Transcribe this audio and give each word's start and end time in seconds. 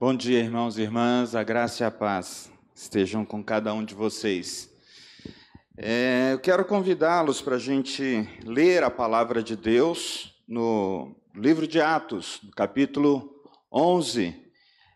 Bom 0.00 0.16
dia, 0.16 0.38
irmãos 0.38 0.78
e 0.78 0.80
irmãs, 0.80 1.34
a 1.34 1.42
graça 1.42 1.84
e 1.84 1.86
a 1.86 1.90
paz 1.90 2.50
estejam 2.74 3.22
com 3.22 3.44
cada 3.44 3.74
um 3.74 3.84
de 3.84 3.94
vocês. 3.94 4.70
É, 5.76 6.30
eu 6.32 6.38
quero 6.38 6.64
convidá-los 6.64 7.42
para 7.42 7.56
a 7.56 7.58
gente 7.58 8.26
ler 8.42 8.82
a 8.82 8.88
palavra 8.88 9.42
de 9.42 9.54
Deus 9.54 10.34
no 10.48 11.14
livro 11.34 11.68
de 11.68 11.82
Atos, 11.82 12.40
no 12.42 12.50
capítulo 12.50 13.44
11, 13.70 14.34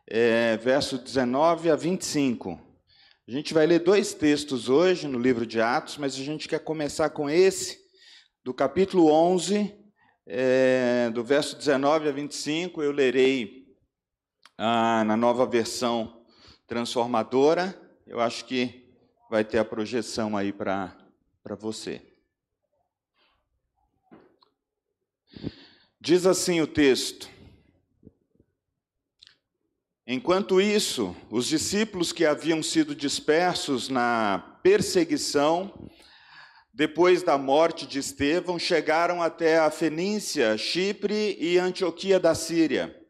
é, 0.07 0.57
verso 0.57 0.97
19 0.97 1.69
a 1.69 1.77
25. 1.77 2.59
A 3.29 3.31
gente 3.31 3.53
vai 3.53 3.67
ler 3.67 3.81
dois 3.81 4.15
textos 4.15 4.71
hoje 4.71 5.07
no 5.07 5.19
livro 5.19 5.45
de 5.45 5.61
Atos, 5.61 5.99
mas 5.99 6.15
a 6.15 6.25
gente 6.25 6.49
quer 6.49 6.61
começar 6.61 7.11
com 7.11 7.29
esse, 7.29 7.79
do 8.43 8.55
capítulo 8.55 9.13
11, 9.13 9.71
é, 10.27 11.11
do 11.13 11.23
verso 11.23 11.59
19 11.59 12.09
a 12.09 12.11
25. 12.11 12.83
Eu 12.83 12.91
lerei 12.91 13.64
ah, 14.57 15.05
na 15.05 15.17
nova 15.17 15.47
versão 15.47 16.25
transformadora. 16.67 17.79
Eu 18.07 18.21
acho 18.21 18.45
que 18.45 18.85
vai 19.31 19.45
ter 19.45 19.59
a 19.59 19.65
projeção 19.65 20.37
aí 20.37 20.53
para 20.53 20.97
você. 21.59 22.01
Diz 26.01 26.27
assim 26.27 26.61
o 26.61 26.67
texto: 26.67 27.29
Enquanto 30.07 30.61
isso, 30.61 31.17
os 31.31 31.47
discípulos 31.47 32.13
que 32.13 32.25
haviam 32.25 32.63
sido 32.63 32.95
dispersos 32.95 33.89
na 33.89 34.59
perseguição, 34.63 35.91
depois 36.73 37.23
da 37.23 37.39
morte 37.39 37.87
de 37.87 37.99
Estevão, 37.99 38.59
chegaram 38.59 39.23
até 39.23 39.59
a 39.59 39.71
Fenícia, 39.71 40.57
Chipre 40.59 41.37
e 41.41 41.59
Antioquia 41.59 42.21
da 42.21 42.35
Síria 42.35 43.04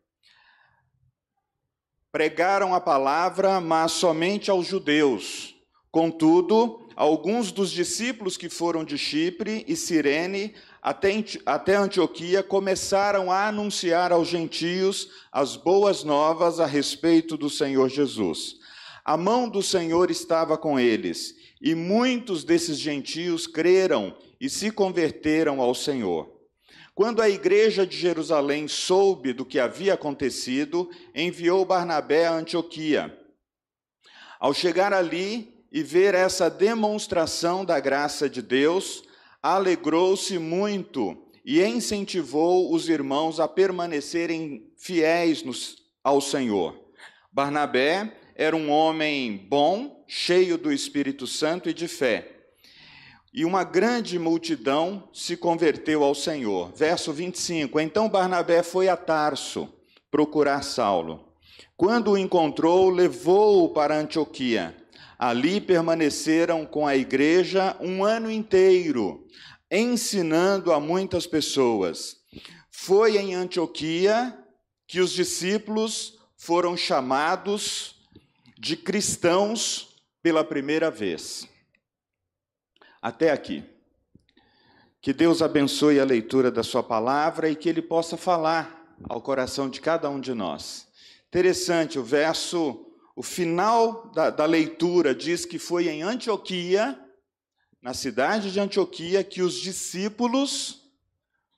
pregaram 2.14 2.72
a 2.72 2.80
palavra, 2.80 3.60
mas 3.60 3.90
somente 3.90 4.48
aos 4.48 4.68
judeus. 4.68 5.56
Contudo, 5.90 6.86
alguns 6.94 7.50
dos 7.50 7.72
discípulos 7.72 8.36
que 8.36 8.48
foram 8.48 8.84
de 8.84 8.96
Chipre 8.96 9.64
e 9.66 9.74
Cirene 9.74 10.54
até, 10.80 11.74
Antioquia 11.74 12.40
começaram 12.40 13.32
a 13.32 13.48
anunciar 13.48 14.12
aos 14.12 14.28
gentios 14.28 15.08
as 15.32 15.56
boas 15.56 16.04
novas 16.04 16.60
a 16.60 16.66
respeito 16.66 17.36
do 17.36 17.50
Senhor 17.50 17.88
Jesus. 17.88 18.58
A 19.04 19.16
mão 19.16 19.48
do 19.48 19.60
Senhor 19.60 20.08
estava 20.08 20.56
com 20.56 20.78
eles, 20.78 21.34
e 21.60 21.74
muitos 21.74 22.44
desses 22.44 22.78
gentios 22.78 23.48
creram 23.48 24.16
e 24.40 24.48
se 24.48 24.70
converteram 24.70 25.60
ao 25.60 25.74
Senhor. 25.74 26.33
Quando 26.94 27.20
a 27.20 27.28
igreja 27.28 27.84
de 27.84 27.96
Jerusalém 27.96 28.68
soube 28.68 29.32
do 29.32 29.44
que 29.44 29.58
havia 29.58 29.94
acontecido, 29.94 30.88
enviou 31.12 31.64
Barnabé 31.64 32.26
a 32.26 32.32
Antioquia. 32.32 33.18
Ao 34.38 34.54
chegar 34.54 34.92
ali 34.92 35.66
e 35.72 35.82
ver 35.82 36.14
essa 36.14 36.48
demonstração 36.48 37.64
da 37.64 37.80
graça 37.80 38.30
de 38.30 38.40
Deus, 38.40 39.02
alegrou-se 39.42 40.38
muito 40.38 41.20
e 41.44 41.60
incentivou 41.64 42.72
os 42.72 42.88
irmãos 42.88 43.40
a 43.40 43.48
permanecerem 43.48 44.72
fiéis 44.78 45.42
ao 46.02 46.20
Senhor. 46.20 46.80
Barnabé 47.32 48.16
era 48.36 48.54
um 48.54 48.70
homem 48.70 49.36
bom, 49.36 50.04
cheio 50.06 50.56
do 50.56 50.72
Espírito 50.72 51.26
Santo 51.26 51.68
e 51.68 51.74
de 51.74 51.88
fé 51.88 52.33
e 53.34 53.44
uma 53.44 53.64
grande 53.64 54.16
multidão 54.16 55.08
se 55.12 55.36
converteu 55.36 56.04
ao 56.04 56.14
Senhor. 56.14 56.72
Verso 56.72 57.12
25: 57.12 57.80
Então 57.80 58.08
Barnabé 58.08 58.62
foi 58.62 58.88
a 58.88 58.96
Tarso 58.96 59.68
procurar 60.08 60.62
Saulo. 60.62 61.34
Quando 61.76 62.12
o 62.12 62.18
encontrou, 62.18 62.88
levou-o 62.88 63.70
para 63.70 63.98
Antioquia. 63.98 64.76
Ali 65.18 65.60
permaneceram 65.60 66.64
com 66.64 66.86
a 66.86 66.96
igreja 66.96 67.76
um 67.80 68.04
ano 68.04 68.30
inteiro, 68.30 69.26
ensinando 69.68 70.72
a 70.72 70.78
muitas 70.78 71.26
pessoas. 71.26 72.16
Foi 72.70 73.16
em 73.16 73.34
Antioquia 73.34 74.36
que 74.86 75.00
os 75.00 75.10
discípulos 75.10 76.18
foram 76.36 76.76
chamados 76.76 77.96
de 78.56 78.76
cristãos 78.76 79.96
pela 80.22 80.44
primeira 80.44 80.90
vez 80.90 81.48
até 83.04 83.30
aqui. 83.30 83.62
Que 84.98 85.12
Deus 85.12 85.42
abençoe 85.42 86.00
a 86.00 86.04
leitura 86.06 86.50
da 86.50 86.62
Sua 86.62 86.82
palavra 86.82 87.50
e 87.50 87.54
que 87.54 87.68
Ele 87.68 87.82
possa 87.82 88.16
falar 88.16 88.96
ao 89.06 89.20
coração 89.20 89.68
de 89.68 89.78
cada 89.78 90.08
um 90.08 90.18
de 90.18 90.32
nós. 90.32 90.88
Interessante, 91.28 91.98
o 91.98 92.02
verso, 92.02 92.86
o 93.14 93.22
final 93.22 94.10
da, 94.14 94.30
da 94.30 94.46
leitura 94.46 95.14
diz 95.14 95.44
que 95.44 95.58
foi 95.58 95.88
em 95.88 96.02
Antioquia, 96.02 96.98
na 97.82 97.92
cidade 97.92 98.50
de 98.50 98.58
Antioquia, 98.58 99.22
que 99.22 99.42
os 99.42 99.56
discípulos 99.56 100.90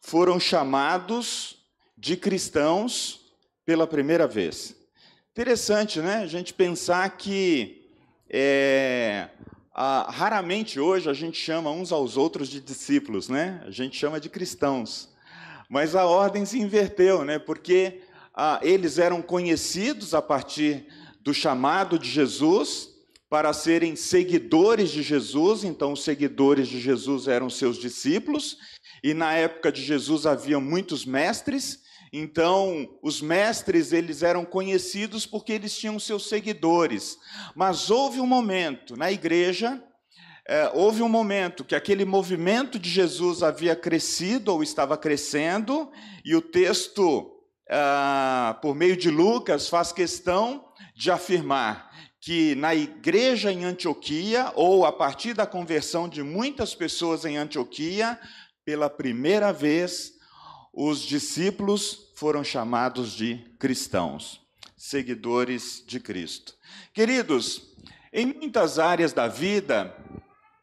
foram 0.00 0.40
chamados 0.40 1.64
de 1.96 2.16
cristãos 2.16 3.20
pela 3.64 3.86
primeira 3.86 4.26
vez. 4.26 4.74
Interessante, 5.30 6.00
né? 6.00 6.16
A 6.16 6.26
gente 6.26 6.52
pensar 6.52 7.08
que 7.16 7.88
é, 8.28 9.28
ah, 9.78 10.10
raramente 10.10 10.81
hoje 10.81 11.10
a 11.10 11.12
gente 11.12 11.38
chama 11.38 11.70
uns 11.70 11.92
aos 11.92 12.16
outros 12.16 12.48
de 12.48 12.62
discípulos, 12.62 13.28
né? 13.28 13.62
A 13.66 13.70
gente 13.70 13.94
chama 13.94 14.19
de 14.19 14.31
cristãos. 14.31 15.10
Mas 15.69 15.94
a 15.94 16.06
ordem 16.06 16.47
se 16.47 16.59
inverteu, 16.59 17.26
né? 17.26 17.38
Porque 17.38 18.00
ah, 18.34 18.59
eles 18.62 18.97
eram 18.97 19.20
conhecidos 19.20 20.14
a 20.14 20.22
partir 20.22 20.87
do 21.20 21.34
chamado 21.34 21.98
de 21.98 22.09
Jesus 22.09 22.88
para 23.28 23.53
serem 23.53 23.94
seguidores 23.97 24.91
de 24.91 25.03
Jesus, 25.03 25.62
então 25.62 25.93
os 25.93 26.03
seguidores 26.03 26.69
de 26.69 26.81
Jesus 26.81 27.28
eram 27.28 27.50
seus 27.50 27.76
discípulos, 27.76 28.56
e 29.04 29.12
na 29.12 29.34
época 29.34 29.70
de 29.70 29.82
Jesus 29.82 30.25
havia 30.25 30.58
muitos 30.58 31.04
mestres, 31.04 31.81
então, 32.12 32.89
os 33.03 33.21
mestres, 33.21 33.93
eles 33.93 34.22
eram 34.22 34.44
conhecidos 34.44 35.27
porque 35.27 35.53
eles 35.53 35.77
tinham 35.77 35.99
seus 35.99 36.28
seguidores. 36.28 37.19
Mas 37.55 37.91
houve 37.91 38.21
um 38.21 38.27
momento 38.27 38.97
na 38.97 39.11
igreja, 39.11 39.83
é, 40.49 40.71
houve 40.75 41.03
um 41.03 41.09
momento 41.09 41.65
que 41.65 41.75
aquele 41.75 42.05
movimento 42.05 42.78
de 42.78 42.89
Jesus 42.89 43.43
havia 43.43 43.75
crescido 43.75 44.53
ou 44.53 44.62
estava 44.62 44.97
crescendo, 44.97 45.91
e 46.25 46.34
o 46.37 46.41
texto, 46.41 47.33
ah, 47.69 48.59
por 48.62 48.75
meio 48.75 48.97
de 48.97 49.11
Lucas, 49.11 49.69
faz 49.69 49.91
questão 49.91 50.65
de 50.94 51.11
afirmar 51.11 51.91
que 52.21 52.56
na 52.56 52.75
igreja 52.75 53.53
em 53.53 53.65
Antioquia, 53.65 54.50
ou 54.56 54.84
a 54.84 54.93
partir 54.93 55.33
da 55.33 55.47
conversão 55.47 56.09
de 56.09 56.25
muitas 56.25 56.75
pessoas 56.75 57.25
em 57.25 57.37
Antioquia, 57.37 58.19
pela 58.65 58.91
primeira 58.91 59.53
vez, 59.53 60.16
os 60.78 61.00
discípulos 61.00 62.10
foram 62.14 62.44
chamados 62.44 63.12
de 63.12 63.38
cristãos, 63.59 64.42
seguidores 64.76 65.82
de 65.87 65.98
Cristo. 65.98 66.53
Queridos, 66.92 67.62
em 68.12 68.26
muitas 68.26 68.78
áreas 68.78 69.14
da 69.14 69.26
vida, 69.26 69.97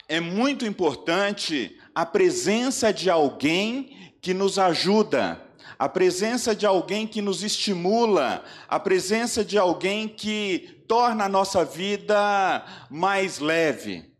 é 0.08 0.20
muito 0.20 0.68
importante 0.68 1.76
a 1.96 2.06
presença 2.06 2.94
de 2.94 3.10
alguém 3.10 4.14
que 4.22 4.36
nos 4.36 4.60
ajuda, 4.60 5.44
a 5.80 5.90
presença 5.90 6.56
de 6.56 6.68
alguém 6.68 7.08
que 7.08 7.22
nos 7.22 7.42
estimula, 7.42 8.46
a 8.68 8.80
presença 8.80 9.44
de 9.44 9.58
alguém 9.58 10.08
que 10.08 10.86
torna 10.88 11.26
a 11.26 11.30
nossa 11.30 11.66
vida 11.66 12.64
mais 12.88 13.40
leve, 13.40 14.14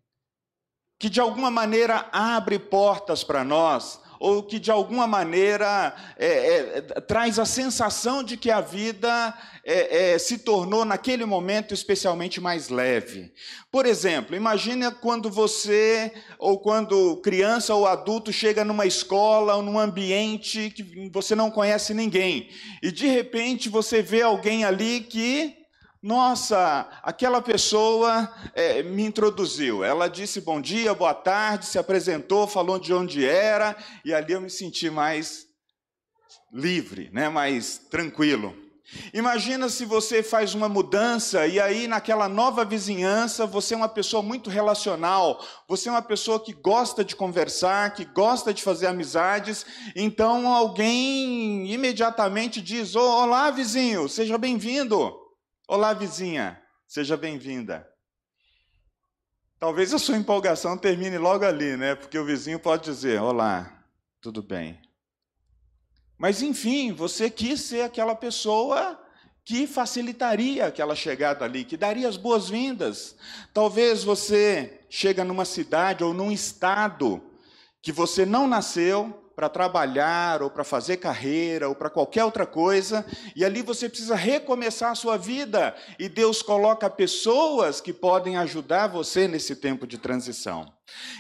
que 1.00 1.08
de 1.08 1.20
alguma 1.20 1.52
maneira 1.52 2.10
abre 2.12 2.58
portas 2.58 3.24
para 3.24 3.44
nós, 3.44 4.02
ou 4.24 4.42
que 4.42 4.58
de 4.58 4.72
alguma 4.72 5.06
maneira 5.06 5.94
é, 6.18 6.28
é, 6.28 6.82
traz 7.02 7.38
a 7.38 7.44
sensação 7.44 8.24
de 8.24 8.38
que 8.38 8.50
a 8.50 8.62
vida 8.62 9.38
é, 9.66 10.14
é, 10.14 10.18
se 10.18 10.38
tornou 10.38 10.86
naquele 10.86 11.26
momento 11.26 11.74
especialmente 11.74 12.40
mais 12.40 12.70
leve. 12.70 13.34
Por 13.70 13.86
exemplo, 13.86 14.34
imagine 14.34 14.90
quando 15.02 15.30
você, 15.30 16.14
ou 16.40 16.58
quando 16.58 17.18
criança 17.18 17.76
ou 17.76 17.86
adulto 17.86 18.32
chega 18.32 18.64
numa 18.64 18.86
escola 18.86 19.58
ou 19.58 19.62
num 19.62 19.78
ambiente 19.78 20.70
que 20.70 21.10
você 21.12 21.36
não 21.36 21.52
conhece 21.52 21.94
ninguém, 21.94 22.48
e 22.82 22.94
de 22.94 23.08
repente 23.08 23.68
você 23.68 24.02
vê 24.02 24.22
alguém 24.22 24.64
ali 24.64 25.02
que 25.02 25.63
nossa, 26.04 26.90
aquela 27.02 27.42
pessoa 27.42 28.30
é, 28.54 28.84
me 28.84 29.06
introduziu. 29.06 29.86
Ela 29.86 30.10
disse 30.10 30.42
bom 30.42 30.60
dia, 30.60 30.94
boa 30.94 31.14
tarde, 31.14 31.66
se 31.66 31.80
apresentou, 31.80 32.46
falou 32.46 32.78
de 32.78 32.94
onde 32.94 33.26
era, 33.26 33.74
e 34.04 34.14
ali 34.14 34.34
eu 34.34 34.42
me 34.42 34.50
senti 34.50 34.90
mais 34.90 35.46
livre, 36.52 37.10
né, 37.14 37.30
mais 37.30 37.78
tranquilo. 37.90 38.54
Imagina 39.14 39.70
se 39.70 39.86
você 39.86 40.22
faz 40.22 40.54
uma 40.54 40.68
mudança 40.68 41.48
e 41.48 41.58
aí 41.58 41.88
naquela 41.88 42.28
nova 42.28 42.66
vizinhança 42.66 43.46
você 43.46 43.74
é 43.74 43.78
uma 43.78 43.88
pessoa 43.88 44.22
muito 44.22 44.50
relacional, 44.50 45.42
você 45.70 45.88
é 45.88 45.92
uma 45.92 46.02
pessoa 46.02 46.38
que 46.38 46.52
gosta 46.52 47.04
de 47.04 47.16
conversar, 47.16 47.94
que 47.94 48.04
gosta 48.04 48.54
de 48.54 48.62
fazer 48.62 48.88
amizades, 48.88 49.66
então 49.96 50.54
alguém 50.54 51.72
imediatamente 51.72 52.62
diz: 52.62 52.94
Olá, 52.94 53.50
vizinho, 53.52 54.10
seja 54.10 54.38
bem-vindo. 54.38 55.23
Olá, 55.66 55.94
vizinha, 55.94 56.62
seja 56.86 57.16
bem-vinda. 57.16 57.88
Talvez 59.58 59.94
a 59.94 59.98
sua 59.98 60.18
empolgação 60.18 60.78
termine 60.78 61.18
logo 61.18 61.46
ali, 61.46 61.78
né? 61.78 61.96
Porque 61.96 62.20
o 62.20 62.26
vizinho 62.26 62.60
pode 62.60 62.84
dizer: 62.84 63.22
Olá, 63.22 63.82
tudo 64.20 64.44
bem. 64.44 64.78
Mas 66.18 66.42
enfim, 66.42 66.92
você 66.92 67.30
quis 67.30 67.62
ser 67.62 67.82
aquela 67.84 68.14
pessoa 68.14 69.02
que 69.46 69.66
facilitaria 69.66 70.68
aquela 70.68 70.96
chegada 70.96 71.46
ali, 71.46 71.64
que 71.64 71.78
daria 71.78 72.10
as 72.10 72.18
boas-vindas. 72.18 73.16
Talvez 73.54 74.04
você 74.04 74.82
chega 74.90 75.24
numa 75.24 75.46
cidade 75.46 76.04
ou 76.04 76.14
num 76.14 76.32
estado 76.32 77.24
que 77.82 77.92
você 77.94 78.26
não 78.26 78.48
nasceu, 78.48 79.23
para 79.36 79.50
trabalhar, 79.50 80.42
ou 80.42 80.50
para 80.50 80.64
fazer 80.64 80.98
carreira, 80.98 81.68
ou 81.68 81.76
para 81.76 81.90
qualquer 81.90 82.24
outra 82.24 82.46
coisa, 82.46 83.06
e 83.36 83.44
ali 83.44 83.62
você 83.62 83.90
precisa 83.90 84.16
recomeçar 84.16 84.92
a 84.92 84.96
sua 84.96 85.18
vida, 85.18 85.76
e 85.98 86.08
Deus 86.08 86.42
coloca 86.42 86.90
pessoas 86.90 87.82
que 87.82 87.92
podem 87.92 88.38
ajudar 88.38 88.88
você 88.88 89.28
nesse 89.28 89.56
tempo 89.56 89.88
de 89.88 89.98
transição. 89.98 90.72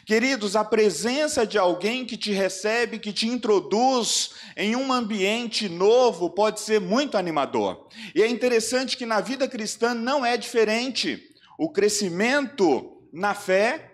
Queridos, 0.06 0.56
a 0.56 0.63
presença 0.63 1.48
de 1.48 1.57
alguém 1.57 2.06
que 2.06 2.18
te 2.18 2.31
recebe, 2.31 3.00
que 3.00 3.12
te 3.12 3.27
introduz 3.27 4.31
em 4.56 4.75
um 4.75 4.94
ambiente 4.94 5.68
novo, 5.68 6.30
pode 6.30 6.60
ser 6.60 6.80
muito 6.80 7.18
animador. 7.18 7.88
E 8.13 8.21
é 8.21 8.27
interessante 8.27 8.95
que 8.95 9.06
na 9.06 9.19
vida 9.19 9.48
cristã 9.48 9.94
não 9.94 10.24
é 10.24 10.38
diferente. 10.38 11.21
O 11.57 11.71
crescimento 11.71 13.01
na 13.12 13.33
fé, 13.33 13.92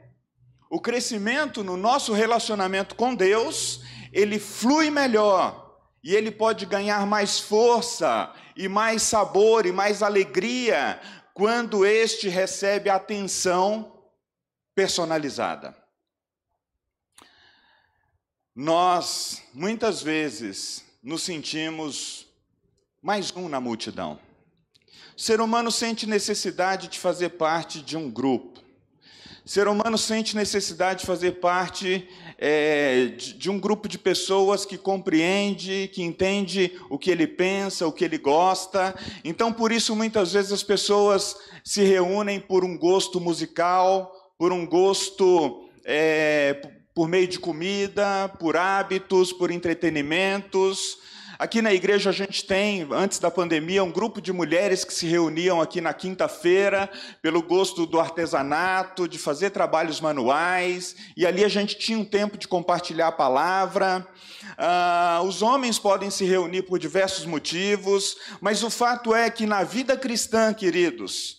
o 0.69 0.79
crescimento 0.79 1.63
no 1.63 1.77
nosso 1.77 2.13
relacionamento 2.13 2.95
com 2.95 3.15
Deus 3.15 3.81
ele 4.11 4.39
flui 4.39 4.89
melhor 4.89 5.79
e 6.03 6.15
ele 6.15 6.31
pode 6.31 6.65
ganhar 6.65 7.05
mais 7.05 7.39
força 7.39 8.33
e 8.55 8.67
mais 8.67 9.03
sabor 9.03 9.65
e 9.65 9.71
mais 9.71 10.01
alegria 10.01 10.99
quando 11.33 11.85
este 11.85 12.27
recebe 12.27 12.89
atenção 12.89 13.99
personalizada. 14.75 15.75
Nós, 18.55 19.41
muitas 19.53 20.01
vezes, 20.01 20.83
nos 21.01 21.23
sentimos 21.23 22.27
mais 23.01 23.31
um 23.35 23.47
na 23.47 23.61
multidão. 23.61 24.19
O 25.17 25.21
ser 25.21 25.39
humano 25.39 25.71
sente 25.71 26.05
necessidade 26.05 26.87
de 26.87 26.99
fazer 26.99 27.29
parte 27.29 27.81
de 27.81 27.95
um 27.95 28.09
grupo. 28.09 28.61
Ser 29.49 29.67
humano 29.67 29.97
sente 29.97 30.35
necessidade 30.35 30.99
de 30.99 31.07
fazer 31.07 31.39
parte 31.39 32.07
é, 32.37 33.07
de, 33.17 33.33
de, 33.33 33.49
um 33.49 33.59
grupo 33.59 33.87
de 33.87 33.97
pessoas 33.97 34.63
que 34.63 34.77
compreende, 34.77 35.89
que 35.91 36.03
entende 36.03 36.79
o 36.87 36.99
que 36.99 37.09
ele 37.09 37.25
pensa, 37.25 37.87
o 37.87 37.91
que 37.91 38.05
ele 38.05 38.19
gosta. 38.19 38.93
Então, 39.23 39.51
por 39.51 39.71
isso, 39.71 39.95
muitas 39.95 40.33
vezes 40.33 40.51
as 40.51 40.61
pessoas 40.61 41.35
se 41.63 41.81
reúnem 41.81 42.39
por 42.39 42.63
um 42.63 42.77
gosto 42.77 43.19
musical, 43.19 44.13
por 44.37 44.53
um 44.53 44.67
gosto 44.67 45.67
é, 45.83 46.61
por 46.93 47.07
meio 47.07 47.27
de 47.27 47.39
comida, 47.39 48.31
por 48.39 48.55
hábitos, 48.55 49.33
por 49.33 49.49
entretenimentos. 49.49 50.99
Aqui 51.39 51.61
na 51.61 51.73
igreja 51.73 52.09
a 52.09 52.13
gente 52.13 52.43
tem, 52.43 52.85
antes 52.91 53.17
da 53.17 53.31
pandemia, 53.31 53.81
um 53.81 53.93
grupo 53.93 54.19
de 54.19 54.33
mulheres 54.33 54.83
que 54.83 54.93
se 54.93 55.07
reuniam 55.07 55.61
aqui 55.61 55.79
na 55.79 55.93
quinta-feira 55.93 56.91
pelo 57.21 57.41
gosto 57.41 57.85
do 57.85 57.97
artesanato, 57.97 59.07
de 59.07 59.17
fazer 59.17 59.51
trabalhos 59.51 60.01
manuais, 60.01 60.97
e 61.15 61.25
ali 61.25 61.45
a 61.45 61.47
gente 61.47 61.77
tinha 61.77 61.97
um 61.97 62.03
tempo 62.03 62.37
de 62.37 62.45
compartilhar 62.45 63.07
a 63.07 63.13
palavra. 63.13 64.05
Ah, 64.57 65.21
os 65.23 65.41
homens 65.41 65.79
podem 65.79 66.09
se 66.09 66.25
reunir 66.25 66.63
por 66.63 66.77
diversos 66.77 67.23
motivos, 67.23 68.17
mas 68.41 68.61
o 68.61 68.69
fato 68.69 69.15
é 69.15 69.29
que 69.29 69.45
na 69.45 69.63
vida 69.63 69.95
cristã, 69.95 70.53
queridos, 70.53 71.37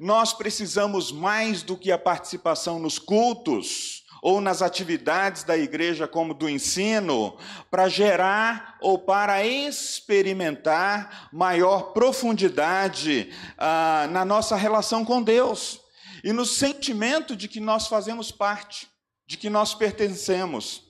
nós 0.00 0.32
precisamos 0.32 1.12
mais 1.12 1.62
do 1.62 1.76
que 1.76 1.92
a 1.92 1.98
participação 1.98 2.78
nos 2.78 2.98
cultos 2.98 4.01
ou 4.22 4.40
nas 4.40 4.62
atividades 4.62 5.42
da 5.42 5.58
igreja, 5.58 6.06
como 6.06 6.32
do 6.32 6.48
ensino, 6.48 7.36
para 7.68 7.88
gerar 7.88 8.78
ou 8.80 8.96
para 8.96 9.44
experimentar 9.44 11.28
maior 11.32 11.92
profundidade 11.92 13.32
ah, 13.58 14.06
na 14.12 14.24
nossa 14.24 14.54
relação 14.54 15.04
com 15.04 15.20
Deus 15.20 15.80
e 16.22 16.32
no 16.32 16.46
sentimento 16.46 17.34
de 17.34 17.48
que 17.48 17.58
nós 17.58 17.88
fazemos 17.88 18.30
parte, 18.30 18.86
de 19.26 19.36
que 19.36 19.50
nós 19.50 19.74
pertencemos. 19.74 20.84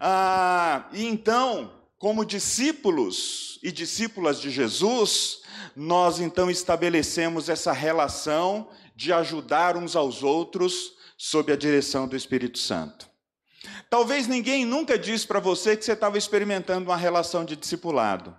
Ah, 0.00 0.88
e 0.94 1.04
então, 1.04 1.70
como 1.98 2.24
discípulos 2.24 3.60
e 3.62 3.70
discípulas 3.70 4.40
de 4.40 4.50
Jesus, 4.50 5.42
nós 5.76 6.20
então 6.20 6.50
estabelecemos 6.50 7.50
essa 7.50 7.70
relação 7.70 8.70
de 8.96 9.12
ajudar 9.12 9.76
uns 9.76 9.94
aos 9.94 10.22
outros 10.22 11.01
sob 11.24 11.52
a 11.52 11.56
direção 11.56 12.08
do 12.08 12.16
Espírito 12.16 12.58
Santo. 12.58 13.08
Talvez 13.88 14.26
ninguém 14.26 14.64
nunca 14.64 14.98
disse 14.98 15.24
para 15.24 15.38
você 15.38 15.76
que 15.76 15.84
você 15.84 15.92
estava 15.92 16.18
experimentando 16.18 16.90
uma 16.90 16.96
relação 16.96 17.44
de 17.44 17.54
discipulado. 17.54 18.36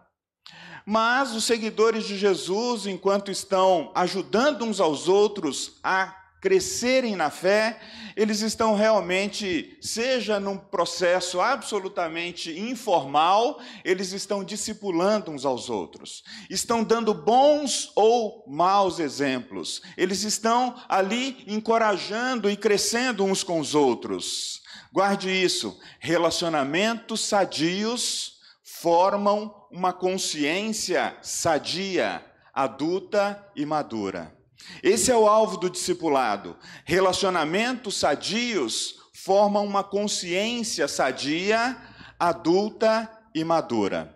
Mas 0.86 1.34
os 1.34 1.46
seguidores 1.46 2.04
de 2.04 2.18
Jesus, 2.18 2.86
enquanto 2.86 3.32
estão 3.32 3.90
ajudando 3.96 4.66
uns 4.66 4.82
aos 4.82 5.08
outros 5.08 5.80
a 5.82 6.14
crescerem 6.44 7.16
na 7.16 7.30
fé, 7.30 7.80
eles 8.18 8.42
estão 8.42 8.76
realmente, 8.76 9.78
seja 9.80 10.42
num 10.42 10.58
processo 10.58 11.40
absolutamente 11.40 12.52
informal, 12.60 13.62
eles 13.86 14.12
estão 14.12 14.44
discipulando 14.44 15.32
uns 15.32 15.46
aos 15.46 15.70
outros, 15.70 16.22
estão 16.50 16.84
dando 16.84 17.14
bons 17.14 17.94
ou 17.96 18.44
maus 18.46 19.00
exemplos, 19.00 19.82
eles 19.96 20.24
estão 20.24 20.76
ali 20.90 21.46
encorajando 21.48 22.50
e 22.50 22.58
crescendo 22.58 23.24
uns 23.24 23.42
com 23.42 23.58
os 23.58 23.74
outros. 23.74 24.62
Guarde 24.92 25.30
isso, 25.30 25.80
relacionamentos 25.98 27.22
sadios 27.22 28.34
formam 28.62 29.56
uma 29.72 29.94
consciência 29.94 31.16
sadia, 31.22 32.22
adulta 32.54 33.50
e 33.56 33.66
madura. 33.66 34.43
Esse 34.82 35.12
é 35.12 35.16
o 35.16 35.28
alvo 35.28 35.58
do 35.58 35.70
discipulado. 35.70 36.58
Relacionamentos 36.86 37.98
sadios 37.98 38.96
formam 39.14 39.66
uma 39.66 39.84
consciência 39.84 40.88
sadia, 40.88 41.78
adulta 42.20 43.10
e 43.34 43.44
madura. 43.44 44.14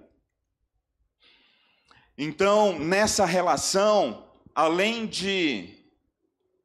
Então, 2.18 2.78
nessa 2.80 3.26
relação, 3.26 4.28
além 4.54 5.06
de 5.06 5.76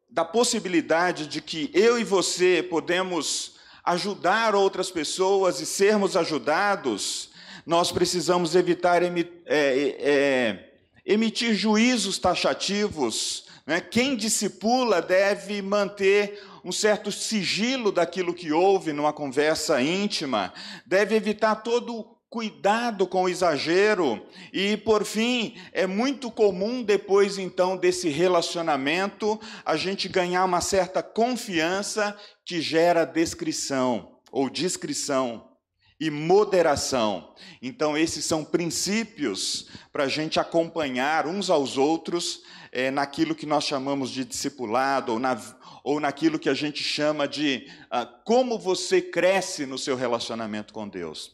da 0.08 0.24
possibilidade 0.26 1.26
de 1.26 1.40
que 1.40 1.70
eu 1.72 1.98
e 1.98 2.04
você 2.04 2.62
podemos 2.62 3.54
ajudar 3.82 4.54
outras 4.54 4.90
pessoas 4.90 5.58
e 5.58 5.64
sermos 5.64 6.16
ajudados, 6.16 7.30
nós 7.64 7.90
precisamos 7.90 8.54
evitar 8.54 9.02
é, 9.02 9.10
é, 9.46 10.72
emitir 11.06 11.54
juízos 11.54 12.18
taxativos? 12.18 13.46
Quem 13.90 14.16
discipula 14.16 15.00
deve 15.00 15.62
manter 15.62 16.42
um 16.64 16.72
certo 16.72 17.12
sigilo 17.12 17.92
daquilo 17.92 18.34
que 18.34 18.52
ouve 18.52 18.92
numa 18.92 19.12
conversa 19.12 19.80
íntima, 19.80 20.52
deve 20.86 21.14
evitar 21.14 21.56
todo 21.56 22.12
cuidado 22.32 23.06
com 23.06 23.24
o 23.24 23.28
exagero 23.28 24.26
e, 24.54 24.74
por 24.78 25.04
fim, 25.04 25.54
é 25.70 25.86
muito 25.86 26.30
comum 26.30 26.82
depois 26.82 27.36
então 27.36 27.76
desse 27.76 28.08
relacionamento 28.08 29.38
a 29.66 29.76
gente 29.76 30.08
ganhar 30.08 30.44
uma 30.46 30.62
certa 30.62 31.02
confiança 31.02 32.16
que 32.42 32.58
gera 32.60 33.04
descrição 33.04 34.16
ou 34.30 34.48
discrição 34.48 35.46
e 36.00 36.10
moderação. 36.10 37.34
Então, 37.60 37.98
esses 37.98 38.24
são 38.24 38.42
princípios 38.42 39.68
para 39.92 40.04
a 40.04 40.08
gente 40.08 40.40
acompanhar 40.40 41.26
uns 41.26 41.50
aos 41.50 41.76
outros 41.76 42.40
é, 42.72 42.90
naquilo 42.90 43.34
que 43.34 43.44
nós 43.44 43.64
chamamos 43.64 44.10
de 44.10 44.24
discipulado, 44.24 45.12
ou, 45.12 45.18
na, 45.18 45.38
ou 45.84 46.00
naquilo 46.00 46.38
que 46.38 46.48
a 46.48 46.54
gente 46.54 46.82
chama 46.82 47.28
de 47.28 47.70
ah, 47.90 48.06
como 48.06 48.58
você 48.58 49.02
cresce 49.02 49.66
no 49.66 49.76
seu 49.76 49.94
relacionamento 49.94 50.72
com 50.72 50.88
Deus. 50.88 51.32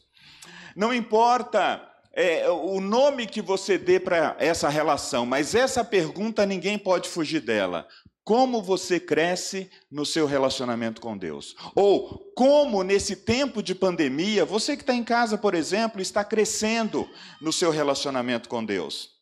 Não 0.75 0.93
importa 0.93 1.81
é, 2.11 2.49
o 2.49 2.81
nome 2.81 3.25
que 3.25 3.41
você 3.41 3.77
dê 3.77 3.99
para 3.99 4.35
essa 4.37 4.67
relação, 4.67 5.25
mas 5.25 5.55
essa 5.55 5.83
pergunta 5.83 6.45
ninguém 6.45 6.77
pode 6.77 7.07
fugir 7.07 7.39
dela. 7.39 7.87
Como 8.23 8.61
você 8.61 8.99
cresce 8.99 9.71
no 9.89 10.05
seu 10.05 10.27
relacionamento 10.27 11.01
com 11.01 11.17
Deus? 11.17 11.55
Ou 11.73 12.31
como, 12.35 12.83
nesse 12.83 13.15
tempo 13.15 13.63
de 13.63 13.73
pandemia, 13.73 14.45
você 14.45 14.75
que 14.75 14.83
está 14.83 14.93
em 14.93 15.03
casa, 15.03 15.35
por 15.35 15.55
exemplo, 15.55 15.99
está 15.99 16.23
crescendo 16.23 17.09
no 17.41 17.51
seu 17.51 17.71
relacionamento 17.71 18.47
com 18.47 18.63
Deus? 18.63 19.18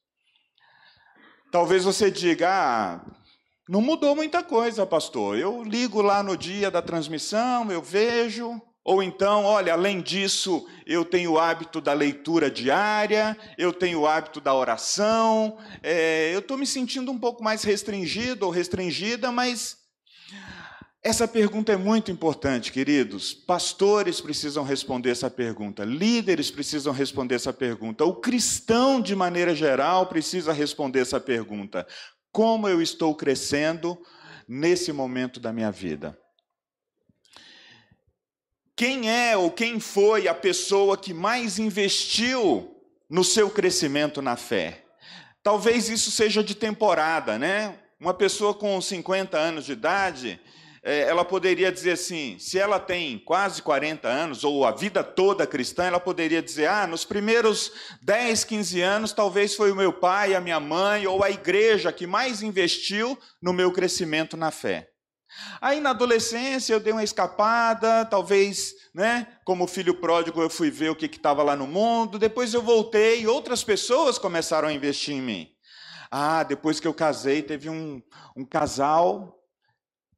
Talvez 1.57 1.83
você 1.83 2.11
diga: 2.11 2.47
ah, 2.51 3.01
não 3.67 3.81
mudou 3.81 4.15
muita 4.15 4.43
coisa, 4.43 4.85
pastor. 4.85 5.39
Eu 5.39 5.63
ligo 5.63 6.03
lá 6.03 6.21
no 6.21 6.37
dia 6.37 6.69
da 6.69 6.83
transmissão, 6.83 7.71
eu 7.71 7.81
vejo, 7.81 8.61
Ou 8.85 9.01
então, 9.01 9.43
olha, 9.43 9.73
além 9.73 9.99
disso, 9.99 10.67
eu 10.85 11.03
tenho 11.03 11.31
o 11.31 11.39
hábito 11.39 11.81
da 11.81 11.93
leitura 11.93 12.51
diária, 12.51 13.35
eu 13.57 13.73
tenho 13.73 14.01
o 14.01 14.07
hábito 14.07 14.39
da 14.39 14.53
oração, 14.53 15.57
é, 15.81 16.29
eu 16.31 16.41
estou 16.41 16.59
me 16.59 16.67
sentindo 16.67 17.11
um 17.11 17.17
pouco 17.17 17.43
mais 17.43 17.63
restringido 17.63 18.45
ou 18.45 18.51
restringida, 18.51 19.31
mas 19.31 19.77
essa 21.03 21.27
pergunta 21.27 21.71
é 21.71 21.77
muito 21.77 22.11
importante, 22.11 22.71
queridos. 22.71 23.33
Pastores 23.33 24.19
precisam 24.19 24.63
responder 24.63 25.11
essa 25.11 25.29
pergunta, 25.29 25.85
líderes 25.85 26.51
precisam 26.51 26.91
responder 26.91 27.35
essa 27.35 27.53
pergunta, 27.53 28.03
o 28.03 28.15
cristão, 28.15 28.99
de 28.99 29.15
maneira 29.15 29.55
geral, 29.55 30.07
precisa 30.07 30.51
responder 30.51 30.99
essa 30.99 31.19
pergunta: 31.19 31.87
como 32.31 32.67
eu 32.67 32.81
estou 32.81 33.15
crescendo 33.15 33.97
nesse 34.47 34.91
momento 34.91 35.39
da 35.39 35.53
minha 35.53 35.71
vida? 35.71 36.17
Quem 38.75 39.09
é 39.09 39.35
ou 39.35 39.49
quem 39.49 39.79
foi 39.79 40.27
a 40.27 40.35
pessoa 40.35 40.97
que 40.97 41.11
mais 41.13 41.57
investiu 41.57 42.75
no 43.09 43.23
seu 43.23 43.49
crescimento 43.49 44.21
na 44.21 44.35
fé? 44.35 44.83
Talvez 45.41 45.89
isso 45.89 46.11
seja 46.11 46.43
de 46.43 46.53
temporada, 46.53 47.39
né? 47.39 47.79
Uma 47.99 48.13
pessoa 48.13 48.53
com 48.53 48.79
50 48.79 49.35
anos 49.35 49.65
de 49.65 49.71
idade, 49.71 50.39
ela 50.89 51.25
poderia 51.25 51.71
dizer 51.71 51.91
assim: 51.91 52.37
se 52.39 52.57
ela 52.57 52.79
tem 52.79 53.19
quase 53.19 53.61
40 53.61 54.07
anos, 54.07 54.43
ou 54.43 54.65
a 54.65 54.71
vida 54.71 55.03
toda 55.03 55.45
cristã, 55.45 55.85
ela 55.85 55.99
poderia 55.99 56.41
dizer: 56.41 56.67
ah, 56.67 56.87
nos 56.87 57.03
primeiros 57.03 57.71
10, 58.01 58.45
15 58.45 58.81
anos, 58.81 59.11
talvez 59.11 59.53
foi 59.53 59.71
o 59.71 59.75
meu 59.75 59.91
pai, 59.91 60.33
a 60.33 60.39
minha 60.39 60.59
mãe, 60.59 61.05
ou 61.05 61.23
a 61.23 61.29
igreja 61.29 61.91
que 61.91 62.07
mais 62.07 62.41
investiu 62.41 63.17
no 63.41 63.51
meu 63.51 63.71
crescimento 63.71 64.37
na 64.37 64.49
fé. 64.49 64.89
Aí 65.59 65.79
na 65.79 65.89
adolescência 65.89 66.73
eu 66.73 66.79
dei 66.79 66.93
uma 66.93 67.03
escapada, 67.03 68.05
talvez, 68.05 68.73
né, 68.95 69.27
como 69.43 69.67
filho 69.67 69.93
pródigo 69.93 70.41
eu 70.41 70.49
fui 70.49 70.71
ver 70.71 70.89
o 70.89 70.95
que 70.95 71.05
estava 71.05 71.43
lá 71.43 71.55
no 71.55 71.67
mundo, 71.67 72.17
depois 72.17 72.53
eu 72.53 72.61
voltei 72.61 73.21
e 73.21 73.27
outras 73.27 73.63
pessoas 73.63 74.17
começaram 74.17 74.69
a 74.69 74.73
investir 74.73 75.15
em 75.15 75.21
mim. 75.21 75.49
Ah, 76.09 76.43
depois 76.43 76.79
que 76.79 76.87
eu 76.87 76.93
casei, 76.93 77.41
teve 77.41 77.69
um, 77.69 78.01
um 78.35 78.45
casal 78.45 79.36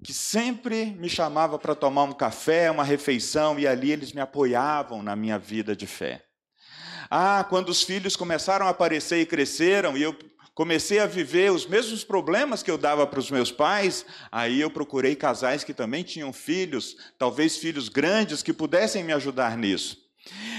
que 0.04 0.14
sempre 0.14 0.86
me 0.86 1.10
chamava 1.10 1.60
para 1.60 1.76
tomar 1.76 2.04
um 2.04 2.14
café, 2.14 2.72
uma 2.72 2.84
refeição, 2.84 3.60
e 3.60 3.68
ali 3.68 3.92
eles 3.92 4.14
me 4.14 4.22
apoiavam 4.22 5.04
na 5.04 5.16
minha 5.16 5.38
vida 5.38 5.76
de 5.76 5.86
fé. 5.86 6.24
Ah, 7.10 7.46
quando 7.50 7.70
os 7.70 7.84
filhos 7.84 8.16
começaram 8.16 8.68
a 8.68 8.70
aparecer 8.70 9.20
e 9.20 9.26
cresceram, 9.26 9.98
e 9.98 10.04
eu 10.04 10.16
comecei 10.54 11.00
a 11.00 11.06
viver 11.06 11.52
os 11.52 11.66
mesmos 11.66 12.04
problemas 12.04 12.62
que 12.62 12.70
eu 12.70 12.78
dava 12.78 13.06
para 13.08 13.20
os 13.20 13.32
meus 13.32 13.52
pais, 13.52 14.06
aí 14.32 14.62
eu 14.62 14.70
procurei 14.70 15.16
casais 15.16 15.64
que 15.64 15.74
também 15.74 16.04
tinham 16.04 16.32
filhos, 16.32 16.96
talvez 17.18 17.58
filhos 17.58 17.90
grandes, 17.90 18.44
que 18.44 18.54
pudessem 18.54 19.04
me 19.04 19.14
ajudar 19.14 19.58
nisso. 19.58 20.09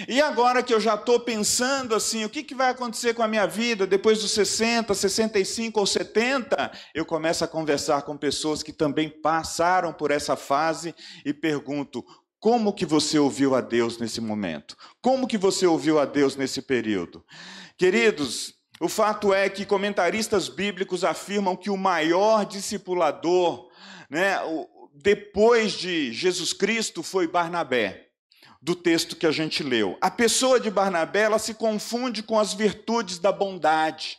E 0.08 0.20
agora 0.20 0.62
que 0.62 0.72
eu 0.72 0.80
já 0.80 0.94
estou 0.94 1.20
pensando 1.20 1.94
assim, 1.94 2.24
o 2.24 2.30
que, 2.30 2.42
que 2.42 2.54
vai 2.54 2.70
acontecer 2.70 3.14
com 3.14 3.22
a 3.22 3.28
minha 3.28 3.46
vida 3.46 3.86
depois 3.86 4.20
dos 4.20 4.32
60, 4.32 4.94
65 4.94 5.78
ou 5.78 5.86
70, 5.86 6.70
eu 6.94 7.04
começo 7.04 7.44
a 7.44 7.48
conversar 7.48 8.02
com 8.02 8.16
pessoas 8.16 8.62
que 8.62 8.72
também 8.72 9.08
passaram 9.08 9.92
por 9.92 10.10
essa 10.10 10.36
fase 10.36 10.94
e 11.24 11.32
pergunto: 11.32 12.04
como 12.38 12.72
que 12.72 12.86
você 12.86 13.18
ouviu 13.18 13.54
a 13.54 13.60
Deus 13.60 13.98
nesse 13.98 14.20
momento? 14.20 14.76
Como 15.02 15.26
que 15.26 15.36
você 15.36 15.66
ouviu 15.66 15.98
a 15.98 16.06
Deus 16.06 16.36
nesse 16.36 16.62
período? 16.62 17.24
Queridos, 17.76 18.54
o 18.80 18.88
fato 18.88 19.34
é 19.34 19.48
que 19.50 19.66
comentaristas 19.66 20.48
bíblicos 20.48 21.04
afirmam 21.04 21.54
que 21.54 21.68
o 21.68 21.76
maior 21.76 22.46
discipulador, 22.46 23.68
né, 24.08 24.38
depois 24.94 25.72
de 25.72 26.12
Jesus 26.14 26.54
Cristo, 26.54 27.02
foi 27.02 27.28
Barnabé, 27.28 28.09
do 28.62 28.74
texto 28.74 29.16
que 29.16 29.26
a 29.26 29.32
gente 29.32 29.62
leu. 29.62 29.96
A 30.00 30.10
pessoa 30.10 30.60
de 30.60 30.70
Barnabé 30.70 31.22
ela 31.22 31.38
se 31.38 31.54
confunde 31.54 32.22
com 32.22 32.38
as 32.38 32.52
virtudes 32.52 33.18
da 33.18 33.32
bondade, 33.32 34.18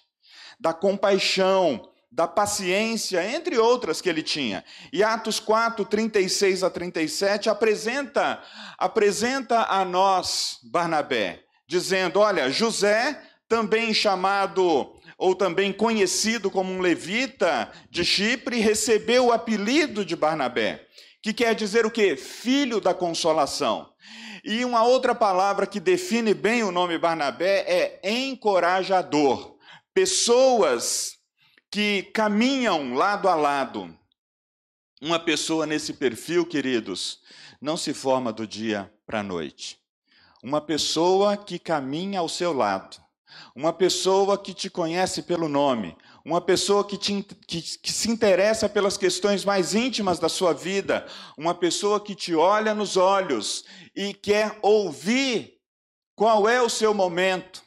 da 0.60 0.74
compaixão, 0.74 1.90
da 2.12 2.28
paciência, 2.28 3.24
entre 3.36 3.58
outras 3.58 4.02
que 4.02 4.10
ele 4.10 4.22
tinha. 4.22 4.66
E 4.92 5.02
Atos 5.02 5.40
4, 5.40 5.86
36 5.86 6.64
a 6.64 6.70
37 6.70 7.50
apresenta, 7.50 8.42
apresenta 8.78 9.66
a 9.70 9.86
nós 9.86 10.60
Barnabé, 10.64 11.44
dizendo: 11.68 12.20
Olha, 12.20 12.52
José 12.52 13.22
também 13.48 13.94
chamado 13.94 14.94
ou 15.18 15.36
também 15.36 15.72
conhecido 15.72 16.50
como 16.50 16.74
um 16.74 16.82
levita 16.82 17.72
de 17.92 18.04
Chipre, 18.04 18.60
recebeu 18.60 19.28
o 19.28 19.32
apelido 19.32 20.04
de 20.04 20.16
Barnabé, 20.16 20.86
que 21.22 21.32
quer 21.32 21.54
dizer 21.54 21.86
o 21.86 21.92
quê? 21.92 22.18
Filho 22.18 22.82
da 22.82 22.94
consolação. 22.94 23.88
E 24.44 24.66
uma 24.66 24.84
outra 24.84 25.14
palavra 25.14 25.68
que 25.68 25.80
define 25.80 26.34
bem 26.34 26.64
o 26.64 26.72
nome 26.72 26.98
Barnabé 26.98 28.00
é 28.04 28.12
encorajador. 28.12 29.56
Pessoas 29.94 31.18
que 31.70 32.04
caminham 32.14 32.94
lado 32.94 33.30
a 33.30 33.36
lado. 33.36 33.96
Uma 35.02 35.20
pessoa 35.20 35.66
nesse 35.66 35.94
perfil, 35.94 36.46
queridos, 36.46 37.20
não 37.60 37.78
se 37.78 37.94
forma 37.94 38.32
do 38.32 38.46
dia 38.48 38.92
para 39.06 39.20
a 39.20 39.24
noite. 39.24 39.80
Uma 40.44 40.62
pessoa 40.62 41.38
que 41.38 41.60
caminha 41.60 42.20
ao 42.20 42.30
seu 42.30 42.54
lado 42.54 43.02
uma 43.56 43.74
pessoa 43.74 44.38
que 44.38 44.54
te 44.54 44.70
conhece 44.70 45.24
pelo 45.24 45.48
nome, 45.48 45.96
uma 46.26 46.42
pessoa 46.42 46.84
que, 46.84 46.98
te, 46.98 47.24
que, 47.48 47.62
que, 47.62 47.92
se 47.92 48.10
interessa 48.10 48.70
pelas 48.70 48.98
questões 48.98 49.44
mais 49.44 49.74
íntimas 49.74 50.20
da 50.20 50.30
sua 50.30 50.54
vida, 50.54 51.06
uma 51.38 51.54
pessoa 51.54 52.00
que 52.00 52.16
te 52.16 52.36
olha 52.36 52.74
nos 52.74 52.98
olhos 52.98 53.64
e 53.96 54.14
quer 54.14 54.58
ouvir 54.62 55.60
qual 56.16 56.48
é 56.48 56.62
o 56.62 56.70
seu 56.70 56.94
momento, 56.94 57.64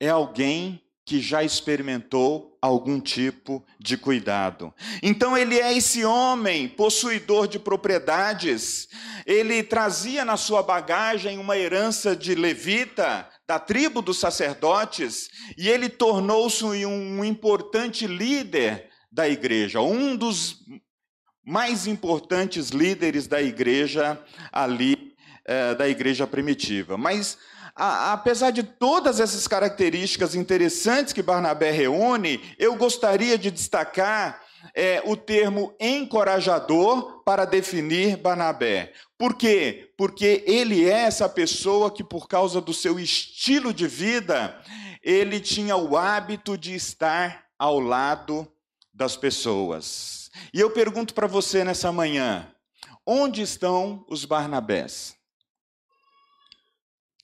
é 0.00 0.08
alguém 0.08 0.82
que 1.04 1.20
já 1.20 1.44
experimentou 1.44 2.56
algum 2.60 2.98
tipo 2.98 3.62
de 3.78 3.96
cuidado. 3.96 4.72
Então 5.02 5.36
ele 5.36 5.60
é 5.60 5.76
esse 5.76 6.02
homem 6.02 6.66
possuidor 6.66 7.46
de 7.46 7.58
propriedades, 7.58 8.88
ele 9.26 9.62
trazia 9.62 10.24
na 10.24 10.38
sua 10.38 10.62
bagagem 10.62 11.38
uma 11.38 11.58
herança 11.58 12.16
de 12.16 12.34
levita, 12.34 13.28
da 13.46 13.58
tribo 13.58 14.00
dos 14.00 14.18
sacerdotes, 14.18 15.28
e 15.56 15.68
ele 15.68 15.88
tornou-se 15.88 16.64
um 16.64 17.24
importante 17.24 18.06
líder 18.06 18.88
da 19.12 19.28
igreja, 19.28 19.80
um 19.80 20.16
dos 20.16 20.56
mais 21.46 21.86
importantes 21.86 22.70
líderes 22.70 23.26
da 23.26 23.42
igreja 23.42 24.18
ali, 24.50 25.14
eh, 25.44 25.74
da 25.74 25.86
igreja 25.86 26.26
primitiva. 26.26 26.96
Mas 26.96 27.36
a, 27.76 28.12
apesar 28.12 28.50
de 28.50 28.62
todas 28.62 29.20
essas 29.20 29.46
características 29.46 30.34
interessantes 30.34 31.12
que 31.12 31.22
Barnabé 31.22 31.70
reúne, 31.70 32.40
eu 32.58 32.76
gostaria 32.76 33.36
de 33.36 33.50
destacar 33.50 34.43
é, 34.74 35.02
o 35.04 35.16
termo 35.16 35.74
encorajador 35.80 37.22
para 37.24 37.44
definir 37.44 38.16
Barnabé. 38.16 38.92
Por 39.18 39.34
quê? 39.34 39.92
Porque 39.96 40.44
ele 40.46 40.88
é 40.88 41.02
essa 41.02 41.28
pessoa 41.28 41.90
que, 41.90 42.04
por 42.04 42.28
causa 42.28 42.60
do 42.60 42.72
seu 42.72 42.98
estilo 42.98 43.72
de 43.74 43.86
vida, 43.86 44.60
ele 45.02 45.40
tinha 45.40 45.76
o 45.76 45.96
hábito 45.96 46.56
de 46.56 46.74
estar 46.74 47.46
ao 47.58 47.78
lado 47.78 48.50
das 48.92 49.16
pessoas. 49.16 50.30
E 50.52 50.60
eu 50.60 50.70
pergunto 50.70 51.14
para 51.14 51.26
você 51.26 51.62
nessa 51.64 51.92
manhã: 51.92 52.52
onde 53.06 53.42
estão 53.42 54.04
os 54.08 54.24
Barnabés? 54.24 55.16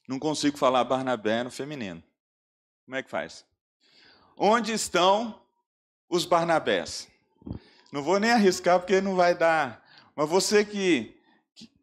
Não 0.08 0.18
consigo 0.18 0.58
falar 0.58 0.84
Barnabé 0.84 1.44
no 1.44 1.50
feminino. 1.50 2.02
Como 2.84 2.96
é 2.96 3.02
que 3.02 3.10
faz? 3.10 3.44
Onde 4.36 4.72
estão 4.72 5.40
os 6.08 6.24
Barnabés? 6.24 7.09
Não 7.92 8.02
vou 8.02 8.20
nem 8.20 8.30
arriscar 8.30 8.78
porque 8.78 9.00
não 9.00 9.16
vai 9.16 9.34
dar. 9.34 9.84
Mas 10.14 10.28
você 10.28 10.64
que 10.64 11.16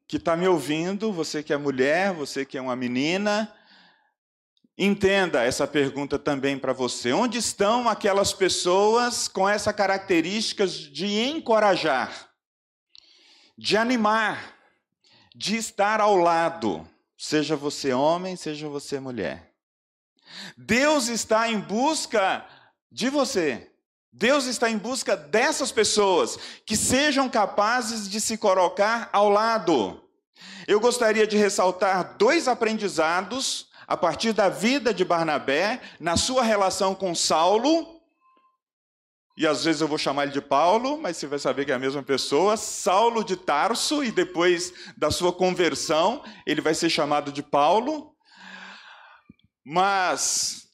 que 0.07 0.15
está 0.15 0.37
me 0.37 0.47
ouvindo, 0.47 1.11
você 1.11 1.43
que 1.43 1.51
é 1.51 1.57
mulher, 1.57 2.13
você 2.13 2.45
que 2.45 2.57
é 2.57 2.61
uma 2.61 2.77
menina, 2.77 3.53
entenda 4.77 5.43
essa 5.43 5.67
pergunta 5.67 6.17
também 6.17 6.57
para 6.57 6.71
você. 6.71 7.11
Onde 7.11 7.37
estão 7.37 7.89
aquelas 7.89 8.31
pessoas 8.31 9.27
com 9.27 9.49
essa 9.49 9.73
característica 9.73 10.65
de 10.65 11.07
encorajar, 11.07 12.29
de 13.57 13.75
animar, 13.75 14.55
de 15.35 15.57
estar 15.57 15.99
ao 15.99 16.15
lado? 16.15 16.87
seja 17.17 17.55
você 17.55 17.93
homem, 17.93 18.35
seja 18.35 18.69
você 18.69 18.99
mulher. 18.99 19.51
Deus 20.55 21.07
está 21.07 21.49
em 21.49 21.59
busca 21.59 22.47
de 22.91 23.09
você. 23.09 23.71
Deus 24.11 24.45
está 24.45 24.69
em 24.69 24.77
busca 24.77 25.15
dessas 25.15 25.71
pessoas 25.71 26.37
que 26.65 26.75
sejam 26.75 27.29
capazes 27.29 28.09
de 28.09 28.19
se 28.19 28.37
colocar 28.37 29.09
ao 29.13 29.29
lado. 29.29 30.03
Eu 30.67 30.79
gostaria 30.79 31.27
de 31.27 31.37
ressaltar 31.37 32.17
dois 32.17 32.47
aprendizados 32.47 33.67
a 33.87 33.95
partir 33.95 34.33
da 34.33 34.49
vida 34.49 34.93
de 34.93 35.05
Barnabé, 35.05 35.81
na 35.99 36.17
sua 36.17 36.43
relação 36.43 36.93
com 36.93 37.15
Saulo, 37.15 37.97
e 39.37 39.45
às 39.45 39.63
vezes 39.63 39.81
eu 39.81 39.87
vou 39.87 39.99
chamar 39.99 40.23
ele 40.23 40.31
de 40.31 40.41
Paulo, 40.41 40.97
mas 40.99 41.15
você 41.15 41.27
vai 41.27 41.37
saber 41.37 41.63
que 41.63 41.71
é 41.71 41.75
a 41.75 41.79
mesma 41.79 42.01
pessoa, 42.01 42.57
Saulo 42.57 43.23
de 43.23 43.35
Tarso, 43.35 44.03
e 44.03 44.11
depois 44.11 44.73
da 44.97 45.11
sua 45.11 45.31
conversão, 45.31 46.23
ele 46.43 46.59
vai 46.59 46.73
ser 46.73 46.89
chamado 46.89 47.31
de 47.31 47.43
Paulo. 47.43 48.15
Mas 49.63 50.66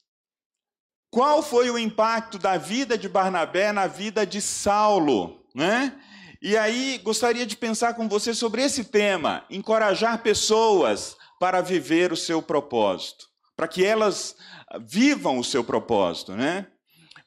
qual 1.14 1.44
foi 1.44 1.70
o 1.70 1.78
impacto 1.78 2.40
da 2.40 2.58
vida 2.58 2.98
de 2.98 3.08
Barnabé 3.08 3.72
na 3.72 3.86
vida 3.86 4.26
de 4.26 4.42
Saulo, 4.42 5.46
né? 5.54 5.94
E 6.42 6.58
aí 6.58 7.00
gostaria 7.04 7.46
de 7.46 7.56
pensar 7.56 7.94
com 7.94 8.10
você 8.10 8.34
sobre 8.34 8.64
esse 8.64 8.86
tema, 8.86 9.46
encorajar 9.48 10.24
pessoas 10.24 11.16
para 11.40 11.62
viver 11.62 12.12
o 12.12 12.18
seu 12.18 12.42
propósito, 12.42 13.28
para 13.56 13.68
que 13.68 13.86
elas 13.86 14.36
vivam 14.82 15.38
o 15.38 15.44
seu 15.44 15.64
propósito, 15.64 16.32
né? 16.32 16.66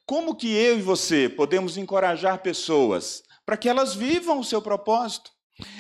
Como 0.04 0.34
que 0.34 0.52
eu 0.52 0.80
e 0.80 0.82
você 0.82 1.28
podemos 1.28 1.76
encorajar 1.76 2.38
pessoas 2.38 3.22
para 3.44 3.56
que 3.56 3.68
elas 3.68 3.94
vivam 3.94 4.40
o 4.40 4.44
seu 4.44 4.60
propósito? 4.60 5.30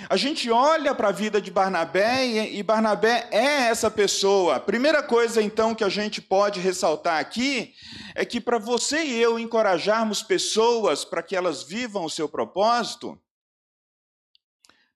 A 0.08 0.16
gente 0.16 0.50
olha 0.50 0.94
para 0.94 1.08
a 1.08 1.12
vida 1.12 1.40
de 1.40 1.50
Barnabé 1.50 2.26
e 2.26 2.62
Barnabé 2.62 3.28
é 3.30 3.68
essa 3.68 3.90
pessoa. 3.90 4.58
Primeira 4.58 5.02
coisa, 5.02 5.42
então, 5.42 5.74
que 5.74 5.84
a 5.84 5.88
gente 5.88 6.22
pode 6.22 6.60
ressaltar 6.60 7.20
aqui 7.20 7.74
é 8.14 8.24
que 8.24 8.40
para 8.40 8.58
você 8.58 9.04
e 9.04 9.20
eu 9.20 9.38
encorajarmos 9.38 10.22
pessoas 10.22 11.04
para 11.04 11.22
que 11.22 11.36
elas 11.36 11.62
vivam 11.62 12.04
o 12.04 12.10
seu 12.10 12.26
propósito, 12.26 13.20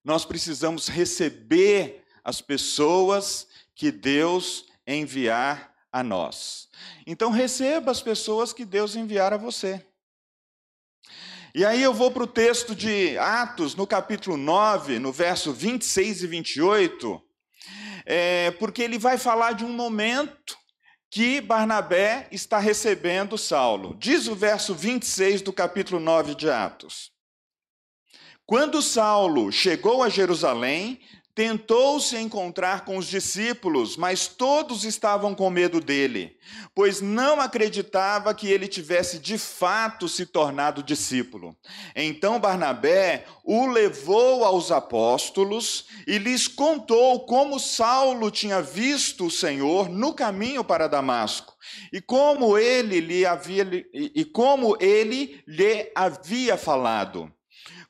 nós 0.02 0.24
precisamos 0.24 0.88
receber 0.88 2.02
as 2.24 2.40
pessoas 2.40 3.46
que 3.74 3.90
Deus 3.90 4.64
enviar 4.86 5.74
a 5.92 6.02
nós. 6.02 6.68
Então 7.06 7.30
receba 7.30 7.90
as 7.90 8.00
pessoas 8.00 8.52
que 8.52 8.64
Deus 8.64 8.96
enviar 8.96 9.34
a 9.34 9.36
você. 9.36 9.84
E 11.52 11.64
aí 11.64 11.82
eu 11.82 11.92
vou 11.92 12.12
para 12.12 12.22
o 12.22 12.28
texto 12.28 12.76
de 12.76 13.18
Atos, 13.18 13.74
no 13.74 13.84
capítulo 13.84 14.36
9, 14.36 15.00
no 15.00 15.10
verso 15.10 15.52
26 15.52 16.22
e 16.22 16.26
28, 16.28 17.20
é, 18.06 18.52
porque 18.52 18.80
ele 18.80 18.98
vai 18.98 19.18
falar 19.18 19.52
de 19.52 19.64
um 19.64 19.72
momento 19.72 20.56
que 21.10 21.40
Barnabé 21.40 22.28
está 22.30 22.60
recebendo 22.60 23.36
Saulo. 23.36 23.96
Diz 23.98 24.28
o 24.28 24.36
verso 24.36 24.76
26 24.76 25.42
do 25.42 25.52
capítulo 25.52 25.98
9 25.98 26.36
de 26.36 26.48
Atos. 26.48 27.10
Quando 28.46 28.80
Saulo 28.80 29.50
chegou 29.50 30.04
a 30.04 30.08
Jerusalém, 30.08 31.00
Tentou 31.34 32.00
se 32.00 32.16
encontrar 32.16 32.84
com 32.84 32.96
os 32.96 33.06
discípulos, 33.06 33.96
mas 33.96 34.26
todos 34.26 34.84
estavam 34.84 35.34
com 35.34 35.48
medo 35.48 35.80
dele, 35.80 36.36
pois 36.74 37.00
não 37.00 37.40
acreditava 37.40 38.34
que 38.34 38.48
ele 38.48 38.66
tivesse 38.66 39.18
de 39.18 39.38
fato 39.38 40.08
se 40.08 40.26
tornado 40.26 40.82
discípulo. 40.82 41.56
Então 41.94 42.40
Barnabé 42.40 43.24
o 43.44 43.66
levou 43.66 44.44
aos 44.44 44.72
apóstolos 44.72 45.86
e 46.06 46.18
lhes 46.18 46.48
contou 46.48 47.20
como 47.26 47.60
Saulo 47.60 48.30
tinha 48.30 48.60
visto 48.60 49.26
o 49.26 49.30
Senhor 49.30 49.88
no 49.88 50.12
caminho 50.12 50.64
para 50.64 50.88
Damasco 50.88 51.54
e 51.92 52.00
como 52.00 52.58
ele 52.58 53.00
lhe 53.00 53.24
havia 53.24 53.64
e 53.94 54.24
como 54.24 54.76
ele 54.80 55.42
lhe 55.46 55.92
havia 55.94 56.56
falado. 56.56 57.32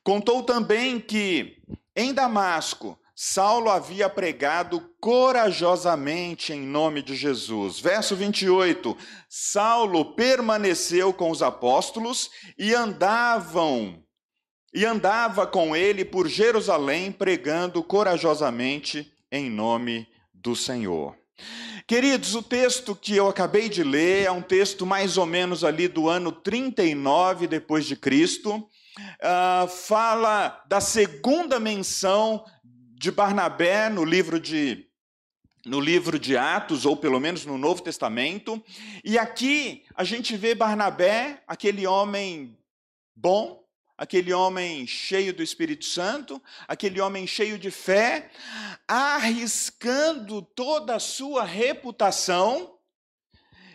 Contou 0.05 0.43
também 0.43 1.01
que 1.01 1.57
em 1.97 2.13
Damasco 2.13 3.00
Saulo 3.23 3.69
havia 3.69 4.09
pregado 4.09 4.81
corajosamente 4.99 6.55
em 6.55 6.63
nome 6.63 7.03
de 7.03 7.15
Jesus. 7.15 7.79
Verso 7.79 8.17
28. 8.17 8.97
Saulo 9.29 10.15
permaneceu 10.15 11.13
com 11.13 11.31
os 11.31 11.43
apóstolos 11.43 12.31
e 12.59 12.75
andavam 12.75 14.03
e 14.73 14.87
andava 14.87 15.47
com 15.47 15.77
ele 15.77 16.03
por 16.03 16.29
Jerusalém 16.29 17.13
pregando 17.13 17.83
corajosamente 17.83 19.13
em 19.31 19.51
nome 19.51 20.09
do 20.33 20.57
Senhor. 20.57 21.15
Queridos, 21.87 22.35
o 22.35 22.43
texto 22.43 22.97
que 22.97 23.15
eu 23.15 23.29
acabei 23.29 23.69
de 23.69 23.85
ler 23.85 24.25
é 24.25 24.31
um 24.31 24.41
texto 24.41 24.87
mais 24.87 25.19
ou 25.19 25.27
menos 25.27 25.63
ali 25.63 25.89
do 25.89 26.09
ano 26.09 26.33
39 26.33 27.47
depois 27.47 27.85
de 27.85 27.97
Cristo. 27.97 28.67
Uh, 29.23 29.69
fala 29.69 30.63
da 30.69 30.81
segunda 30.81 31.61
menção 31.61 32.45
de 33.01 33.11
Barnabé 33.11 33.89
no 33.89 34.05
livro 34.05 34.39
de 34.39 34.87
no 35.65 35.81
livro 35.81 36.19
de 36.19 36.37
Atos, 36.37 36.85
ou 36.85 36.95
pelo 36.95 37.19
menos 37.19 37.47
no 37.47 37.57
Novo 37.57 37.83
Testamento, 37.83 38.63
e 39.03 39.19
aqui 39.19 39.85
a 39.95 40.05
gente 40.05 40.37
vê 40.37 40.55
Barnabé, 40.55 41.43
aquele 41.47 41.87
homem 41.87 42.59
bom, 43.17 43.65
aquele 43.97 44.35
homem 44.35 44.87
cheio 44.87 45.33
do 45.33 45.43
Espírito 45.43 45.87
Santo, 45.87 46.43
aquele 46.69 47.01
homem 47.01 47.27
cheio 47.27 47.59
de 47.59 47.71
fé, 47.71 48.31
arriscando 48.87 50.43
toda 50.43 50.97
a 50.97 51.01
sua 51.01 51.43
reputação, 51.43 52.77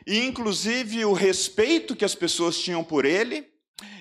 e 0.06 0.20
inclusive 0.20 1.04
o 1.04 1.14
respeito 1.14 1.96
que 1.96 2.06
as 2.06 2.14
pessoas 2.14 2.60
tinham 2.60 2.84
por 2.84 3.06
ele, 3.06 3.55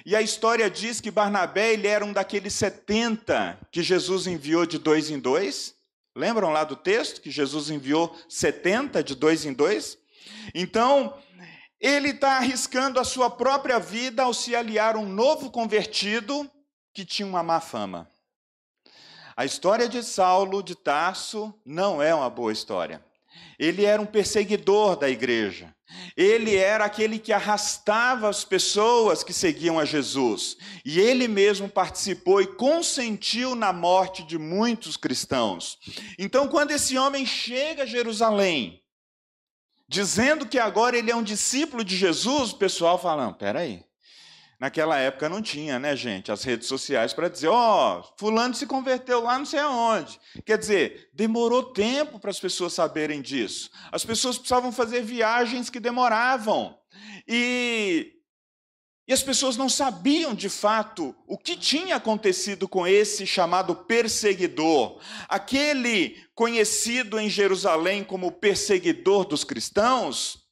e 0.06 0.14
a 0.14 0.22
história 0.22 0.70
diz 0.70 1.00
que 1.00 1.10
Barnabé 1.10 1.72
ele 1.72 1.88
era 1.88 2.04
um 2.04 2.12
daqueles 2.12 2.52
70 2.54 3.58
que 3.70 3.82
Jesus 3.82 4.26
enviou 4.26 4.66
de 4.66 4.78
dois 4.78 5.10
em 5.10 5.18
dois. 5.18 5.74
Lembram 6.14 6.50
lá 6.50 6.62
do 6.62 6.76
texto 6.76 7.20
que 7.20 7.30
Jesus 7.30 7.70
enviou 7.70 8.16
70 8.28 9.02
de 9.02 9.14
dois 9.14 9.44
em 9.44 9.52
dois? 9.52 9.98
Então, 10.54 11.18
ele 11.80 12.10
está 12.10 12.36
arriscando 12.36 13.00
a 13.00 13.04
sua 13.04 13.28
própria 13.28 13.80
vida 13.80 14.22
ao 14.22 14.32
se 14.32 14.54
aliar 14.54 14.94
a 14.94 14.98
um 14.98 15.08
novo 15.08 15.50
convertido 15.50 16.48
que 16.92 17.04
tinha 17.04 17.26
uma 17.26 17.42
má 17.42 17.60
fama. 17.60 18.08
A 19.36 19.44
história 19.44 19.88
de 19.88 20.02
Saulo 20.02 20.62
de 20.62 20.76
Tarso 20.76 21.52
não 21.64 22.00
é 22.00 22.14
uma 22.14 22.30
boa 22.30 22.52
história. 22.52 23.04
Ele 23.58 23.84
era 23.84 24.00
um 24.00 24.06
perseguidor 24.06 24.96
da 24.96 25.08
igreja. 25.08 25.74
Ele 26.16 26.56
era 26.56 26.84
aquele 26.84 27.18
que 27.18 27.32
arrastava 27.32 28.28
as 28.28 28.44
pessoas 28.44 29.22
que 29.22 29.32
seguiam 29.32 29.78
a 29.78 29.84
Jesus. 29.84 30.56
E 30.84 30.98
ele 30.98 31.28
mesmo 31.28 31.68
participou 31.68 32.40
e 32.40 32.46
consentiu 32.46 33.54
na 33.54 33.72
morte 33.72 34.22
de 34.24 34.38
muitos 34.38 34.96
cristãos. 34.96 35.78
Então, 36.18 36.48
quando 36.48 36.72
esse 36.72 36.98
homem 36.98 37.24
chega 37.24 37.84
a 37.84 37.86
Jerusalém, 37.86 38.82
dizendo 39.88 40.46
que 40.46 40.58
agora 40.58 40.96
ele 40.96 41.10
é 41.10 41.16
um 41.16 41.22
discípulo 41.22 41.84
de 41.84 41.96
Jesus, 41.96 42.50
o 42.50 42.58
pessoal 42.58 42.98
fala: 42.98 43.26
não, 43.26 43.32
peraí. 43.32 43.84
Naquela 44.58 44.98
época 44.98 45.28
não 45.28 45.42
tinha, 45.42 45.78
né, 45.78 45.96
gente, 45.96 46.30
as 46.30 46.44
redes 46.44 46.68
sociais 46.68 47.12
para 47.12 47.28
dizer, 47.28 47.48
ó, 47.48 48.00
oh, 48.00 48.18
fulano 48.18 48.54
se 48.54 48.66
converteu 48.66 49.20
lá 49.20 49.38
não 49.38 49.46
sei 49.46 49.60
aonde. 49.60 50.18
Quer 50.44 50.56
dizer, 50.58 51.10
demorou 51.12 51.72
tempo 51.72 52.18
para 52.18 52.30
as 52.30 52.40
pessoas 52.40 52.72
saberem 52.72 53.20
disso. 53.20 53.70
As 53.90 54.04
pessoas 54.04 54.38
precisavam 54.38 54.72
fazer 54.72 55.02
viagens 55.02 55.68
que 55.68 55.80
demoravam. 55.80 56.78
E 57.26 58.14
e 59.06 59.12
as 59.12 59.22
pessoas 59.22 59.56
não 59.56 59.68
sabiam 59.68 60.34
de 60.34 60.48
fato 60.48 61.14
o 61.26 61.36
que 61.36 61.56
tinha 61.56 61.96
acontecido 61.96 62.66
com 62.66 62.86
esse 62.86 63.26
chamado 63.26 63.76
perseguidor, 63.76 64.98
aquele 65.28 66.24
conhecido 66.34 67.20
em 67.20 67.28
Jerusalém 67.28 68.02
como 68.02 68.32
perseguidor 68.32 69.26
dos 69.26 69.44
cristãos, 69.44 70.48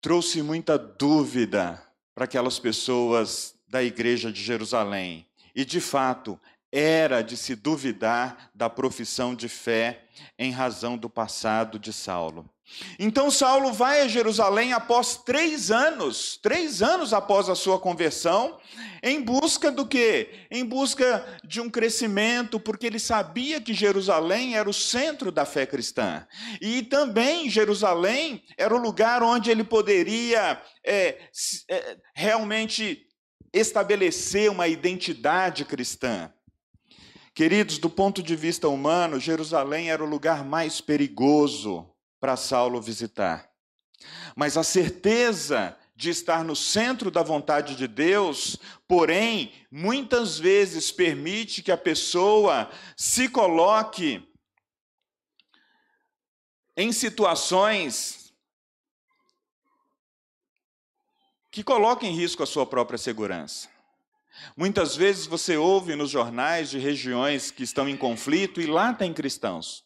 trouxe 0.00 0.42
muita 0.42 0.78
dúvida 0.78 1.84
para 2.14 2.24
aquelas 2.24 2.58
pessoas 2.58 3.54
da 3.68 3.82
igreja 3.82 4.30
de 4.30 4.42
Jerusalém. 4.42 5.26
E, 5.54 5.64
de 5.64 5.80
fato, 5.80 6.38
era 6.70 7.22
de 7.22 7.36
se 7.36 7.54
duvidar 7.54 8.50
da 8.54 8.68
profissão 8.68 9.34
de 9.34 9.48
fé 9.48 10.04
em 10.38 10.50
razão 10.50 10.96
do 10.96 11.08
passado 11.08 11.78
de 11.78 11.92
Saulo. 11.92 12.48
Então 12.98 13.30
Saulo 13.30 13.72
vai 13.72 14.00
a 14.00 14.08
Jerusalém 14.08 14.72
após 14.72 15.16
três 15.16 15.70
anos, 15.70 16.38
três 16.42 16.82
anos 16.82 17.12
após 17.12 17.48
a 17.48 17.54
sua 17.54 17.78
conversão, 17.78 18.58
em 19.02 19.20
busca 19.20 19.70
do 19.70 19.86
quê? 19.86 20.46
Em 20.50 20.64
busca 20.64 21.38
de 21.44 21.60
um 21.60 21.68
crescimento, 21.68 22.58
porque 22.58 22.86
ele 22.86 22.98
sabia 22.98 23.60
que 23.60 23.74
Jerusalém 23.74 24.56
era 24.56 24.68
o 24.68 24.74
centro 24.74 25.30
da 25.30 25.44
fé 25.44 25.66
cristã. 25.66 26.26
E 26.60 26.82
também 26.82 27.50
Jerusalém 27.50 28.42
era 28.56 28.74
o 28.74 28.80
lugar 28.80 29.22
onde 29.22 29.50
ele 29.50 29.64
poderia 29.64 30.60
é, 30.84 31.18
é, 31.68 31.96
realmente 32.14 33.06
estabelecer 33.52 34.50
uma 34.50 34.66
identidade 34.66 35.64
cristã. 35.64 36.32
Queridos, 37.34 37.78
do 37.78 37.90
ponto 37.90 38.22
de 38.22 38.36
vista 38.36 38.68
humano, 38.68 39.18
Jerusalém 39.18 39.90
era 39.90 40.02
o 40.02 40.08
lugar 40.08 40.44
mais 40.44 40.80
perigoso 40.80 41.91
para 42.22 42.36
Saulo 42.36 42.80
visitar. 42.80 43.50
Mas 44.36 44.56
a 44.56 44.62
certeza 44.62 45.76
de 45.96 46.08
estar 46.08 46.44
no 46.44 46.54
centro 46.54 47.10
da 47.10 47.20
vontade 47.20 47.74
de 47.74 47.88
Deus, 47.88 48.56
porém, 48.86 49.52
muitas 49.68 50.38
vezes 50.38 50.92
permite 50.92 51.64
que 51.64 51.72
a 51.72 51.76
pessoa 51.76 52.70
se 52.96 53.28
coloque 53.28 54.22
em 56.76 56.92
situações 56.92 58.32
que 61.50 61.64
coloca 61.64 62.06
em 62.06 62.14
risco 62.14 62.44
a 62.44 62.46
sua 62.46 62.64
própria 62.64 62.98
segurança. 62.98 63.68
Muitas 64.56 64.94
vezes 64.94 65.26
você 65.26 65.56
ouve 65.56 65.96
nos 65.96 66.10
jornais 66.10 66.70
de 66.70 66.78
regiões 66.78 67.50
que 67.50 67.64
estão 67.64 67.88
em 67.88 67.96
conflito 67.96 68.60
e 68.60 68.66
lá 68.66 68.94
tem 68.94 69.12
cristãos. 69.12 69.84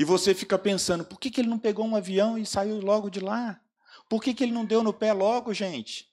E 0.00 0.04
você 0.04 0.34
fica 0.34 0.58
pensando, 0.58 1.04
por 1.04 1.20
que, 1.20 1.30
que 1.30 1.42
ele 1.42 1.50
não 1.50 1.58
pegou 1.58 1.84
um 1.84 1.94
avião 1.94 2.38
e 2.38 2.46
saiu 2.46 2.80
logo 2.80 3.10
de 3.10 3.20
lá? 3.20 3.60
Por 4.08 4.22
que, 4.22 4.32
que 4.32 4.42
ele 4.42 4.50
não 4.50 4.64
deu 4.64 4.82
no 4.82 4.94
pé 4.94 5.12
logo, 5.12 5.52
gente? 5.52 6.08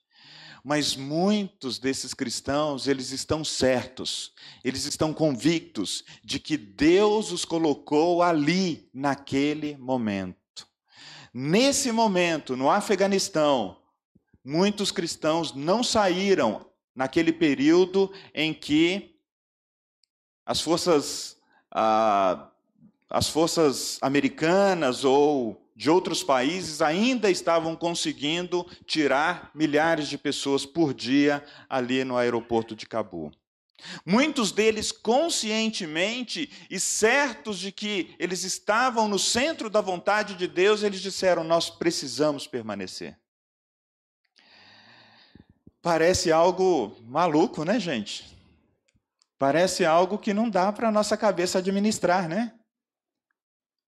Mas 0.61 0.93
muitos 0.93 1.79
desses 1.79 2.13
cristãos, 2.13 2.85
eles 2.85 3.11
estão 3.11 3.45
certos, 3.45 4.33
eles 4.61 4.83
estão 4.83 5.13
convictos 5.13 6.03
de 6.21 6.37
que 6.37 6.57
Deus 6.57 7.31
os 7.31 7.45
colocou 7.45 8.21
ali, 8.21 8.89
naquele 8.93 9.77
momento. 9.77 10.67
Nesse 11.33 11.89
momento, 11.89 12.57
no 12.57 12.69
Afeganistão, 12.69 13.77
muitos 14.43 14.91
cristãos 14.91 15.55
não 15.55 15.81
saíram 15.81 16.69
naquele 16.93 17.31
período 17.31 18.11
em 18.33 18.53
que 18.53 19.17
as 20.45 20.59
forças, 20.59 21.37
ah, 21.71 22.51
as 23.09 23.29
forças 23.29 23.97
americanas 24.01 25.03
ou 25.03 25.61
de 25.75 25.89
outros 25.89 26.23
países 26.23 26.81
ainda 26.81 27.29
estavam 27.29 27.75
conseguindo 27.75 28.65
tirar 28.85 29.51
milhares 29.53 30.07
de 30.07 30.17
pessoas 30.17 30.65
por 30.65 30.93
dia 30.93 31.43
ali 31.69 32.03
no 32.03 32.17
aeroporto 32.17 32.75
de 32.75 32.85
Cabul. 32.85 33.31
Muitos 34.03 34.51
deles 34.51 34.91
conscientemente 34.91 36.49
e 36.69 36.79
certos 36.79 37.59
de 37.59 37.71
que 37.71 38.15
eles 38.17 38.43
estavam 38.43 39.07
no 39.07 39.19
centro 39.19 39.69
da 39.69 39.81
vontade 39.81 40.33
de 40.33 40.47
Deus, 40.47 40.81
eles 40.81 40.99
disseram: 40.99 41.43
Nós 41.43 41.69
precisamos 41.69 42.47
permanecer. 42.47 43.15
Parece 45.79 46.31
algo 46.31 46.97
maluco, 47.03 47.63
né, 47.63 47.79
gente? 47.79 48.35
Parece 49.37 49.85
algo 49.85 50.17
que 50.17 50.33
não 50.33 50.49
dá 50.49 50.71
para 50.71 50.89
a 50.89 50.91
nossa 50.91 51.15
cabeça 51.15 51.59
administrar, 51.59 52.27
né? 52.27 52.56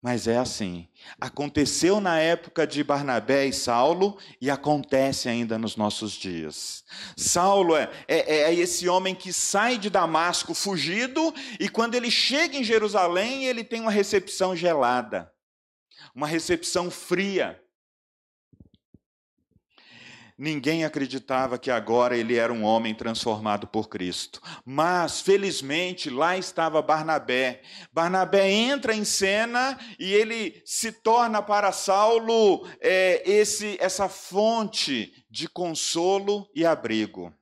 Mas 0.01 0.27
é 0.27 0.37
assim. 0.37 0.87
Aconteceu 1.19 1.99
na 1.99 2.19
época 2.19 2.65
de 2.65 2.81
Barnabé 2.83 3.47
e 3.47 3.53
Saulo 3.53 4.17
e 4.39 4.49
acontece 4.49 5.27
ainda 5.27 5.57
nos 5.57 5.75
nossos 5.75 6.13
dias. 6.13 6.85
Saulo 7.17 7.75
é, 7.75 7.89
é, 8.07 8.43
é, 8.43 8.53
esse 8.53 8.87
homem 8.87 9.13
que 9.13 9.33
sai 9.33 9.77
de 9.77 9.89
Damasco 9.89 10.53
fugido 10.53 11.33
e 11.59 11.67
quando 11.67 11.95
ele 11.95 12.09
chega 12.09 12.55
em 12.55 12.63
Jerusalém, 12.63 13.43
ele 13.43 13.63
tem 13.63 13.81
uma 13.81 13.91
recepção 13.91 14.55
gelada, 14.55 15.29
uma 16.15 16.27
recepção 16.27 16.89
fria. 16.89 17.61
Ninguém 20.41 20.85
acreditava 20.85 21.59
que 21.59 21.69
agora 21.69 22.15
ele 22.15 22.37
era 22.37 22.53
um 22.53 22.63
homem 22.63 22.95
transformado 22.95 23.67
por 23.67 23.89
Cristo. 23.89 24.41
Mas, 24.63 25.19
felizmente, 25.19 26.09
lá 26.09 26.37
estava 26.37 26.81
Barnabé. 26.81 27.61
Barnabé 27.91 28.49
entra 28.49 28.95
em 28.95 29.03
cena 29.03 29.77
e 29.99 30.13
ele 30.13 30.61
se 30.63 30.93
torna 30.93 31.41
para 31.41 31.73
Saulo 31.73 32.65
é, 32.79 33.21
esse, 33.29 33.75
essa 33.81 34.07
fonte 34.07 35.25
de 35.29 35.49
consolo 35.49 36.49
e 36.55 36.65
abrigo. 36.65 37.33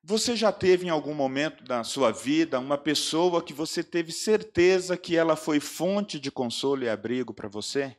Você 0.00 0.36
já 0.36 0.52
teve 0.52 0.86
em 0.86 0.90
algum 0.90 1.12
momento 1.12 1.64
da 1.64 1.82
sua 1.82 2.12
vida 2.12 2.60
uma 2.60 2.78
pessoa 2.78 3.42
que 3.42 3.52
você 3.52 3.82
teve 3.82 4.12
certeza 4.12 4.96
que 4.96 5.16
ela 5.16 5.34
foi 5.34 5.58
fonte 5.58 6.20
de 6.20 6.30
consolo 6.30 6.84
e 6.84 6.88
abrigo 6.88 7.34
para 7.34 7.48
você? 7.48 7.96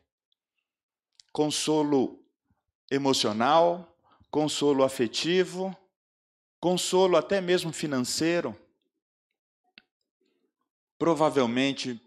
Consolo 1.34 2.24
emocional, 2.91 3.95
consolo 4.32 4.84
afetivo, 4.84 5.75
consolo 6.60 7.17
até 7.17 7.39
mesmo 7.41 7.71
financeiro. 7.71 8.56
Provavelmente 10.97 12.02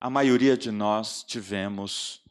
a 0.00 0.08
maioria 0.08 0.56
de 0.56 0.70
nós 0.70 1.22
tivemos 1.22 2.22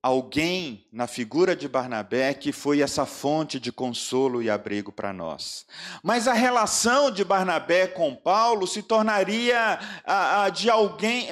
alguém 0.00 0.86
na 0.92 1.08
figura 1.08 1.56
de 1.56 1.68
Barnabé 1.68 2.32
que 2.32 2.52
foi 2.52 2.80
essa 2.80 3.04
fonte 3.04 3.58
de 3.58 3.72
consolo 3.72 4.40
e 4.40 4.48
abrigo 4.48 4.92
para 4.92 5.12
nós. 5.12 5.66
Mas 6.00 6.28
a 6.28 6.32
relação 6.32 7.10
de 7.10 7.24
Barnabé 7.24 7.88
com 7.88 8.14
Paulo 8.14 8.68
se 8.68 8.84
tornaria 8.84 9.80
a, 10.04 10.44
a 10.44 10.48
de 10.48 10.70
alguém 10.70 11.30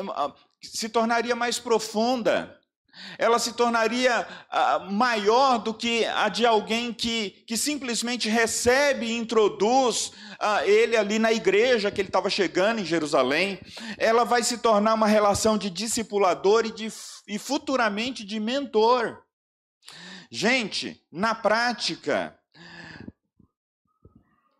se 0.60 0.88
tornaria 0.88 1.36
mais 1.36 1.60
profunda 1.60 2.58
ela 3.18 3.38
se 3.38 3.52
tornaria 3.52 4.26
uh, 4.26 4.90
maior 4.90 5.58
do 5.58 5.74
que 5.74 6.04
a 6.06 6.28
de 6.28 6.46
alguém 6.46 6.92
que, 6.92 7.30
que 7.46 7.56
simplesmente 7.56 8.28
recebe 8.28 9.06
e 9.06 9.16
introduz 9.16 10.08
uh, 10.40 10.64
ele 10.64 10.96
ali 10.96 11.18
na 11.18 11.32
igreja 11.32 11.90
que 11.90 12.00
ele 12.00 12.08
estava 12.08 12.30
chegando 12.30 12.80
em 12.80 12.84
Jerusalém. 12.84 13.60
Ela 13.98 14.24
vai 14.24 14.42
se 14.42 14.58
tornar 14.58 14.94
uma 14.94 15.06
relação 15.06 15.56
de 15.58 15.70
discipulador 15.70 16.66
e, 16.66 16.70
de, 16.70 16.92
e 17.28 17.38
futuramente 17.38 18.24
de 18.24 18.40
mentor. 18.40 19.22
Gente, 20.30 21.00
na 21.12 21.34
prática, 21.34 22.36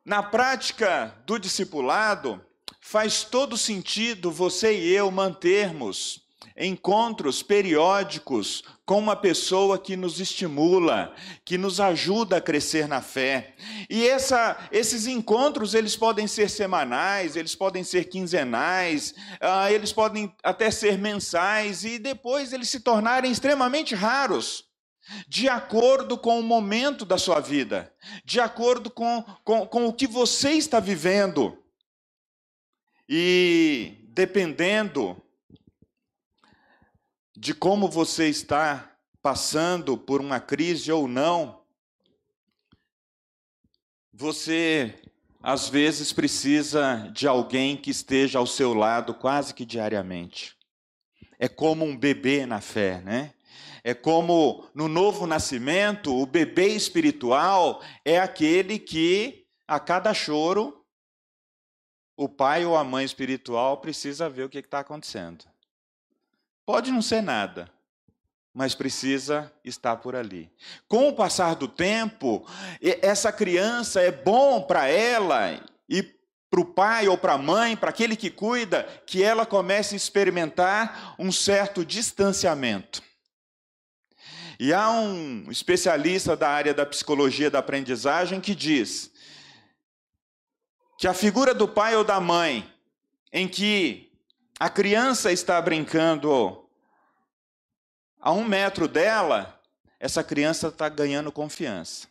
na 0.05 0.23
prática 0.23 1.14
do 1.27 1.38
discipulado, 1.38 2.44
faz 2.81 3.25
todo 3.25 3.57
sentido 3.57 4.31
você 4.31 4.79
e 4.79 4.92
eu 4.92 5.11
mantermos 5.11 6.24
encontros 6.57 7.42
periódicos 7.42 8.62
com 8.87 8.98
uma 8.98 9.16
pessoa 9.16 9.78
que 9.78 9.96
nos 9.96 10.20
estimula, 10.20 11.14
que 11.44 11.57
nos 11.57 11.80
ajuda 11.80 12.37
a 12.37 12.40
crescer 12.40 12.87
na 12.87 13.00
fé. 13.00 13.54
E 13.88 14.07
essa, 14.07 14.57
esses 14.70 15.07
encontros 15.07 15.74
eles 15.74 15.96
podem 15.96 16.26
ser 16.26 16.50
semanais, 16.50 17.35
eles 17.35 17.54
podem 17.54 17.83
ser 17.83 18.04
quinzenais, 18.04 19.14
uh, 19.42 19.68
eles 19.70 19.92
podem 19.92 20.35
até 20.42 20.70
ser 20.70 20.98
mensais 20.98 21.85
e 21.85 21.98
depois 21.98 22.52
eles 22.52 22.68
se 22.68 22.80
tornarem 22.80 23.33
extremamente 23.33 23.94
raros. 23.94 24.64
De 25.28 25.48
acordo 25.48 26.16
com 26.16 26.40
o 26.40 26.42
momento 26.42 27.04
da 27.04 27.18
sua 27.18 27.38
vida, 27.38 27.92
de 28.24 28.40
acordo 28.40 28.90
com, 28.90 29.22
com, 29.44 29.66
com 29.66 29.87
o 29.87 29.92
que 29.92 30.07
você 30.07 30.52
está 30.52 30.80
vivendo. 30.80 31.59
E 33.07 33.98
dependendo 34.14 35.22
de 37.44 37.52
como 37.52 37.90
você 37.90 38.26
está 38.26 38.96
passando 39.20 39.98
por 39.98 40.18
uma 40.18 40.40
crise 40.40 40.90
ou 40.90 41.07
não, 41.07 41.62
você 44.11 44.98
às 45.42 45.68
vezes 45.68 46.11
precisa 46.11 47.07
de 47.12 47.28
alguém 47.28 47.76
que 47.76 47.90
esteja 47.90 48.38
ao 48.38 48.46
seu 48.46 48.72
lado 48.72 49.12
quase 49.12 49.52
que 49.52 49.66
diariamente. 49.66 50.57
É 51.38 51.46
como 51.46 51.85
um 51.85 51.94
bebê 51.94 52.46
na 52.46 52.62
fé, 52.62 53.02
né? 53.02 53.35
É 53.83 53.92
como 53.92 54.66
no 54.74 54.88
novo 54.88 55.26
nascimento, 55.26 56.18
o 56.18 56.24
bebê 56.24 56.68
espiritual 56.68 57.83
é 58.07 58.18
aquele 58.18 58.78
que, 58.78 59.46
a 59.68 59.78
cada 59.78 60.14
choro, 60.14 60.83
o 62.16 62.26
pai 62.26 62.64
ou 62.64 62.74
a 62.74 62.83
mãe 62.83 63.04
espiritual 63.04 63.83
precisa 63.83 64.30
ver 64.30 64.44
o 64.44 64.48
que 64.48 64.61
está 64.61 64.78
acontecendo. 64.78 65.44
Pode 66.66 66.90
não 66.90 67.03
ser 67.03 67.22
nada, 67.22 67.70
mas 68.53 68.74
precisa 68.74 69.53
estar 69.64 69.96
por 69.96 70.16
ali. 70.16 70.50
Com 70.88 71.09
o 71.09 71.14
passar 71.14 71.55
do 71.55 71.68
tempo, 71.68 72.46
essa 73.03 73.33
criança 73.33 74.00
é 74.00 74.11
bom 74.11 74.62
para 74.62 74.88
ela 74.88 75.61
e 75.88 76.03
para 76.50 76.61
o 76.61 76.64
pai 76.64 77.09
ou 77.09 77.18
para 77.18 77.33
a 77.33 77.38
mãe, 77.38 77.77
para 77.77 77.90
aquele 77.90 78.14
que 78.14 78.31
cuida, 78.31 78.85
que 79.07 79.22
ela 79.22 79.44
comece 79.44 79.94
a 79.94 79.96
experimentar 79.96 81.14
um 81.18 81.33
certo 81.33 81.85
distanciamento. 81.85 83.03
E 84.59 84.72
há 84.72 84.88
um 84.88 85.50
especialista 85.50 86.37
da 86.37 86.48
área 86.48 86.72
da 86.72 86.87
psicologia 86.87 87.50
da 87.50 87.59
aprendizagem 87.59 88.40
que 88.40 88.55
diz 88.55 89.11
que 90.96 91.09
a 91.09 91.12
figura 91.12 91.53
do 91.53 91.66
pai 91.66 91.96
ou 91.96 92.05
da 92.05 92.20
mãe, 92.20 92.72
em 93.33 93.48
que 93.48 94.12
a 94.64 94.70
criança 94.70 95.31
está 95.31 95.61
brincando 95.61 96.66
a 98.18 98.33
um 98.33 98.42
metro 98.42 98.88
dela, 98.88 99.61
essa 100.00 100.24
criança 100.24 100.68
está 100.68 100.88
ganhando 100.88 101.31
confiança. 101.31 102.09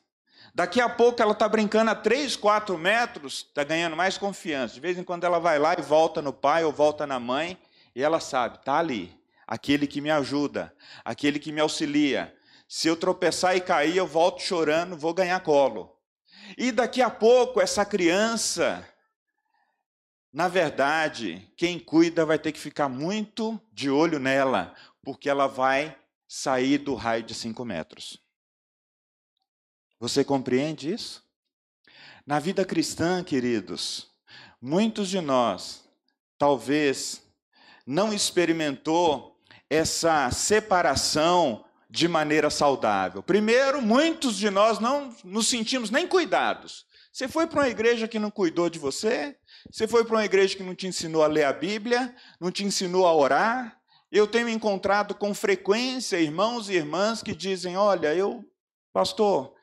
Daqui 0.53 0.79
a 0.79 0.87
pouco 0.87 1.19
ela 1.19 1.31
está 1.31 1.49
brincando 1.49 1.89
a 1.89 1.95
3, 1.95 2.35
4 2.35 2.77
metros, 2.77 3.47
está 3.47 3.63
ganhando 3.63 3.95
mais 3.95 4.19
confiança. 4.19 4.75
De 4.75 4.79
vez 4.79 4.99
em 4.99 5.03
quando 5.03 5.23
ela 5.23 5.39
vai 5.39 5.57
lá 5.57 5.73
e 5.73 5.81
volta 5.81 6.21
no 6.21 6.31
pai 6.31 6.63
ou 6.63 6.71
volta 6.71 7.07
na 7.07 7.19
mãe, 7.19 7.57
e 7.95 8.03
ela 8.03 8.19
sabe, 8.19 8.57
está 8.57 8.77
ali, 8.77 9.19
aquele 9.47 9.87
que 9.87 9.99
me 9.99 10.11
ajuda, 10.11 10.71
aquele 11.03 11.39
que 11.39 11.51
me 11.51 11.59
auxilia. 11.59 12.37
Se 12.67 12.87
eu 12.87 12.95
tropeçar 12.95 13.57
e 13.57 13.61
cair, 13.61 13.97
eu 13.97 14.05
volto 14.05 14.43
chorando, 14.43 14.95
vou 14.95 15.11
ganhar 15.11 15.39
colo. 15.39 15.97
E 16.55 16.71
daqui 16.71 17.01
a 17.01 17.09
pouco, 17.09 17.59
essa 17.59 17.83
criança 17.83 18.87
na 20.33 20.47
verdade, 20.47 21.47
quem 21.55 21.77
cuida 21.77 22.25
vai 22.25 22.39
ter 22.39 22.51
que 22.51 22.59
ficar 22.59 22.89
muito 22.89 23.61
de 23.71 23.91
olho 23.91 24.17
nela, 24.17 24.73
porque 25.03 25.29
ela 25.29 25.45
vai 25.45 25.95
sair 26.27 26.79
do 26.79 26.95
raio 26.95 27.21
de 27.21 27.35
5 27.35 27.63
metros. 27.63 28.17
Você 29.99 30.23
compreende 30.23 30.91
isso? 30.91 31.23
Na 32.25 32.39
vida 32.39 32.65
cristã, 32.65 33.23
queridos, 33.23 34.09
muitos 34.59 35.07
de 35.07 35.21
nós 35.21 35.87
talvez 36.35 37.21
não 37.85 38.11
experimentou 38.11 39.39
essa 39.69 40.31
separação 40.31 41.63
de 41.87 42.07
maneira 42.07 42.49
saudável. 42.49 43.21
Primeiro, 43.21 43.83
muitos 43.83 44.35
de 44.35 44.49
nós 44.49 44.79
não 44.79 45.15
nos 45.23 45.47
sentimos 45.47 45.91
nem 45.91 46.07
cuidados. 46.07 46.87
Você 47.11 47.27
foi 47.27 47.45
para 47.45 47.59
uma 47.59 47.69
igreja 47.69 48.07
que 48.07 48.17
não 48.17 48.31
cuidou 48.31 48.67
de 48.67 48.79
você? 48.79 49.37
Você 49.71 49.87
foi 49.87 50.03
para 50.03 50.15
uma 50.17 50.25
igreja 50.25 50.55
que 50.55 50.63
não 50.63 50.75
te 50.75 50.87
ensinou 50.87 51.23
a 51.23 51.27
ler 51.27 51.45
a 51.45 51.53
Bíblia? 51.53 52.13
Não 52.39 52.51
te 52.51 52.63
ensinou 52.63 53.07
a 53.07 53.15
orar? 53.15 53.79
Eu 54.11 54.27
tenho 54.27 54.49
encontrado 54.49 55.15
com 55.15 55.33
frequência 55.33 56.19
irmãos 56.19 56.69
e 56.69 56.73
irmãs 56.73 57.23
que 57.23 57.33
dizem: 57.33 57.75
Olha, 57.77 58.13
eu, 58.13 58.43
pastor, 58.91 59.53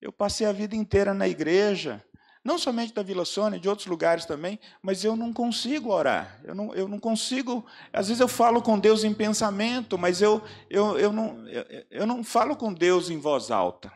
eu 0.00 0.10
passei 0.10 0.46
a 0.46 0.52
vida 0.52 0.74
inteira 0.74 1.14
na 1.14 1.28
igreja, 1.28 2.04
não 2.42 2.58
somente 2.58 2.94
da 2.94 3.02
Vila 3.02 3.24
Sônia, 3.24 3.60
de 3.60 3.68
outros 3.68 3.86
lugares 3.86 4.24
também, 4.24 4.58
mas 4.82 5.04
eu 5.04 5.14
não 5.14 5.32
consigo 5.32 5.92
orar. 5.92 6.40
Eu 6.42 6.54
não, 6.54 6.74
eu 6.74 6.88
não 6.88 6.98
consigo. 6.98 7.64
Às 7.92 8.08
vezes 8.08 8.20
eu 8.20 8.28
falo 8.28 8.62
com 8.62 8.78
Deus 8.78 9.04
em 9.04 9.12
pensamento, 9.12 9.98
mas 9.98 10.22
eu, 10.22 10.42
eu, 10.70 10.98
eu, 10.98 11.12
não, 11.12 11.46
eu, 11.46 11.64
eu 11.90 12.06
não 12.06 12.24
falo 12.24 12.56
com 12.56 12.72
Deus 12.72 13.10
em 13.10 13.18
voz 13.18 13.50
alta. 13.50 13.92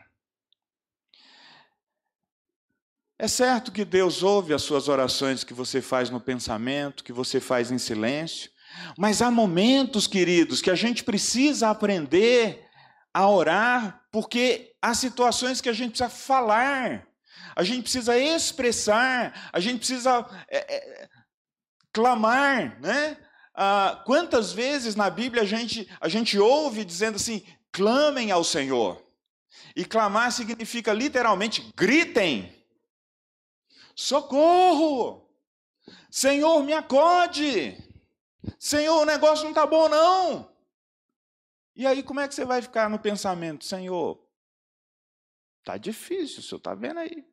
É 3.17 3.27
certo 3.27 3.71
que 3.71 3.85
Deus 3.85 4.23
ouve 4.23 4.53
as 4.53 4.61
suas 4.61 4.87
orações 4.87 5.43
que 5.43 5.53
você 5.53 5.81
faz 5.81 6.09
no 6.09 6.19
pensamento, 6.19 7.03
que 7.03 7.13
você 7.13 7.39
faz 7.39 7.71
em 7.71 7.77
silêncio, 7.77 8.51
mas 8.97 9.21
há 9.21 9.31
momentos, 9.31 10.05
queridos, 10.05 10.61
que 10.61 10.69
a 10.69 10.75
gente 10.75 11.03
precisa 11.03 11.69
aprender 11.69 12.65
a 13.13 13.29
orar, 13.29 14.01
porque 14.11 14.73
há 14.81 14.93
situações 14.93 15.61
que 15.61 15.69
a 15.69 15.73
gente 15.73 15.91
precisa 15.91 16.09
falar 16.09 17.07
a 17.55 17.63
gente 17.63 17.83
precisa 17.83 18.17
expressar, 18.17 19.49
a 19.53 19.59
gente 19.59 19.79
precisa 19.79 20.25
é, 20.49 20.75
é, 20.75 21.09
clamar, 21.93 22.77
né? 22.81 23.17
Ah, 23.55 24.03
quantas 24.05 24.51
vezes 24.51 24.95
na 24.95 25.09
Bíblia 25.09 25.43
a 25.43 25.45
gente, 25.45 25.89
a 26.01 26.09
gente 26.09 26.37
ouve 26.37 26.83
dizendo 26.83 27.15
assim: 27.15 27.45
clamem 27.71 28.29
ao 28.29 28.43
Senhor. 28.43 29.01
E 29.73 29.85
clamar 29.85 30.31
significa 30.31 30.91
literalmente 30.91 31.71
gritem. 31.75 32.53
Socorro! 33.95 35.25
Senhor, 36.11 36.61
me 36.63 36.73
acode! 36.73 37.77
Senhor, 38.59 39.01
o 39.01 39.05
negócio 39.05 39.43
não 39.43 39.51
está 39.51 39.65
bom, 39.65 39.87
não. 39.87 40.53
E 41.75 41.87
aí, 41.87 42.03
como 42.03 42.19
é 42.19 42.27
que 42.27 42.35
você 42.35 42.45
vai 42.45 42.61
ficar 42.61 42.89
no 42.89 42.99
pensamento? 42.99 43.65
Senhor, 43.65 44.23
está 45.59 45.77
difícil, 45.77 46.39
o 46.39 46.41
senhor 46.43 46.57
está 46.57 46.75
vendo 46.75 46.99
aí. 46.99 47.25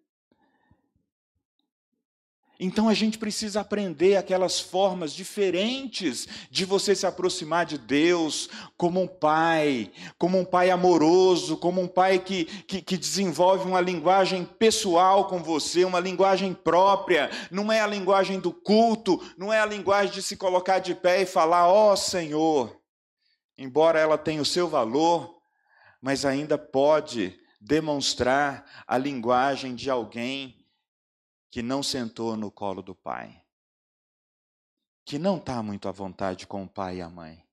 Então 2.60 2.88
a 2.88 2.94
gente 2.94 3.18
precisa 3.18 3.60
aprender 3.60 4.16
aquelas 4.16 4.60
formas 4.60 5.12
diferentes 5.12 6.28
de 6.50 6.64
você 6.64 6.94
se 6.94 7.06
aproximar 7.06 7.66
de 7.66 7.76
Deus, 7.76 8.48
como 8.76 9.00
um 9.02 9.06
pai, 9.06 9.90
como 10.16 10.38
um 10.38 10.44
pai 10.44 10.70
amoroso, 10.70 11.56
como 11.56 11.80
um 11.80 11.88
pai 11.88 12.18
que, 12.18 12.44
que, 12.44 12.80
que, 12.80 12.96
desenvolve 12.96 13.66
uma 13.66 13.80
linguagem 13.80 14.44
pessoal 14.44 15.26
com 15.26 15.42
você, 15.42 15.84
uma 15.84 15.98
linguagem 15.98 16.54
própria, 16.54 17.30
não 17.50 17.72
é 17.72 17.80
a 17.80 17.86
linguagem 17.86 18.38
do 18.38 18.52
culto, 18.52 19.20
não 19.36 19.52
é 19.52 19.58
a 19.58 19.66
linguagem 19.66 20.12
de 20.12 20.22
se 20.22 20.36
colocar 20.36 20.78
de 20.78 20.94
pé 20.94 21.22
e 21.22 21.26
falar: 21.26 21.66
Ó 21.66 21.92
oh, 21.92 21.96
Senhor, 21.96 22.76
embora 23.58 23.98
ela 23.98 24.18
tenha 24.18 24.42
o 24.42 24.46
seu 24.46 24.68
valor, 24.68 25.36
mas 26.00 26.24
ainda 26.24 26.56
pode 26.56 27.36
demonstrar 27.60 28.64
a 28.86 28.96
linguagem 28.98 29.74
de 29.74 29.90
alguém 29.90 30.61
que 31.52 31.60
não 31.60 31.82
sentou 31.82 32.34
no 32.34 32.50
colo 32.50 32.80
do 32.80 32.94
pai, 32.94 33.42
que 35.04 35.18
não 35.18 35.36
está 35.36 35.62
muito 35.62 35.86
à 35.86 35.92
vontade 35.92 36.46
com 36.46 36.64
o 36.64 36.68
pai 36.68 36.96
e 36.96 37.02
a 37.02 37.10
mãe, 37.10 37.44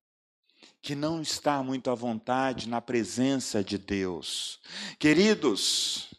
que 0.81 0.95
não 0.95 1.21
está 1.21 1.61
muito 1.61 1.91
à 1.91 1.95
vontade 1.95 2.69
na 2.69 2.79
presença 2.79 3.61
de 3.61 3.77
Deus. 3.77 4.61
Queridos, 4.97 6.13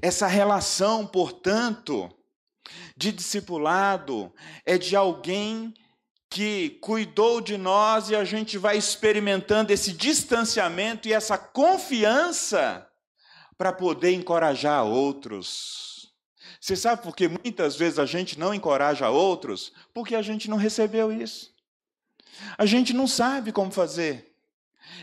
essa 0.00 0.28
relação, 0.28 1.04
portanto, 1.04 2.08
de 2.96 3.10
discipulado 3.10 4.32
é 4.64 4.78
de 4.78 4.94
alguém 4.94 5.74
que 6.30 6.78
cuidou 6.80 7.40
de 7.40 7.56
nós 7.56 8.10
e 8.10 8.14
a 8.14 8.24
gente 8.24 8.56
vai 8.56 8.78
experimentando 8.78 9.72
esse 9.72 9.92
distanciamento 9.92 11.08
e 11.08 11.12
essa 11.12 11.36
confiança 11.36 12.88
para 13.56 13.72
poder 13.72 14.12
encorajar 14.12 14.84
outros. 14.84 15.87
Você 16.60 16.76
sabe 16.76 17.02
por 17.02 17.14
que 17.14 17.28
muitas 17.28 17.76
vezes 17.76 17.98
a 17.98 18.06
gente 18.06 18.38
não 18.38 18.52
encoraja 18.52 19.08
outros? 19.10 19.72
Porque 19.94 20.14
a 20.14 20.22
gente 20.22 20.50
não 20.50 20.56
recebeu 20.56 21.12
isso. 21.12 21.54
A 22.56 22.66
gente 22.66 22.92
não 22.92 23.06
sabe 23.06 23.52
como 23.52 23.70
fazer. 23.70 24.34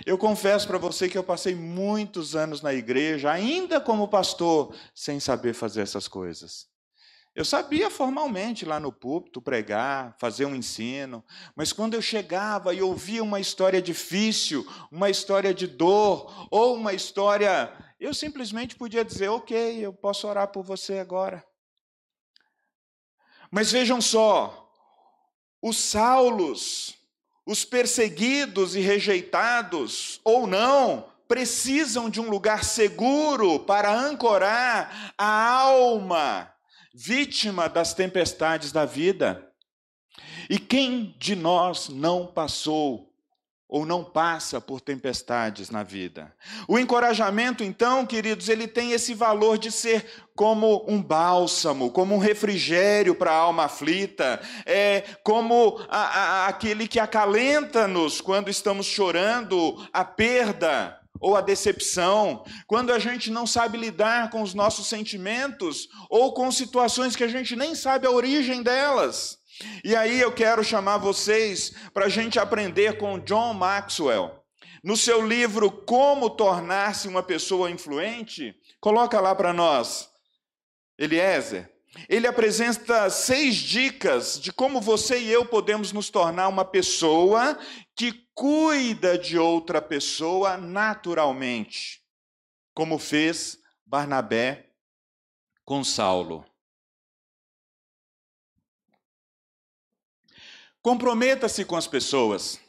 Eu 0.05 0.17
confesso 0.17 0.67
para 0.67 0.77
você 0.77 1.07
que 1.07 1.17
eu 1.17 1.23
passei 1.23 1.55
muitos 1.55 2.35
anos 2.35 2.61
na 2.61 2.73
igreja, 2.73 3.31
ainda 3.31 3.79
como 3.79 4.07
pastor, 4.07 4.75
sem 4.93 5.19
saber 5.19 5.53
fazer 5.53 5.81
essas 5.81 6.07
coisas. 6.07 6.67
Eu 7.35 7.43
sabia 7.43 7.89
formalmente 7.89 8.65
lá 8.65 8.79
no 8.79 8.93
púlpito 8.93 9.41
pregar, 9.41 10.15
fazer 10.17 10.45
um 10.45 10.55
ensino, 10.55 11.23
mas 11.53 11.73
quando 11.73 11.93
eu 11.93 12.01
chegava 12.01 12.73
e 12.73 12.81
ouvia 12.81 13.21
uma 13.21 13.41
história 13.41 13.81
difícil, 13.81 14.65
uma 14.89 15.09
história 15.09 15.53
de 15.53 15.67
dor, 15.67 16.47
ou 16.49 16.75
uma 16.75 16.93
história 16.93 17.71
eu 17.99 18.13
simplesmente 18.13 18.75
podia 18.75 19.05
dizer, 19.05 19.29
ok, 19.29 19.79
eu 19.79 19.93
posso 19.93 20.27
orar 20.27 20.49
por 20.49 20.63
você 20.63 20.99
agora. 20.99 21.45
Mas 23.49 23.71
vejam 23.71 24.01
só, 24.01 24.71
os 25.62 25.77
Saulos, 25.77 26.97
os 27.45 27.63
perseguidos 27.63 28.75
e 28.75 28.79
rejeitados, 28.79 30.19
ou 30.23 30.45
não, 30.45 31.10
precisam 31.27 32.10
de 32.10 32.19
um 32.19 32.29
lugar 32.29 32.63
seguro 32.63 33.60
para 33.60 33.93
ancorar 33.93 35.13
a 35.17 35.51
alma 35.51 36.53
vítima 36.93 37.67
das 37.67 37.93
tempestades 37.93 38.71
da 38.71 38.86
vida. 38.86 39.51
E 40.49 40.60
quem 40.60 41.15
de 41.17 41.36
nós 41.36 41.89
não 41.89 42.27
passou 42.27 43.14
ou 43.67 43.86
não 43.86 44.04
passa 44.04 44.62
por 44.62 44.80
tempestades 44.80 45.69
na 45.69 45.84
vida. 45.84 46.34
O 46.67 46.78
encorajamento, 46.78 47.63
então, 47.63 48.06
queridos, 48.06 48.47
ele 48.47 48.67
tem 48.67 48.91
esse 48.91 49.13
valor 49.13 49.58
de 49.58 49.71
ser 49.71 50.06
como 50.36 50.86
um 50.88 51.01
bálsamo, 51.01 51.89
como 51.91 52.15
um 52.15 52.19
refrigério 52.19 53.15
para 53.15 53.32
a 53.32 53.38
alma 53.38 53.65
aflita, 53.65 54.39
é 54.65 55.04
como 55.23 55.80
a, 55.89 55.99
a, 55.99 56.47
aquele 56.47 56.88
que 56.88 56.99
acalenta-nos 56.99 58.21
quando 58.21 58.49
estamos 58.49 58.86
chorando 58.86 59.84
a 59.91 60.04
perda 60.04 60.99
ou 61.19 61.36
a 61.36 61.41
decepção, 61.41 62.43
quando 62.67 62.91
a 62.91 62.99
gente 62.99 63.32
não 63.32 63.47
sabe 63.47 63.78
lidar 63.78 64.30
com 64.30 64.41
os 64.41 64.54
nossos 64.54 64.88
sentimentos 64.88 65.88
ou 66.10 66.34
com 66.34 66.51
situações 66.51 67.15
que 67.15 67.23
a 67.23 67.28
gente 67.28 67.56
nem 67.56 67.73
sabe 67.73 68.06
a 68.06 68.12
origem 68.12 68.62
delas. 68.62 69.39
E 69.83 69.95
aí 69.95 70.19
eu 70.19 70.33
quero 70.33 70.63
chamar 70.63 70.97
vocês 70.97 71.73
para 71.93 72.05
a 72.05 72.09
gente 72.09 72.39
aprender 72.39 72.97
com 72.97 73.19
John 73.19 73.53
Maxwell. 73.53 74.43
No 74.83 74.95
seu 74.95 75.25
livro 75.25 75.71
Como 75.71 76.29
Tornar-se 76.29 77.07
uma 77.07 77.23
Pessoa 77.23 77.71
Influente, 77.71 78.55
coloca 78.79 79.19
lá 79.19 79.33
para 79.33 79.51
nós, 79.51 80.09
Eliezer. 80.97 81.73
Ele 82.09 82.27
apresenta 82.27 83.09
seis 83.09 83.55
dicas 83.55 84.39
de 84.39 84.51
como 84.51 84.81
você 84.81 85.17
e 85.17 85.31
eu 85.31 85.45
podemos 85.45 85.93
nos 85.93 86.09
tornar 86.09 86.49
uma 86.49 86.65
pessoa 86.65 87.57
que 87.95 88.27
cuida 88.33 89.17
de 89.17 89.37
outra 89.37 89.81
pessoa 89.81 90.57
naturalmente, 90.57 92.01
como 92.73 92.99
fez 92.99 93.57
Barnabé 93.85 94.71
com 95.63 95.83
Saulo. 95.83 96.45
Comprometa-se 100.85 101.65
com 101.65 101.75
as 101.75 101.87
pessoas. 101.87 102.59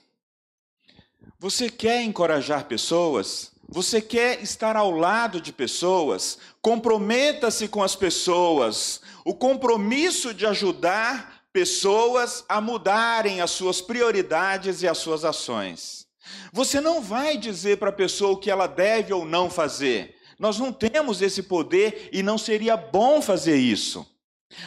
Você 1.38 1.68
quer 1.68 2.02
encorajar 2.02 2.64
pessoas? 2.64 3.52
Você 3.68 4.00
quer 4.00 4.42
estar 4.42 4.74
ao 4.74 4.90
lado 4.90 5.38
de 5.38 5.52
pessoas? 5.52 6.38
Comprometa-se 6.62 7.68
com 7.68 7.82
as 7.82 7.94
pessoas. 7.94 9.02
O 9.22 9.34
compromisso 9.34 10.32
de 10.32 10.46
ajudar 10.46 11.42
pessoas 11.52 12.42
a 12.48 12.58
mudarem 12.58 13.42
as 13.42 13.50
suas 13.50 13.82
prioridades 13.82 14.80
e 14.80 14.88
as 14.88 14.96
suas 14.96 15.22
ações. 15.22 16.06
Você 16.54 16.80
não 16.80 17.02
vai 17.02 17.36
dizer 17.36 17.76
para 17.76 17.90
a 17.90 17.92
pessoa 17.92 18.32
o 18.32 18.38
que 18.38 18.50
ela 18.50 18.66
deve 18.66 19.12
ou 19.12 19.26
não 19.26 19.50
fazer. 19.50 20.16
Nós 20.38 20.58
não 20.58 20.72
temos 20.72 21.20
esse 21.20 21.42
poder 21.42 22.08
e 22.10 22.22
não 22.22 22.38
seria 22.38 22.78
bom 22.78 23.20
fazer 23.20 23.58
isso. 23.58 24.06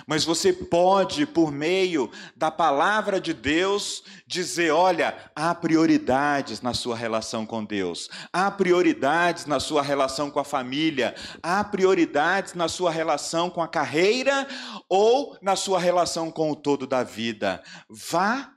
Mas 0.06 0.26
você 0.26 0.52
pode, 0.52 1.26
por 1.26 1.52
meio 1.52 2.12
da 2.36 2.52
palavra 2.52 3.20
de 3.20 3.34
Deus, 3.34 4.04
dizer: 4.28 4.72
olha, 4.72 5.32
há 5.36 5.56
prioridades 5.56 6.62
na 6.62 6.74
sua 6.74 6.96
relação 6.96 7.46
com 7.46 7.63
Deus, 7.63 8.10
há 8.34 8.52
prioridades 8.52 9.46
na 9.46 9.60
sua 9.60 9.82
relação 9.82 10.30
com 10.30 10.39
a 10.39 10.44
família, 10.44 11.15
há 11.42 11.63
prioridades 11.63 12.54
na 12.54 12.68
sua 12.68 12.92
relação 12.92 13.50
com 13.50 13.62
a 13.62 13.68
carreira 13.68 14.48
ou 14.89 15.38
na 15.42 15.56
sua 15.56 15.80
relação 15.80 16.30
com 16.30 16.52
o 16.52 16.56
todo 16.56 16.86
da 16.86 17.04
vida. 17.04 17.63
Vá 17.89 18.52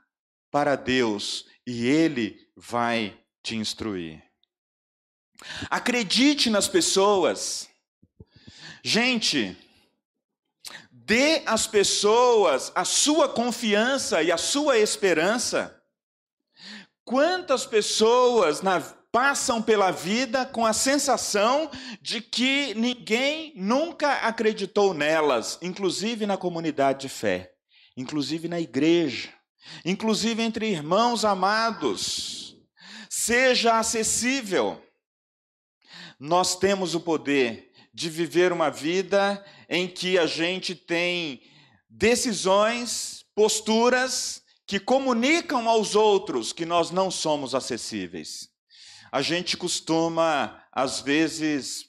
para 0.51 0.75
Deus 0.75 1.45
e 1.65 1.87
Ele 1.87 2.37
vai 2.55 3.17
te 3.41 3.55
instruir. 3.55 4.21
Acredite 5.69 6.49
nas 6.49 6.67
pessoas. 6.67 7.69
Gente, 8.83 9.57
Dê 11.05 11.41
às 11.45 11.67
pessoas 11.67 12.71
a 12.73 12.85
sua 12.85 13.27
confiança 13.27 14.23
e 14.23 14.31
a 14.31 14.37
sua 14.37 14.77
esperança. 14.77 15.77
Quantas 17.03 17.65
pessoas 17.65 18.61
na, 18.61 18.79
passam 19.11 19.61
pela 19.61 19.91
vida 19.91 20.45
com 20.45 20.65
a 20.65 20.71
sensação 20.71 21.69
de 22.01 22.21
que 22.21 22.73
ninguém 22.75 23.51
nunca 23.57 24.13
acreditou 24.19 24.93
nelas, 24.93 25.59
inclusive 25.61 26.25
na 26.25 26.37
comunidade 26.37 27.01
de 27.01 27.09
fé, 27.09 27.53
inclusive 27.97 28.47
na 28.47 28.61
igreja, 28.61 29.29
inclusive 29.83 30.41
entre 30.41 30.67
irmãos 30.69 31.25
amados. 31.25 32.55
Seja 33.09 33.77
acessível. 33.77 34.81
Nós 36.17 36.55
temos 36.55 36.95
o 36.95 37.01
poder 37.01 37.73
de 37.93 38.09
viver 38.09 38.51
uma 38.53 38.71
vida 38.71 39.43
em 39.73 39.87
que 39.87 40.19
a 40.19 40.27
gente 40.27 40.75
tem 40.75 41.41
decisões, 41.89 43.25
posturas 43.33 44.43
que 44.67 44.79
comunicam 44.79 45.67
aos 45.67 45.95
outros 45.95 46.53
que 46.53 46.63
nós 46.63 46.91
não 46.91 47.09
somos 47.09 47.55
acessíveis. 47.55 48.49
A 49.11 49.23
gente 49.23 49.57
costuma, 49.57 50.63
às 50.71 50.99
vezes, 50.99 51.85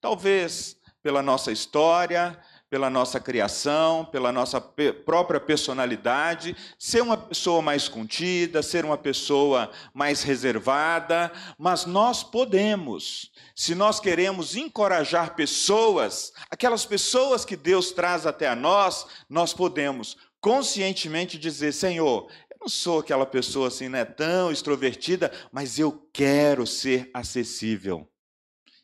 talvez 0.00 0.74
pela 1.02 1.20
nossa 1.20 1.52
história, 1.52 2.42
pela 2.70 2.90
nossa 2.90 3.18
criação, 3.18 4.04
pela 4.04 4.30
nossa 4.30 4.60
própria 4.60 5.40
personalidade, 5.40 6.56
ser 6.78 7.02
uma 7.02 7.16
pessoa 7.16 7.62
mais 7.62 7.88
contida, 7.88 8.62
ser 8.62 8.84
uma 8.84 8.98
pessoa 8.98 9.70
mais 9.94 10.22
reservada, 10.22 11.32
mas 11.58 11.86
nós 11.86 12.22
podemos, 12.22 13.30
se 13.54 13.74
nós 13.74 13.98
queremos 13.98 14.54
encorajar 14.54 15.34
pessoas, 15.34 16.32
aquelas 16.50 16.84
pessoas 16.84 17.44
que 17.44 17.56
Deus 17.56 17.90
traz 17.90 18.26
até 18.26 18.48
a 18.48 18.56
nós, 18.56 19.06
nós 19.28 19.54
podemos 19.54 20.16
conscientemente 20.40 21.38
dizer: 21.38 21.72
Senhor, 21.72 22.30
eu 22.50 22.56
não 22.60 22.68
sou 22.68 23.00
aquela 23.00 23.26
pessoa 23.26 23.68
assim, 23.68 23.88
não 23.88 23.98
é 23.98 24.04
tão 24.04 24.52
extrovertida, 24.52 25.32
mas 25.50 25.78
eu 25.78 26.08
quero 26.12 26.66
ser 26.66 27.10
acessível. 27.14 28.08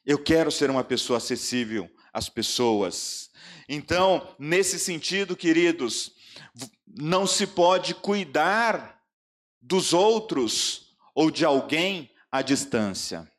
Eu 0.07 0.18
quero 0.18 0.51
ser 0.51 0.70
uma 0.70 0.85
pessoa 0.85 1.16
acessível 1.16 1.90
às 2.12 2.29
pessoas. 2.29 3.31
Então, 3.68 4.35
nesse 4.38 4.79
sentido, 4.79 5.37
queridos, 5.37 6.12
não 6.87 7.27
se 7.27 7.46
pode 7.46 7.94
cuidar 7.94 9.00
dos 9.61 9.92
outros 9.92 10.94
ou 11.14 11.31
de 11.31 11.44
alguém 11.44 12.11
à 12.31 12.42
distância. 12.42 13.31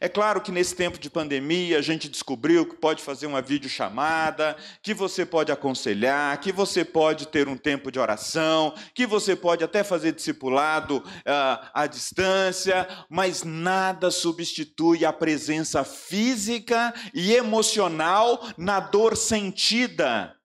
É 0.00 0.08
claro 0.08 0.40
que 0.40 0.52
nesse 0.52 0.76
tempo 0.76 0.98
de 0.98 1.10
pandemia 1.10 1.78
a 1.78 1.82
gente 1.82 2.08
descobriu 2.08 2.68
que 2.68 2.76
pode 2.76 3.02
fazer 3.02 3.26
uma 3.26 3.42
videochamada, 3.42 4.56
que 4.80 4.94
você 4.94 5.26
pode 5.26 5.50
aconselhar, 5.50 6.40
que 6.40 6.52
você 6.52 6.84
pode 6.84 7.26
ter 7.26 7.48
um 7.48 7.56
tempo 7.56 7.90
de 7.90 7.98
oração, 7.98 8.72
que 8.94 9.06
você 9.06 9.34
pode 9.34 9.64
até 9.64 9.82
fazer 9.82 10.12
discipulado 10.12 10.98
uh, 10.98 11.70
à 11.74 11.86
distância, 11.86 12.86
mas 13.10 13.42
nada 13.42 14.10
substitui 14.10 15.04
a 15.04 15.12
presença 15.12 15.82
física 15.82 16.94
e 17.12 17.32
emocional 17.32 18.40
na 18.56 18.78
dor 18.78 19.16
sentida 19.16 20.36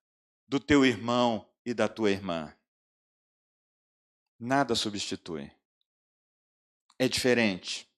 do 0.48 0.60
teu 0.60 0.84
irmão 0.84 1.48
e 1.64 1.76
da 1.76 1.88
tua 1.88 2.10
irmã. 2.10 2.52
Nada 4.40 4.74
substitui. 4.74 5.52
É 6.98 7.08
diferente. 7.08 7.91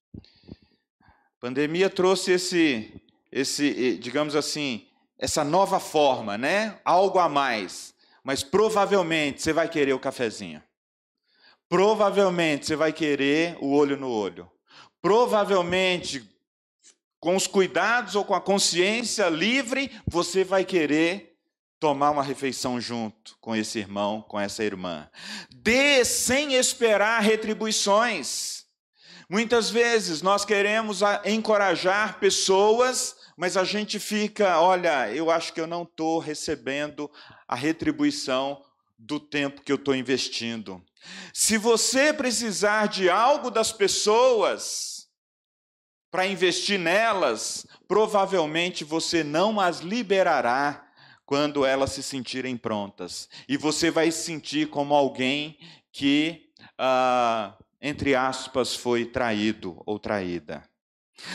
Pandemia 1.44 1.90
trouxe 1.90 2.32
esse, 2.32 3.02
esse, 3.30 3.98
digamos 3.98 4.34
assim, 4.34 4.88
essa 5.20 5.44
nova 5.44 5.78
forma, 5.78 6.38
né? 6.38 6.80
Algo 6.86 7.20
a 7.20 7.28
mais. 7.28 7.94
Mas 8.24 8.42
provavelmente 8.42 9.42
você 9.42 9.52
vai 9.52 9.68
querer 9.68 9.92
o 9.92 10.00
cafezinho. 10.00 10.64
Provavelmente 11.68 12.66
você 12.66 12.78
vai 12.78 12.94
querer 12.94 13.58
o 13.60 13.74
olho 13.76 13.98
no 13.98 14.10
olho. 14.10 14.50
Provavelmente, 15.02 16.26
com 17.20 17.36
os 17.36 17.46
cuidados 17.46 18.16
ou 18.16 18.24
com 18.24 18.34
a 18.34 18.40
consciência 18.40 19.28
livre, 19.28 19.92
você 20.08 20.46
vai 20.46 20.64
querer 20.64 21.36
tomar 21.78 22.12
uma 22.12 22.24
refeição 22.24 22.80
junto 22.80 23.38
com 23.42 23.54
esse 23.54 23.80
irmão, 23.80 24.22
com 24.22 24.40
essa 24.40 24.64
irmã. 24.64 25.10
Dê 25.50 26.06
sem 26.06 26.54
esperar 26.54 27.22
retribuições. 27.22 28.63
Muitas 29.30 29.70
vezes 29.70 30.22
nós 30.22 30.44
queremos 30.44 31.02
encorajar 31.26 32.20
pessoas, 32.20 33.16
mas 33.38 33.58
a 33.58 33.64
gente 33.64 34.00
fica, 34.00 34.60
olha, 34.60 35.12
eu 35.14 35.32
acho 35.32 35.54
que 35.54 35.62
eu 35.62 35.68
não 35.68 35.84
estou 35.84 36.20
recebendo 36.20 37.10
a 37.48 37.56
retribuição 37.56 38.64
do 38.98 39.20
tempo 39.20 39.62
que 39.62 39.72
eu 39.72 39.76
estou 39.76 39.96
investindo. 39.96 40.84
Se 41.34 41.58
você 41.58 42.14
precisar 42.14 42.88
de 42.88 43.10
algo 43.10 43.50
das 43.50 43.72
pessoas 43.72 45.08
para 46.10 46.28
investir 46.28 46.80
nelas, 46.80 47.66
provavelmente 47.88 48.84
você 48.84 49.24
não 49.24 49.60
as 49.60 49.80
liberará 49.80 50.88
quando 51.26 51.66
elas 51.66 51.92
se 51.92 52.04
sentirem 52.04 52.56
prontas. 52.56 53.28
E 53.48 53.58
você 53.58 53.90
vai 53.90 54.12
se 54.12 54.24
sentir 54.24 54.70
como 54.70 54.94
alguém 54.94 55.58
que 55.92 56.50
ah, 56.78 57.58
entre 57.84 58.16
aspas, 58.16 58.74
foi 58.74 59.04
traído 59.04 59.84
ou 59.86 60.00
traída. 60.00 60.64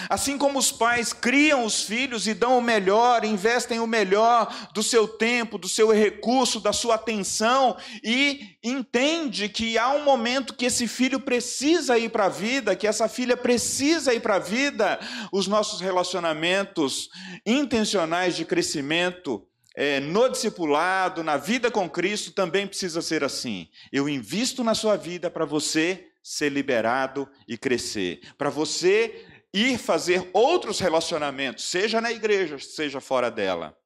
Assim 0.08 0.36
como 0.36 0.58
os 0.58 0.72
pais 0.72 1.12
criam 1.12 1.64
os 1.64 1.84
filhos 1.84 2.26
e 2.26 2.34
dão 2.34 2.58
o 2.58 2.62
melhor, 2.62 3.24
investem 3.24 3.78
o 3.78 3.86
melhor 3.86 4.52
do 4.74 4.82
seu 4.82 5.06
tempo, 5.06 5.56
do 5.56 5.68
seu 5.68 5.92
recurso, 5.92 6.58
da 6.58 6.72
sua 6.72 6.96
atenção 6.96 7.76
e 8.02 8.56
entende 8.62 9.48
que 9.48 9.78
há 9.78 9.90
um 9.90 10.02
momento 10.02 10.54
que 10.54 10.66
esse 10.66 10.88
filho 10.88 11.20
precisa 11.20 11.96
ir 11.96 12.08
para 12.08 12.24
a 12.24 12.30
vida, 12.30 12.74
que 12.74 12.86
essa 12.86 13.08
filha 13.08 13.36
precisa 13.36 14.12
ir 14.12 14.20
para 14.20 14.36
a 14.36 14.40
vida, 14.40 14.98
os 15.32 15.46
nossos 15.46 15.80
relacionamentos 15.80 17.08
intencionais 17.46 18.34
de 18.34 18.44
crescimento 18.44 19.46
é, 19.76 20.00
no 20.00 20.28
discipulado, 20.28 21.22
na 21.22 21.36
vida 21.36 21.70
com 21.70 21.88
Cristo, 21.88 22.32
também 22.32 22.66
precisa 22.66 23.00
ser 23.00 23.22
assim. 23.22 23.68
Eu 23.92 24.08
invisto 24.08 24.64
na 24.64 24.74
sua 24.74 24.96
vida 24.96 25.30
para 25.30 25.44
você 25.44 26.07
ser 26.22 26.50
liberado 26.50 27.28
e 27.46 27.56
crescer, 27.56 28.20
para 28.36 28.50
você 28.50 29.26
ir 29.52 29.78
fazer 29.78 30.28
outros 30.32 30.78
relacionamentos, 30.78 31.64
seja 31.64 32.00
na 32.00 32.12
igreja, 32.12 32.58
seja 32.58 33.00
fora 33.00 33.30
dela. 33.30 33.76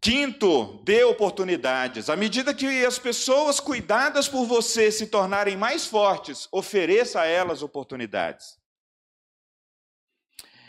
Quinto, 0.00 0.82
dê 0.84 1.02
oportunidades. 1.02 2.10
À 2.10 2.16
medida 2.16 2.52
que 2.52 2.84
as 2.84 2.98
pessoas 2.98 3.58
cuidadas 3.58 4.28
por 4.28 4.44
você 4.44 4.92
se 4.92 5.06
tornarem 5.06 5.56
mais 5.56 5.86
fortes, 5.86 6.46
ofereça 6.52 7.22
a 7.22 7.26
elas 7.26 7.62
oportunidades. 7.62 8.58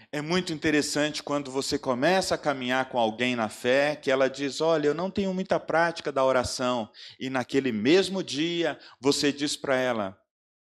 É 0.09 0.21
muito 0.21 0.53
interessante 0.53 1.21
quando 1.21 1.51
você 1.51 1.77
começa 1.77 2.35
a 2.35 2.37
caminhar 2.37 2.87
com 2.87 2.97
alguém 2.97 3.35
na 3.35 3.49
fé, 3.49 3.97
que 3.97 4.09
ela 4.09 4.29
diz: 4.29 4.61
Olha, 4.61 4.87
eu 4.87 4.93
não 4.93 5.11
tenho 5.11 5.33
muita 5.33 5.59
prática 5.59 6.09
da 6.09 6.23
oração. 6.23 6.89
E 7.19 7.29
naquele 7.29 7.73
mesmo 7.73 8.23
dia, 8.23 8.79
você 9.01 9.33
diz 9.33 9.57
para 9.57 9.75
ela: 9.75 10.17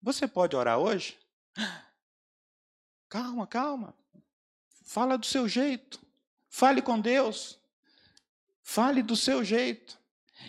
você 0.02 0.26
pode 0.26 0.56
orar 0.56 0.78
hoje? 0.78 1.16
Calma, 3.08 3.46
calma. 3.46 3.94
Fala 4.84 5.16
do 5.16 5.26
seu 5.26 5.48
jeito. 5.48 6.00
Fale 6.48 6.82
com 6.82 7.00
Deus. 7.00 7.58
Fale 8.62 9.02
do 9.02 9.14
seu 9.14 9.44
jeito. 9.44 9.98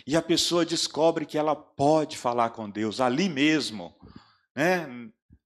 E 0.06 0.16
a 0.16 0.22
pessoa 0.22 0.64
descobre 0.66 1.24
que 1.24 1.38
ela 1.38 1.54
pode 1.54 2.16
falar 2.16 2.50
com 2.50 2.68
Deus 2.68 3.00
ali 3.00 3.28
mesmo. 3.28 3.94
Né? 4.54 4.86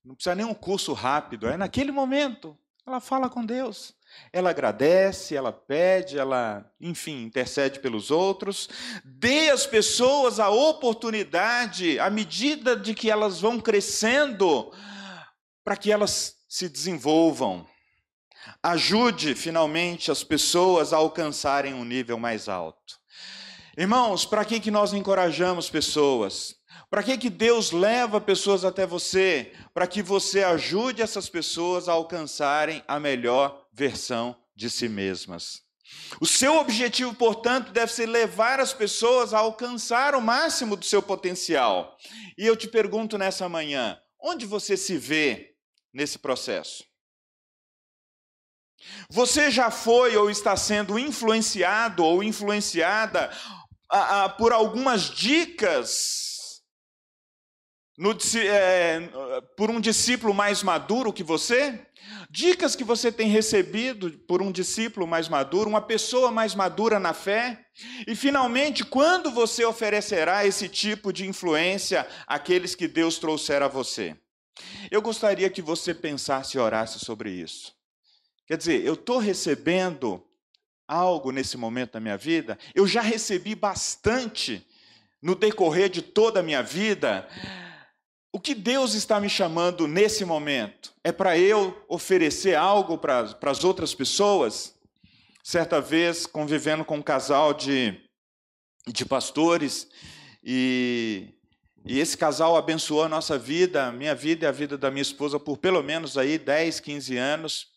Não 0.04 0.14
precisa 0.14 0.34
nem 0.34 0.46
um 0.46 0.54
curso 0.54 0.92
rápido, 0.92 1.48
é 1.48 1.56
naquele 1.56 1.92
momento. 1.92 2.56
Ela 2.86 3.00
fala 3.00 3.28
com 3.28 3.44
Deus. 3.44 3.94
Ela 4.32 4.50
agradece, 4.50 5.34
ela 5.34 5.52
pede, 5.52 6.18
ela, 6.18 6.70
enfim, 6.80 7.24
intercede 7.24 7.80
pelos 7.80 8.10
outros. 8.10 8.68
Dê 9.04 9.50
às 9.50 9.66
pessoas 9.66 10.38
a 10.38 10.50
oportunidade, 10.50 11.98
à 11.98 12.10
medida 12.10 12.76
de 12.76 12.94
que 12.94 13.10
elas 13.10 13.40
vão 13.40 13.58
crescendo, 13.58 14.72
para 15.64 15.76
que 15.76 15.90
elas 15.90 16.36
se 16.48 16.68
desenvolvam. 16.68 17.66
Ajude, 18.62 19.34
finalmente, 19.34 20.10
as 20.10 20.24
pessoas 20.24 20.92
a 20.92 20.96
alcançarem 20.96 21.74
um 21.74 21.84
nível 21.84 22.18
mais 22.18 22.48
alto. 22.48 22.98
Irmãos, 23.76 24.26
para 24.26 24.44
que, 24.44 24.58
que 24.58 24.70
nós 24.70 24.92
encorajamos 24.92 25.70
pessoas? 25.70 26.56
Para 26.90 27.02
que, 27.02 27.18
que 27.18 27.30
Deus 27.30 27.70
leva 27.70 28.20
pessoas 28.20 28.64
até 28.64 28.86
você? 28.86 29.52
Para 29.74 29.86
que 29.86 30.02
você 30.02 30.42
ajude 30.42 31.02
essas 31.02 31.28
pessoas 31.28 31.88
a 31.88 31.92
alcançarem 31.92 32.82
a 32.88 32.98
melhor 32.98 33.67
versão 33.78 34.36
de 34.56 34.68
si 34.68 34.88
mesmas. 34.88 35.62
O 36.20 36.26
seu 36.26 36.56
objetivo, 36.56 37.14
portanto, 37.14 37.72
deve 37.72 37.92
ser 37.92 38.06
levar 38.06 38.60
as 38.60 38.74
pessoas 38.74 39.32
a 39.32 39.38
alcançar 39.38 40.14
o 40.14 40.20
máximo 40.20 40.76
do 40.76 40.84
seu 40.84 41.00
potencial. 41.00 41.96
E 42.36 42.44
eu 42.44 42.56
te 42.56 42.68
pergunto 42.68 43.16
nessa 43.16 43.48
manhã: 43.48 43.98
onde 44.20 44.44
você 44.44 44.76
se 44.76 44.98
vê 44.98 45.54
nesse 45.94 46.18
processo? 46.18 46.84
Você 49.08 49.50
já 49.50 49.70
foi 49.70 50.16
ou 50.16 50.30
está 50.30 50.56
sendo 50.56 50.98
influenciado 50.98 52.04
ou 52.04 52.22
influenciada 52.22 53.30
a, 53.88 54.24
a, 54.24 54.28
por 54.28 54.52
algumas 54.52 55.02
dicas 55.10 56.27
no, 57.98 58.16
é, 58.36 59.10
por 59.56 59.70
um 59.70 59.80
discípulo 59.80 60.32
mais 60.32 60.62
maduro 60.62 61.12
que 61.12 61.24
você? 61.24 61.80
Dicas 62.30 62.76
que 62.76 62.84
você 62.84 63.10
tem 63.10 63.28
recebido 63.28 64.12
por 64.28 64.40
um 64.40 64.52
discípulo 64.52 65.04
mais 65.04 65.28
maduro, 65.28 65.68
uma 65.68 65.80
pessoa 65.80 66.30
mais 66.30 66.54
madura 66.54 67.00
na 67.00 67.12
fé? 67.12 67.66
E, 68.06 68.14
finalmente, 68.14 68.84
quando 68.84 69.32
você 69.32 69.64
oferecerá 69.64 70.46
esse 70.46 70.68
tipo 70.68 71.12
de 71.12 71.26
influência 71.26 72.06
àqueles 72.24 72.76
que 72.76 72.86
Deus 72.86 73.18
trouxer 73.18 73.62
a 73.62 73.68
você? 73.68 74.16
Eu 74.90 75.02
gostaria 75.02 75.50
que 75.50 75.60
você 75.60 75.92
pensasse 75.92 76.56
e 76.56 76.60
orasse 76.60 77.00
sobre 77.00 77.30
isso. 77.30 77.74
Quer 78.46 78.56
dizer, 78.56 78.84
eu 78.84 78.94
estou 78.94 79.18
recebendo 79.18 80.24
algo 80.86 81.32
nesse 81.32 81.56
momento 81.56 81.92
da 81.92 82.00
minha 82.00 82.16
vida, 82.16 82.56
eu 82.74 82.86
já 82.86 83.00
recebi 83.00 83.54
bastante 83.56 84.64
no 85.20 85.34
decorrer 85.34 85.88
de 85.90 86.00
toda 86.00 86.40
a 86.40 86.42
minha 86.44 86.62
vida. 86.62 87.28
O 88.30 88.38
que 88.38 88.54
Deus 88.54 88.92
está 88.92 89.18
me 89.18 89.28
chamando 89.28 89.88
nesse 89.88 90.24
momento? 90.24 90.92
É 91.02 91.10
para 91.10 91.38
eu 91.38 91.82
oferecer 91.88 92.54
algo 92.54 92.98
para 92.98 93.20
as 93.42 93.64
outras 93.64 93.94
pessoas? 93.94 94.74
Certa 95.42 95.80
vez, 95.80 96.26
convivendo 96.26 96.84
com 96.84 96.98
um 96.98 97.02
casal 97.02 97.54
de, 97.54 97.98
de 98.86 99.06
pastores, 99.06 99.88
e, 100.44 101.34
e 101.86 101.98
esse 101.98 102.18
casal 102.18 102.54
abençoou 102.54 103.02
a 103.02 103.08
nossa 103.08 103.38
vida, 103.38 103.86
a 103.86 103.92
minha 103.92 104.14
vida 104.14 104.44
e 104.44 104.48
a 104.48 104.52
vida 104.52 104.76
da 104.76 104.90
minha 104.90 105.02
esposa, 105.02 105.40
por 105.40 105.56
pelo 105.56 105.82
menos 105.82 106.18
aí 106.18 106.36
10, 106.36 106.80
15 106.80 107.16
anos. 107.16 107.68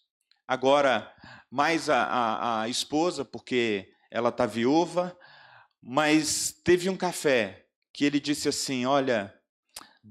Agora, 0.45 1.09
mais 1.49 1.89
a, 1.89 2.03
a, 2.03 2.61
a 2.63 2.69
esposa, 2.69 3.23
porque 3.23 3.93
ela 4.11 4.29
está 4.29 4.45
viúva, 4.45 5.17
mas 5.81 6.53
teve 6.63 6.89
um 6.89 6.97
café 6.97 7.67
que 7.93 8.03
ele 8.03 8.19
disse 8.19 8.49
assim: 8.49 8.85
Olha, 8.85 9.33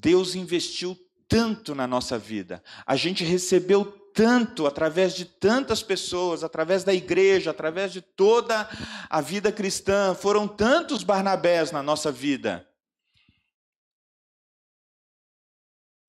Deus 0.00 0.34
investiu 0.34 0.98
tanto 1.28 1.74
na 1.74 1.86
nossa 1.86 2.18
vida, 2.18 2.62
a 2.84 2.96
gente 2.96 3.22
recebeu 3.22 3.84
tanto 4.12 4.66
através 4.66 5.14
de 5.14 5.24
tantas 5.24 5.82
pessoas, 5.82 6.42
através 6.42 6.82
da 6.82 6.92
igreja, 6.92 7.50
através 7.50 7.92
de 7.92 8.00
toda 8.00 8.68
a 9.08 9.20
vida 9.20 9.52
cristã, 9.52 10.14
foram 10.14 10.48
tantos 10.48 11.04
Barnabés 11.04 11.70
na 11.70 11.82
nossa 11.82 12.10
vida. 12.10 12.66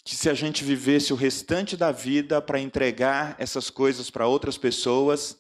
que 0.04 0.16
se 0.16 0.30
a 0.30 0.34
gente 0.34 0.64
vivesse 0.64 1.14
o 1.14 1.16
restante 1.16 1.78
da 1.78 1.92
vida 1.92 2.42
para 2.42 2.60
entregar 2.60 3.36
essas 3.38 3.70
coisas 3.70 4.10
para 4.10 4.28
outras 4.28 4.58
pessoas, 4.58 5.38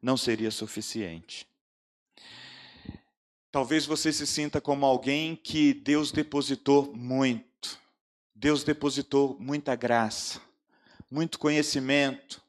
não 0.00 0.16
seria 0.16 0.50
suficiente. 0.50 1.46
Talvez 3.50 3.86
você 3.86 4.12
se 4.12 4.26
sinta 4.26 4.60
como 4.60 4.86
alguém 4.86 5.36
que 5.36 5.74
Deus 5.74 6.10
depositou 6.10 6.94
muito. 6.94 7.53
Deus 8.44 8.62
depositou 8.62 9.38
muita 9.40 9.74
graça, 9.74 10.38
muito 11.10 11.38
conhecimento, 11.38 12.42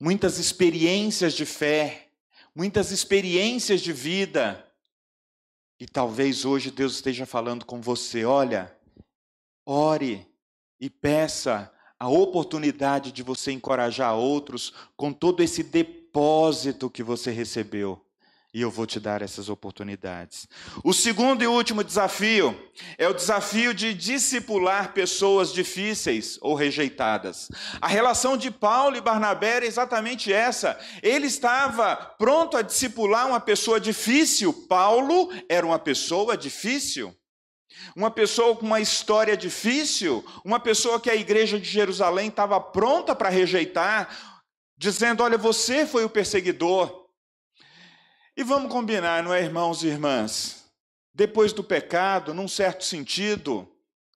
muitas 0.00 0.40
experiências 0.40 1.34
de 1.34 1.46
fé, 1.46 2.08
muitas 2.52 2.90
experiências 2.90 3.80
de 3.80 3.92
vida. 3.92 4.68
E 5.78 5.86
talvez 5.86 6.44
hoje 6.44 6.72
Deus 6.72 6.94
esteja 6.96 7.24
falando 7.24 7.64
com 7.64 7.80
você: 7.80 8.24
olha, 8.24 8.76
Ore 9.64 10.26
e 10.80 10.90
peça 10.90 11.72
a 11.96 12.08
oportunidade 12.08 13.12
de 13.12 13.22
você 13.22 13.52
encorajar 13.52 14.16
outros 14.16 14.72
com 14.96 15.12
todo 15.12 15.40
esse 15.40 15.62
depósito 15.62 16.90
que 16.90 17.04
você 17.04 17.30
recebeu. 17.30 18.04
E 18.54 18.60
eu 18.60 18.70
vou 18.70 18.86
te 18.86 19.00
dar 19.00 19.22
essas 19.22 19.48
oportunidades. 19.48 20.46
O 20.84 20.92
segundo 20.92 21.42
e 21.42 21.46
último 21.46 21.82
desafio 21.82 22.54
é 22.98 23.08
o 23.08 23.14
desafio 23.14 23.72
de 23.72 23.94
discipular 23.94 24.92
pessoas 24.92 25.54
difíceis 25.54 26.38
ou 26.42 26.54
rejeitadas. 26.54 27.48
A 27.80 27.88
relação 27.88 28.36
de 28.36 28.50
Paulo 28.50 28.94
e 28.94 29.00
Barnabé 29.00 29.56
era 29.56 29.66
exatamente 29.66 30.30
essa. 30.30 30.78
Ele 31.02 31.28
estava 31.28 31.96
pronto 31.96 32.54
a 32.58 32.62
discipular 32.62 33.26
uma 33.26 33.40
pessoa 33.40 33.80
difícil. 33.80 34.52
Paulo 34.52 35.30
era 35.48 35.64
uma 35.64 35.78
pessoa 35.78 36.36
difícil. 36.36 37.16
Uma 37.96 38.10
pessoa 38.10 38.54
com 38.54 38.66
uma 38.66 38.80
história 38.80 39.34
difícil, 39.34 40.22
uma 40.44 40.60
pessoa 40.60 41.00
que 41.00 41.08
a 41.08 41.16
igreja 41.16 41.58
de 41.58 41.68
Jerusalém 41.68 42.28
estava 42.28 42.60
pronta 42.60 43.14
para 43.14 43.30
rejeitar, 43.30 44.14
dizendo: 44.76 45.22
Olha, 45.22 45.38
você 45.38 45.86
foi 45.86 46.04
o 46.04 46.10
perseguidor. 46.10 47.01
E 48.34 48.42
vamos 48.42 48.72
combinar, 48.72 49.22
não 49.22 49.34
é, 49.34 49.42
irmãos 49.42 49.82
e 49.82 49.88
irmãs? 49.88 50.64
Depois 51.14 51.52
do 51.52 51.62
pecado, 51.62 52.32
num 52.32 52.48
certo 52.48 52.82
sentido, 52.84 53.68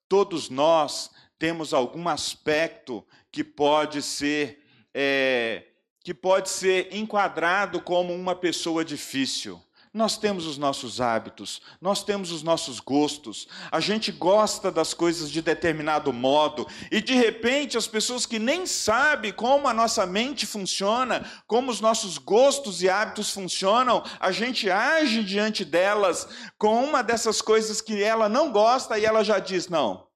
todos 0.08 0.48
nós 0.48 1.10
temos 1.38 1.74
algum 1.74 2.08
aspecto 2.08 3.06
que 3.30 3.44
pode 3.44 4.00
ser 4.00 4.64
é, 4.94 5.64
que 6.02 6.14
pode 6.14 6.48
ser 6.48 6.94
enquadrado 6.94 7.80
como 7.82 8.14
uma 8.14 8.34
pessoa 8.34 8.82
difícil. 8.82 9.60
Nós 9.96 10.18
temos 10.18 10.44
os 10.44 10.58
nossos 10.58 11.00
hábitos, 11.00 11.62
nós 11.80 12.04
temos 12.04 12.30
os 12.30 12.42
nossos 12.42 12.80
gostos, 12.80 13.48
a 13.72 13.80
gente 13.80 14.12
gosta 14.12 14.70
das 14.70 14.92
coisas 14.92 15.30
de 15.30 15.40
determinado 15.40 16.12
modo, 16.12 16.66
e 16.92 17.00
de 17.00 17.14
repente 17.14 17.78
as 17.78 17.86
pessoas 17.86 18.26
que 18.26 18.38
nem 18.38 18.66
sabem 18.66 19.32
como 19.32 19.66
a 19.66 19.72
nossa 19.72 20.04
mente 20.04 20.44
funciona, 20.44 21.24
como 21.46 21.70
os 21.70 21.80
nossos 21.80 22.18
gostos 22.18 22.82
e 22.82 22.90
hábitos 22.90 23.30
funcionam, 23.30 24.04
a 24.20 24.30
gente 24.30 24.70
age 24.70 25.24
diante 25.24 25.64
delas 25.64 26.28
com 26.58 26.84
uma 26.84 27.00
dessas 27.00 27.40
coisas 27.40 27.80
que 27.80 28.02
ela 28.02 28.28
não 28.28 28.52
gosta 28.52 28.98
e 28.98 29.06
ela 29.06 29.24
já 29.24 29.38
diz: 29.38 29.66
não, 29.66 30.06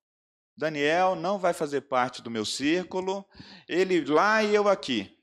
Daniel 0.55 1.17
não 1.17 1.39
vai 1.39 1.55
fazer 1.55 1.81
parte 1.81 2.21
do 2.21 2.31
meu 2.31 2.45
círculo, 2.45 3.25
ele 3.67 4.05
lá 4.05 4.43
e 4.43 4.55
eu 4.55 4.69
aqui 4.69 5.19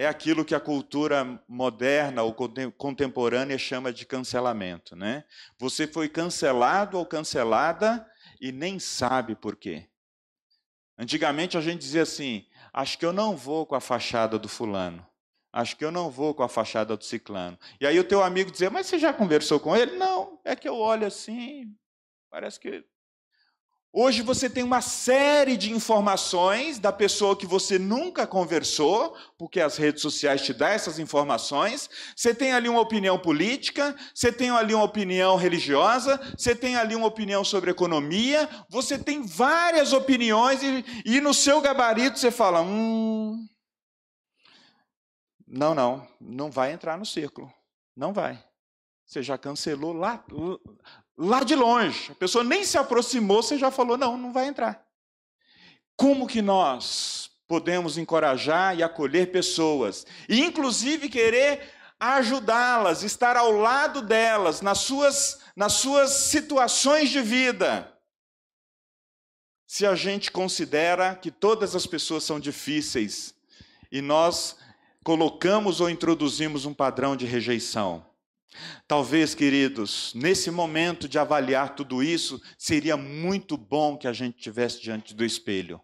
é 0.00 0.06
aquilo 0.06 0.46
que 0.46 0.54
a 0.54 0.60
cultura 0.60 1.38
moderna 1.46 2.22
ou 2.22 2.34
contemporânea 2.72 3.58
chama 3.58 3.92
de 3.92 4.06
cancelamento, 4.06 4.96
né? 4.96 5.24
Você 5.58 5.86
foi 5.86 6.08
cancelado 6.08 6.96
ou 6.96 7.04
cancelada 7.04 8.10
e 8.40 8.50
nem 8.50 8.78
sabe 8.78 9.34
por 9.36 9.56
quê. 9.56 9.90
Antigamente 10.98 11.58
a 11.58 11.60
gente 11.60 11.80
dizia 11.80 12.00
assim: 12.00 12.46
acho 12.72 12.98
que 12.98 13.04
eu 13.04 13.12
não 13.12 13.36
vou 13.36 13.66
com 13.66 13.74
a 13.74 13.80
fachada 13.80 14.38
do 14.38 14.48
fulano. 14.48 15.06
Acho 15.52 15.76
que 15.76 15.84
eu 15.84 15.90
não 15.90 16.08
vou 16.08 16.32
com 16.32 16.42
a 16.42 16.48
fachada 16.48 16.96
do 16.96 17.04
ciclano. 17.04 17.58
E 17.78 17.86
aí 17.86 18.00
o 18.00 18.04
teu 18.04 18.22
amigo 18.22 18.50
dizia: 18.50 18.70
Mas 18.70 18.86
você 18.86 18.98
já 18.98 19.12
conversou 19.12 19.60
com 19.60 19.76
ele? 19.76 19.96
Não, 19.96 20.40
é 20.46 20.56
que 20.56 20.66
eu 20.66 20.76
olho 20.76 21.06
assim, 21.06 21.76
parece 22.30 22.58
que 22.58 22.82
Hoje 23.92 24.22
você 24.22 24.48
tem 24.48 24.62
uma 24.62 24.80
série 24.80 25.56
de 25.56 25.72
informações 25.72 26.78
da 26.78 26.92
pessoa 26.92 27.36
que 27.36 27.44
você 27.44 27.76
nunca 27.76 28.24
conversou, 28.24 29.16
porque 29.36 29.60
as 29.60 29.76
redes 29.76 30.00
sociais 30.00 30.42
te 30.42 30.54
dão 30.54 30.68
essas 30.68 31.00
informações. 31.00 31.90
Você 32.14 32.32
tem 32.32 32.52
ali 32.52 32.68
uma 32.68 32.80
opinião 32.80 33.18
política, 33.18 33.96
você 34.14 34.30
tem 34.30 34.50
ali 34.50 34.72
uma 34.74 34.84
opinião 34.84 35.34
religiosa, 35.34 36.20
você 36.38 36.54
tem 36.54 36.76
ali 36.76 36.94
uma 36.94 37.08
opinião 37.08 37.42
sobre 37.42 37.72
economia, 37.72 38.48
você 38.68 38.96
tem 38.96 39.26
várias 39.26 39.92
opiniões 39.92 40.62
e, 40.62 40.84
e 41.04 41.20
no 41.20 41.34
seu 41.34 41.60
gabarito 41.60 42.16
você 42.16 42.30
fala: 42.30 42.62
hum. 42.62 43.44
Não, 45.48 45.74
não, 45.74 46.06
não 46.20 46.48
vai 46.48 46.70
entrar 46.70 46.96
no 46.96 47.04
círculo. 47.04 47.52
Não 47.96 48.12
vai. 48.12 48.40
Você 49.04 49.20
já 49.20 49.36
cancelou 49.36 49.92
lá, 49.92 50.24
lá 51.20 51.44
de 51.44 51.54
longe. 51.54 52.10
A 52.10 52.14
pessoa 52.14 52.42
nem 52.42 52.64
se 52.64 52.78
aproximou, 52.78 53.42
você 53.42 53.58
já 53.58 53.70
falou: 53.70 53.98
não, 53.98 54.16
não 54.16 54.32
vai 54.32 54.46
entrar. 54.46 54.82
Como 55.94 56.26
que 56.26 56.40
nós 56.40 57.30
podemos 57.46 57.98
encorajar 57.98 58.78
e 58.78 58.82
acolher 58.82 59.30
pessoas, 59.30 60.06
e 60.28 60.40
inclusive 60.40 61.10
querer 61.10 61.68
ajudá-las, 61.98 63.02
estar 63.02 63.36
ao 63.36 63.52
lado 63.52 64.00
delas, 64.00 64.62
nas 64.62 64.78
suas, 64.78 65.40
nas 65.54 65.74
suas 65.74 66.10
situações 66.10 67.10
de 67.10 67.20
vida? 67.20 67.92
Se 69.66 69.84
a 69.84 69.94
gente 69.94 70.32
considera 70.32 71.14
que 71.14 71.30
todas 71.30 71.76
as 71.76 71.86
pessoas 71.86 72.24
são 72.24 72.40
difíceis 72.40 73.34
e 73.92 74.00
nós 74.00 74.56
colocamos 75.04 75.80
ou 75.80 75.90
introduzimos 75.90 76.64
um 76.64 76.74
padrão 76.74 77.14
de 77.14 77.26
rejeição. 77.26 78.09
Talvez, 78.86 79.34
queridos, 79.34 80.12
nesse 80.14 80.50
momento 80.50 81.08
de 81.08 81.18
avaliar 81.18 81.74
tudo 81.74 82.02
isso, 82.02 82.40
seria 82.58 82.96
muito 82.96 83.56
bom 83.56 83.96
que 83.96 84.08
a 84.08 84.12
gente 84.12 84.38
tivesse 84.38 84.80
diante 84.80 85.14
do 85.14 85.24
espelho 85.24 85.80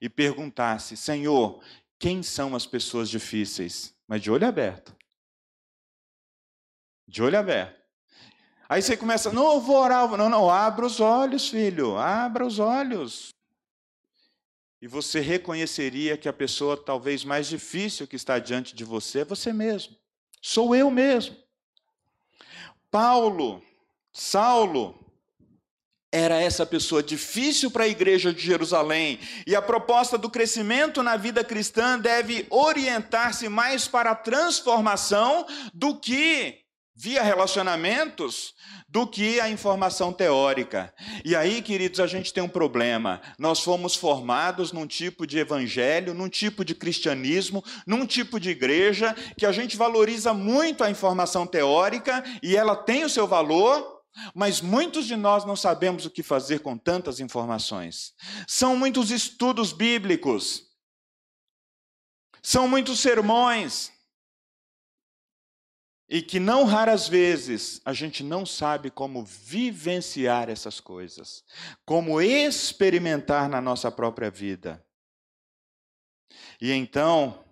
e 0.00 0.08
perguntasse: 0.08 0.96
Senhor, 0.96 1.62
quem 1.98 2.22
são 2.22 2.54
as 2.54 2.66
pessoas 2.66 3.08
difíceis? 3.08 3.94
Mas 4.06 4.22
de 4.22 4.30
olho 4.30 4.46
aberto. 4.46 4.94
De 7.06 7.22
olho 7.22 7.38
aberto. 7.38 7.80
Aí 8.68 8.80
você 8.80 8.96
começa, 8.96 9.32
não, 9.32 9.54
eu 9.54 9.60
vou 9.60 9.76
orar. 9.76 10.08
Não, 10.16 10.28
não, 10.28 10.48
abra 10.48 10.86
os 10.86 11.00
olhos, 11.00 11.48
filho, 11.48 11.96
abra 11.96 12.46
os 12.46 12.58
olhos. 12.58 13.30
E 14.80 14.86
você 14.86 15.20
reconheceria 15.20 16.16
que 16.16 16.28
a 16.28 16.32
pessoa 16.32 16.76
talvez 16.76 17.24
mais 17.24 17.48
difícil 17.48 18.06
que 18.06 18.16
está 18.16 18.38
diante 18.38 18.74
de 18.74 18.84
você 18.84 19.20
é 19.20 19.24
você 19.24 19.52
mesmo. 19.52 19.96
Sou 20.40 20.74
eu 20.74 20.90
mesmo. 20.90 21.36
Paulo, 22.90 23.62
Saulo, 24.12 24.98
era 26.12 26.40
essa 26.40 26.66
pessoa 26.66 27.02
difícil 27.02 27.70
para 27.70 27.84
a 27.84 27.88
igreja 27.88 28.32
de 28.32 28.40
Jerusalém. 28.40 29.20
E 29.46 29.54
a 29.54 29.62
proposta 29.62 30.18
do 30.18 30.28
crescimento 30.28 31.02
na 31.02 31.16
vida 31.16 31.44
cristã 31.44 31.98
deve 31.98 32.46
orientar-se 32.50 33.48
mais 33.48 33.86
para 33.86 34.10
a 34.10 34.16
transformação 34.16 35.46
do 35.72 35.96
que 35.96 36.58
via 36.96 37.22
relacionamentos 37.22 38.54
do 38.90 39.06
que 39.06 39.38
a 39.38 39.48
informação 39.48 40.12
teórica. 40.12 40.92
E 41.24 41.36
aí, 41.36 41.62
queridos, 41.62 42.00
a 42.00 42.08
gente 42.08 42.34
tem 42.34 42.42
um 42.42 42.48
problema. 42.48 43.22
Nós 43.38 43.60
fomos 43.60 43.94
formados 43.94 44.72
num 44.72 44.86
tipo 44.86 45.26
de 45.26 45.38
evangelho, 45.38 46.12
num 46.12 46.28
tipo 46.28 46.64
de 46.64 46.74
cristianismo, 46.74 47.64
num 47.86 48.04
tipo 48.04 48.40
de 48.40 48.50
igreja 48.50 49.14
que 49.38 49.46
a 49.46 49.52
gente 49.52 49.76
valoriza 49.76 50.34
muito 50.34 50.82
a 50.82 50.90
informação 50.90 51.46
teórica 51.46 52.24
e 52.42 52.56
ela 52.56 52.74
tem 52.74 53.04
o 53.04 53.08
seu 53.08 53.28
valor, 53.28 54.00
mas 54.34 54.60
muitos 54.60 55.06
de 55.06 55.14
nós 55.14 55.44
não 55.44 55.54
sabemos 55.54 56.04
o 56.04 56.10
que 56.10 56.22
fazer 56.22 56.58
com 56.58 56.76
tantas 56.76 57.20
informações. 57.20 58.12
São 58.48 58.76
muitos 58.76 59.12
estudos 59.12 59.72
bíblicos, 59.72 60.64
são 62.42 62.66
muitos 62.66 62.98
sermões, 62.98 63.92
e 66.10 66.20
que 66.20 66.40
não 66.40 66.64
raras 66.64 67.06
vezes 67.06 67.80
a 67.84 67.92
gente 67.92 68.24
não 68.24 68.44
sabe 68.44 68.90
como 68.90 69.24
vivenciar 69.24 70.50
essas 70.50 70.80
coisas, 70.80 71.44
como 71.86 72.20
experimentar 72.20 73.48
na 73.48 73.60
nossa 73.60 73.92
própria 73.92 74.28
vida. 74.28 74.84
E 76.60 76.72
então, 76.72 77.44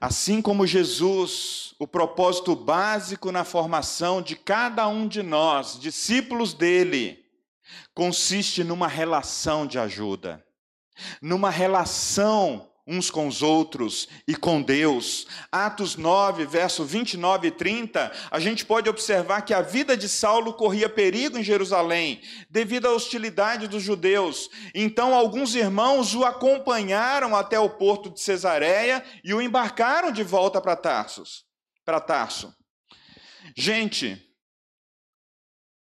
assim 0.00 0.42
como 0.42 0.66
Jesus, 0.66 1.72
o 1.78 1.86
propósito 1.86 2.56
básico 2.56 3.30
na 3.30 3.44
formação 3.44 4.20
de 4.20 4.34
cada 4.34 4.88
um 4.88 5.06
de 5.06 5.22
nós, 5.22 5.78
discípulos 5.78 6.52
dele, 6.52 7.24
consiste 7.94 8.64
numa 8.64 8.88
relação 8.88 9.68
de 9.68 9.78
ajuda, 9.78 10.44
numa 11.22 11.48
relação 11.48 12.68
uns 12.86 13.10
com 13.10 13.26
os 13.26 13.42
outros 13.42 14.08
e 14.28 14.34
com 14.34 14.60
Deus. 14.60 15.26
Atos 15.50 15.96
9, 15.96 16.44
verso 16.44 16.84
29 16.84 17.48
e 17.48 17.50
30, 17.50 18.12
a 18.30 18.38
gente 18.38 18.64
pode 18.64 18.88
observar 18.88 19.42
que 19.42 19.54
a 19.54 19.62
vida 19.62 19.96
de 19.96 20.08
Saulo 20.08 20.52
corria 20.52 20.88
perigo 20.88 21.38
em 21.38 21.42
Jerusalém, 21.42 22.20
devido 22.50 22.86
à 22.86 22.92
hostilidade 22.92 23.66
dos 23.66 23.82
judeus. 23.82 24.50
Então, 24.74 25.14
alguns 25.14 25.54
irmãos 25.54 26.14
o 26.14 26.24
acompanharam 26.24 27.34
até 27.34 27.58
o 27.58 27.70
porto 27.70 28.10
de 28.10 28.20
Cesareia 28.20 29.02
e 29.22 29.32
o 29.32 29.40
embarcaram 29.40 30.12
de 30.12 30.22
volta 30.22 30.60
para 30.60 30.76
Tarsos, 30.76 31.44
para 31.84 32.00
Tarso. 32.00 32.54
Gente, 33.56 34.20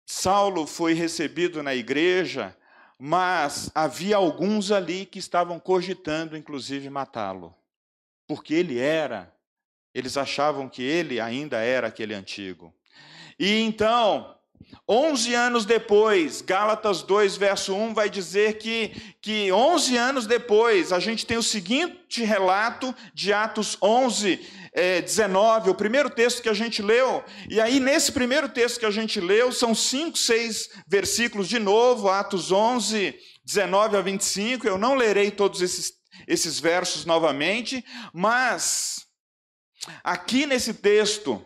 Saulo 0.07 0.65
foi 0.67 0.93
recebido 0.93 1.61
na 1.63 1.75
igreja 1.75 2.55
mas 2.97 3.69
havia 3.75 4.15
alguns 4.15 4.71
ali 4.71 5.05
que 5.05 5.19
estavam 5.19 5.59
cogitando, 5.59 6.37
inclusive, 6.37 6.89
matá-lo. 6.89 7.53
Porque 8.27 8.53
ele 8.53 8.79
era, 8.79 9.33
eles 9.93 10.17
achavam 10.17 10.69
que 10.69 10.81
ele 10.81 11.19
ainda 11.19 11.57
era 11.59 11.87
aquele 11.87 12.13
antigo. 12.13 12.73
E 13.37 13.59
então, 13.59 14.35
11 14.87 15.33
anos 15.33 15.65
depois, 15.65 16.41
Gálatas 16.41 17.01
2, 17.03 17.37
verso 17.37 17.75
1 17.75 17.93
vai 17.93 18.09
dizer 18.09 18.57
que, 18.57 19.15
que 19.21 19.51
11 19.51 19.97
anos 19.97 20.27
depois, 20.27 20.91
a 20.91 20.99
gente 20.99 21.25
tem 21.25 21.37
o 21.37 21.43
seguinte 21.43 22.23
relato 22.23 22.95
de 23.13 23.33
Atos 23.33 23.77
11, 23.81 24.39
é, 24.75 25.01
19, 25.01 25.69
o 25.69 25.73
primeiro 25.73 26.09
texto 26.09 26.41
que 26.41 26.49
a 26.49 26.53
gente 26.53 26.81
leu. 26.81 27.23
E 27.49 27.61
aí, 27.61 27.79
nesse 27.79 28.11
primeiro 28.11 28.49
texto 28.49 28.77
que 28.77 28.85
a 28.85 28.91
gente 28.91 29.21
leu, 29.21 29.53
são 29.53 29.73
cinco, 29.73 30.17
seis 30.17 30.69
versículos 30.85 31.47
de 31.47 31.57
novo, 31.57 32.09
Atos 32.09 32.51
11, 32.51 33.17
19 33.45 33.95
a 33.95 34.01
25. 34.01 34.67
Eu 34.67 34.77
não 34.77 34.95
lerei 34.95 35.31
todos 35.31 35.61
esses, 35.61 35.93
esses 36.27 36.59
versos 36.59 37.05
novamente, 37.05 37.85
mas 38.13 39.07
aqui 40.03 40.45
nesse 40.45 40.73
texto, 40.73 41.43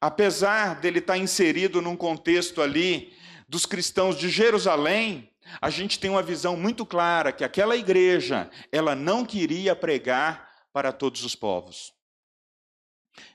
apesar 0.00 0.80
dele 0.80 1.00
estar 1.00 1.18
inserido 1.18 1.82
num 1.82 1.96
contexto 1.96 2.62
ali 2.62 3.12
dos 3.48 3.66
cristãos 3.66 4.16
de 4.16 4.28
Jerusalém, 4.28 5.28
a 5.60 5.68
gente 5.68 5.98
tem 5.98 6.08
uma 6.08 6.22
visão 6.22 6.56
muito 6.56 6.86
clara 6.86 7.32
que 7.32 7.42
aquela 7.42 7.76
igreja, 7.76 8.48
ela 8.70 8.94
não 8.94 9.24
queria 9.24 9.74
pregar 9.74 10.48
para 10.72 10.92
todos 10.92 11.24
os 11.24 11.34
povos. 11.34 11.92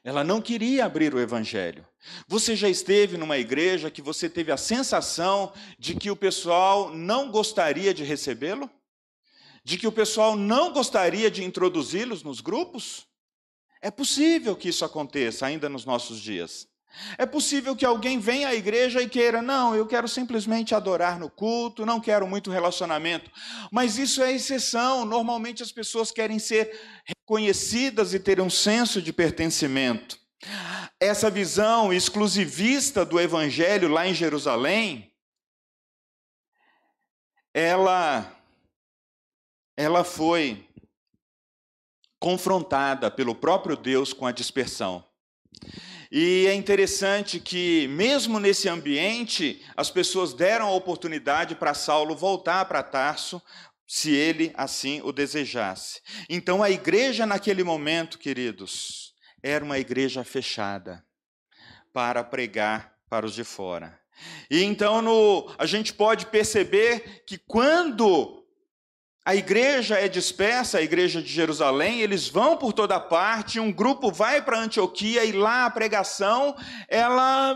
Ela 0.04 0.24
não 0.24 0.42
queria 0.42 0.86
abrir 0.86 1.14
o 1.14 1.20
evangelho. 1.20 1.86
Você 2.28 2.56
já 2.56 2.70
esteve 2.70 3.18
numa 3.18 3.38
igreja 3.38 3.92
que 3.92 4.02
você 4.02 4.30
teve 4.30 4.52
a 4.52 4.58
sensação 4.58 5.54
de 5.78 5.96
que 5.96 6.10
o 6.10 6.16
pessoal 6.16 6.94
não 6.96 7.30
gostaria 7.30 7.94
de 7.94 8.04
recebê-lo? 8.04 8.70
De 9.64 9.78
que 9.78 9.88
o 9.88 9.92
pessoal 9.92 10.36
não 10.36 10.72
gostaria 10.72 11.30
de 11.30 11.44
introduzi-los 11.44 12.24
nos 12.24 12.42
grupos? 12.42 13.06
É 13.82 13.92
possível 13.92 14.56
que 14.56 14.70
isso 14.70 14.86
aconteça 14.86 15.46
ainda 15.46 15.70
nos 15.70 15.86
nossos 15.86 16.20
dias. 16.20 16.68
É 17.18 17.26
possível 17.26 17.76
que 17.76 17.86
alguém 17.86 18.18
venha 18.18 18.48
à 18.48 18.56
igreja 18.56 19.02
e 19.02 19.10
queira, 19.10 19.42
não, 19.42 19.76
eu 19.76 19.86
quero 19.86 20.08
simplesmente 20.08 20.74
adorar 20.74 21.20
no 21.20 21.30
culto, 21.30 21.86
não 21.86 22.00
quero 22.00 22.26
muito 22.26 22.50
relacionamento. 22.50 23.30
Mas 23.72 23.98
isso 23.98 24.24
é 24.24 24.32
exceção. 24.32 25.06
Normalmente 25.06 25.62
as 25.62 25.72
pessoas 25.72 26.12
querem 26.12 26.40
ser 26.40 26.72
reconhecidas 27.28 28.14
e 28.14 28.20
ter 28.22 28.40
um 28.40 28.50
senso 28.50 29.02
de 29.02 29.12
pertencimento. 29.12 30.18
Essa 30.98 31.30
visão 31.30 31.92
exclusivista 31.92 33.04
do 33.04 33.20
evangelho 33.20 33.90
lá 33.90 34.08
em 34.08 34.14
Jerusalém, 34.14 35.14
ela 37.54 38.34
ela 39.76 40.06
foi 40.06 40.68
confrontada 42.18 43.12
pelo 43.12 43.36
próprio 43.36 43.76
Deus 43.76 44.14
com 44.14 44.26
a 44.26 44.32
dispersão. 44.32 45.06
E 46.10 46.48
é 46.48 46.56
interessante 46.56 47.40
que, 47.40 47.88
mesmo 47.90 48.40
nesse 48.40 48.70
ambiente, 48.70 49.64
as 49.76 49.92
pessoas 49.92 50.34
deram 50.34 50.68
a 50.68 50.74
oportunidade 50.74 51.54
para 51.54 51.74
Saulo 51.74 52.16
voltar 52.16 52.66
para 52.66 52.82
Tarso, 52.82 53.42
se 53.88 54.14
ele 54.14 54.52
assim 54.56 55.02
o 55.04 55.12
desejasse. 55.12 56.02
Então, 56.30 56.62
a 56.62 56.70
igreja, 56.70 57.26
naquele 57.26 57.64
momento, 57.64 58.20
queridos, 58.20 59.14
era 59.42 59.64
uma 59.64 59.80
igreja 59.80 60.24
fechada 60.24 61.04
para 61.94 62.24
pregar 62.24 62.94
para 63.10 63.26
os 63.26 63.34
de 63.34 63.44
fora. 63.44 63.98
E 64.50 64.64
então 64.64 65.02
no, 65.02 65.52
a 65.58 65.66
gente 65.66 65.94
pode 65.94 66.26
perceber 66.26 67.24
que 67.26 67.38
quando 67.38 68.44
a 69.24 69.36
igreja 69.36 69.96
é 69.96 70.08
dispersa, 70.08 70.78
a 70.78 70.82
igreja 70.82 71.22
de 71.22 71.28
Jerusalém, 71.28 72.00
eles 72.00 72.28
vão 72.28 72.56
por 72.58 72.74
toda 72.74 73.00
parte, 73.00 73.60
um 73.60 73.72
grupo 73.72 74.12
vai 74.12 74.42
para 74.42 74.60
Antioquia 74.60 75.26
e 75.26 75.34
lá 75.34 75.66
a 75.66 75.70
pregação, 75.70 76.56
ela 76.88 77.56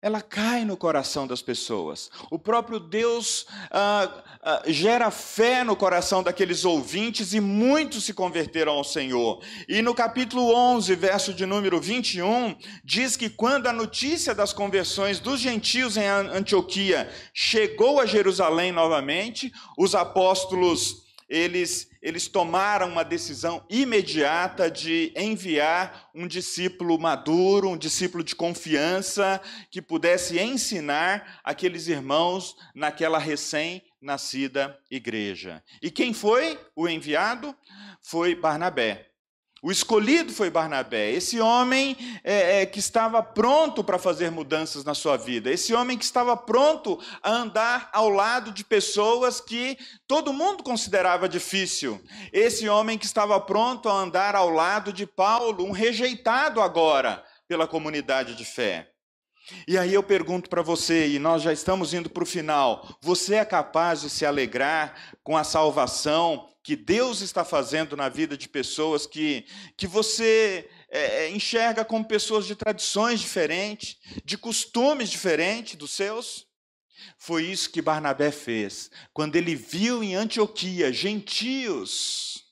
ela 0.00 0.22
cai 0.22 0.64
no 0.64 0.76
coração 0.76 1.26
das 1.26 1.42
pessoas. 1.42 2.08
O 2.30 2.38
próprio 2.38 2.78
Deus 2.78 3.46
ah, 3.70 4.22
ah, 4.42 4.62
gera 4.66 5.10
fé 5.10 5.64
no 5.64 5.74
coração 5.74 6.22
daqueles 6.22 6.64
ouvintes 6.64 7.32
e 7.34 7.40
muitos 7.40 8.04
se 8.04 8.14
converteram 8.14 8.74
ao 8.74 8.84
Senhor. 8.84 9.42
E 9.68 9.82
no 9.82 9.92
capítulo 9.94 10.54
11, 10.54 10.94
verso 10.94 11.34
de 11.34 11.44
número 11.44 11.80
21, 11.80 12.54
diz 12.84 13.16
que 13.16 13.28
quando 13.28 13.66
a 13.66 13.72
notícia 13.72 14.32
das 14.32 14.52
conversões 14.52 15.18
dos 15.18 15.40
gentios 15.40 15.96
em 15.96 16.06
Antioquia 16.06 17.10
chegou 17.34 18.00
a 18.00 18.06
Jerusalém 18.06 18.70
novamente, 18.70 19.52
os 19.76 19.96
apóstolos 19.96 21.07
eles, 21.28 21.90
eles 22.00 22.26
tomaram 22.26 22.88
uma 22.88 23.04
decisão 23.04 23.64
imediata 23.68 24.70
de 24.70 25.12
enviar 25.14 26.08
um 26.14 26.26
discípulo 26.26 26.98
maduro, 26.98 27.68
um 27.68 27.76
discípulo 27.76 28.24
de 28.24 28.34
confiança, 28.34 29.40
que 29.70 29.82
pudesse 29.82 30.38
ensinar 30.38 31.40
aqueles 31.44 31.86
irmãos 31.86 32.56
naquela 32.74 33.18
recém-nascida 33.18 34.78
igreja. 34.90 35.62
E 35.82 35.90
quem 35.90 36.14
foi 36.14 36.58
o 36.74 36.88
enviado? 36.88 37.54
Foi 38.00 38.34
Barnabé. 38.34 39.07
O 39.60 39.72
escolhido 39.72 40.32
foi 40.32 40.50
Barnabé, 40.50 41.10
esse 41.10 41.40
homem 41.40 41.96
é, 42.22 42.62
é, 42.62 42.66
que 42.66 42.78
estava 42.78 43.20
pronto 43.20 43.82
para 43.82 43.98
fazer 43.98 44.30
mudanças 44.30 44.84
na 44.84 44.94
sua 44.94 45.16
vida, 45.16 45.50
esse 45.50 45.74
homem 45.74 45.98
que 45.98 46.04
estava 46.04 46.36
pronto 46.36 47.00
a 47.20 47.30
andar 47.30 47.90
ao 47.92 48.08
lado 48.08 48.52
de 48.52 48.62
pessoas 48.62 49.40
que 49.40 49.76
todo 50.06 50.32
mundo 50.32 50.62
considerava 50.62 51.28
difícil, 51.28 52.00
esse 52.32 52.68
homem 52.68 52.96
que 52.96 53.04
estava 53.04 53.40
pronto 53.40 53.88
a 53.88 53.94
andar 53.94 54.36
ao 54.36 54.48
lado 54.48 54.92
de 54.92 55.04
Paulo, 55.04 55.64
um 55.64 55.72
rejeitado 55.72 56.60
agora 56.60 57.24
pela 57.48 57.66
comunidade 57.66 58.36
de 58.36 58.44
fé. 58.44 58.92
E 59.66 59.76
aí 59.76 59.92
eu 59.94 60.02
pergunto 60.02 60.48
para 60.48 60.62
você, 60.62 61.08
e 61.08 61.18
nós 61.18 61.42
já 61.42 61.52
estamos 61.52 61.94
indo 61.94 62.10
para 62.10 62.22
o 62.22 62.26
final: 62.26 62.86
você 63.00 63.36
é 63.36 63.44
capaz 63.44 64.02
de 64.02 64.10
se 64.10 64.26
alegrar 64.26 64.94
com 65.24 65.36
a 65.36 65.42
salvação 65.42 66.46
que 66.68 66.76
Deus 66.76 67.22
está 67.22 67.46
fazendo 67.46 67.96
na 67.96 68.10
vida 68.10 68.36
de 68.36 68.46
pessoas 68.46 69.06
que, 69.06 69.46
que 69.74 69.86
você 69.86 70.68
é, 70.90 71.24
é, 71.24 71.30
enxerga 71.30 71.82
como 71.82 72.04
pessoas 72.04 72.46
de 72.46 72.54
tradições 72.54 73.20
diferentes, 73.20 73.96
de 74.22 74.36
costumes 74.36 75.08
diferentes 75.08 75.76
dos 75.76 75.92
seus? 75.92 76.46
Foi 77.16 77.46
isso 77.46 77.70
que 77.70 77.80
Barnabé 77.80 78.30
fez. 78.30 78.90
Quando 79.14 79.36
ele 79.36 79.54
viu 79.54 80.04
em 80.04 80.14
Antioquia 80.14 80.92
gentios 80.92 82.44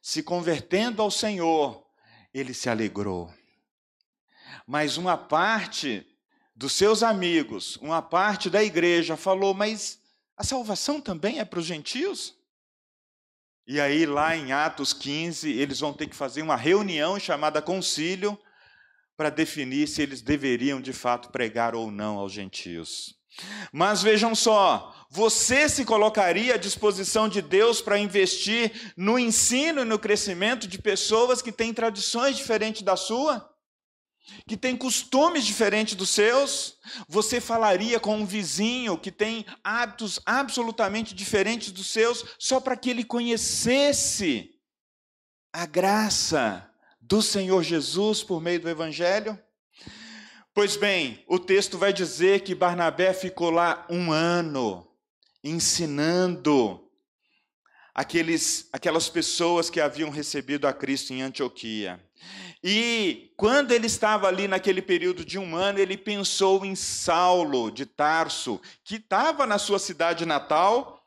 se 0.00 0.22
convertendo 0.22 1.02
ao 1.02 1.10
Senhor, 1.10 1.84
ele 2.32 2.54
se 2.54 2.70
alegrou. 2.70 3.34
Mas 4.64 4.96
uma 4.96 5.18
parte 5.18 6.06
dos 6.54 6.72
seus 6.72 7.02
amigos, 7.02 7.78
uma 7.78 8.00
parte 8.00 8.48
da 8.48 8.62
igreja 8.62 9.16
falou: 9.16 9.54
Mas 9.54 9.98
a 10.36 10.44
salvação 10.44 11.00
também 11.00 11.40
é 11.40 11.44
para 11.44 11.58
os 11.58 11.66
gentios? 11.66 12.37
E 13.70 13.78
aí, 13.78 14.06
lá 14.06 14.34
em 14.34 14.50
Atos 14.50 14.94
15, 14.94 15.52
eles 15.52 15.80
vão 15.80 15.92
ter 15.92 16.06
que 16.06 16.16
fazer 16.16 16.40
uma 16.40 16.56
reunião 16.56 17.20
chamada 17.20 17.60
concílio 17.60 18.38
para 19.14 19.28
definir 19.28 19.86
se 19.86 20.00
eles 20.00 20.22
deveriam 20.22 20.80
de 20.80 20.94
fato 20.94 21.28
pregar 21.30 21.74
ou 21.74 21.90
não 21.90 22.16
aos 22.16 22.32
gentios. 22.32 23.14
Mas 23.70 24.02
vejam 24.02 24.34
só, 24.34 24.94
você 25.10 25.68
se 25.68 25.84
colocaria 25.84 26.54
à 26.54 26.56
disposição 26.56 27.28
de 27.28 27.42
Deus 27.42 27.82
para 27.82 27.98
investir 27.98 28.72
no 28.96 29.18
ensino 29.18 29.82
e 29.82 29.84
no 29.84 29.98
crescimento 29.98 30.66
de 30.66 30.78
pessoas 30.78 31.42
que 31.42 31.52
têm 31.52 31.74
tradições 31.74 32.38
diferentes 32.38 32.80
da 32.80 32.96
sua? 32.96 33.46
Que 34.46 34.56
tem 34.56 34.76
costumes 34.76 35.44
diferentes 35.44 35.94
dos 35.94 36.10
seus, 36.10 36.78
você 37.08 37.40
falaria 37.40 38.00
com 38.00 38.16
um 38.16 38.26
vizinho 38.26 38.98
que 38.98 39.10
tem 39.10 39.44
hábitos 39.62 40.20
absolutamente 40.24 41.14
diferentes 41.14 41.70
dos 41.70 41.86
seus, 41.86 42.24
só 42.38 42.60
para 42.60 42.76
que 42.76 42.90
ele 42.90 43.04
conhecesse 43.04 44.50
a 45.52 45.66
graça 45.66 46.68
do 47.00 47.22
Senhor 47.22 47.62
Jesus 47.62 48.22
por 48.22 48.40
meio 48.40 48.60
do 48.60 48.68
Evangelho? 48.68 49.38
Pois 50.54 50.76
bem, 50.76 51.24
o 51.28 51.38
texto 51.38 51.78
vai 51.78 51.92
dizer 51.92 52.40
que 52.40 52.54
Barnabé 52.54 53.12
ficou 53.12 53.50
lá 53.50 53.86
um 53.88 54.10
ano 54.10 54.86
ensinando 55.42 56.84
aqueles, 57.94 58.68
aquelas 58.72 59.08
pessoas 59.08 59.70
que 59.70 59.80
haviam 59.80 60.10
recebido 60.10 60.66
a 60.66 60.72
Cristo 60.72 61.12
em 61.12 61.22
Antioquia. 61.22 62.04
E 62.62 63.32
quando 63.36 63.72
ele 63.72 63.86
estava 63.86 64.26
ali 64.26 64.48
naquele 64.48 64.82
período 64.82 65.24
de 65.24 65.38
um 65.38 65.56
ano, 65.56 65.78
ele 65.78 65.96
pensou 65.96 66.64
em 66.64 66.74
Saulo 66.74 67.70
de 67.70 67.86
Tarso, 67.86 68.60
que 68.84 68.96
estava 68.96 69.46
na 69.46 69.58
sua 69.58 69.78
cidade 69.78 70.26
natal, 70.26 71.00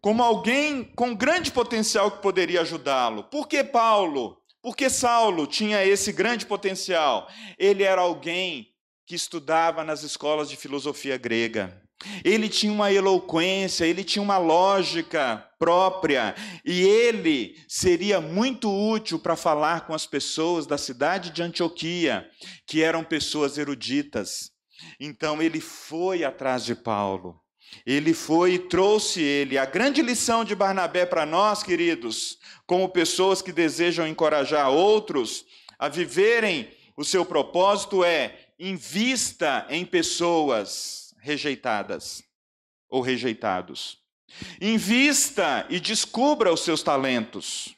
como 0.00 0.22
alguém 0.22 0.84
com 0.84 1.14
grande 1.14 1.50
potencial 1.50 2.10
que 2.10 2.22
poderia 2.22 2.62
ajudá-lo. 2.62 3.24
Por 3.24 3.46
que 3.46 3.62
Paulo? 3.62 4.40
Porque 4.62 4.88
Saulo 4.88 5.46
tinha 5.46 5.84
esse 5.84 6.12
grande 6.12 6.46
potencial. 6.46 7.28
Ele 7.58 7.82
era 7.82 8.00
alguém 8.00 8.74
que 9.06 9.14
estudava 9.14 9.84
nas 9.84 10.02
escolas 10.02 10.48
de 10.48 10.56
filosofia 10.56 11.16
grega. 11.16 11.77
Ele 12.24 12.48
tinha 12.48 12.72
uma 12.72 12.92
eloquência, 12.92 13.84
ele 13.84 14.04
tinha 14.04 14.22
uma 14.22 14.38
lógica 14.38 15.44
própria, 15.58 16.34
e 16.64 16.82
ele 16.82 17.56
seria 17.66 18.20
muito 18.20 18.70
útil 18.70 19.18
para 19.18 19.34
falar 19.34 19.86
com 19.86 19.92
as 19.92 20.06
pessoas 20.06 20.66
da 20.66 20.78
cidade 20.78 21.30
de 21.30 21.42
Antioquia, 21.42 22.28
que 22.66 22.82
eram 22.82 23.02
pessoas 23.02 23.58
eruditas. 23.58 24.52
Então 25.00 25.42
ele 25.42 25.60
foi 25.60 26.22
atrás 26.22 26.64
de 26.64 26.74
Paulo. 26.74 27.40
Ele 27.84 28.14
foi 28.14 28.54
e 28.54 28.58
trouxe 28.58 29.20
ele. 29.20 29.58
A 29.58 29.66
grande 29.66 30.00
lição 30.00 30.44
de 30.44 30.54
Barnabé 30.54 31.04
para 31.04 31.26
nós, 31.26 31.62
queridos, 31.62 32.38
como 32.66 32.88
pessoas 32.88 33.42
que 33.42 33.52
desejam 33.52 34.06
encorajar 34.06 34.70
outros 34.70 35.44
a 35.78 35.88
viverem 35.88 36.70
o 36.96 37.04
seu 37.04 37.24
propósito, 37.24 38.02
é 38.04 38.48
invista 38.58 39.66
em 39.68 39.84
pessoas 39.84 41.07
rejeitadas 41.20 42.22
ou 42.88 43.00
rejeitados. 43.00 43.98
Invista 44.60 45.66
e 45.70 45.80
descubra 45.80 46.52
os 46.52 46.60
seus 46.60 46.82
talentos. 46.82 47.74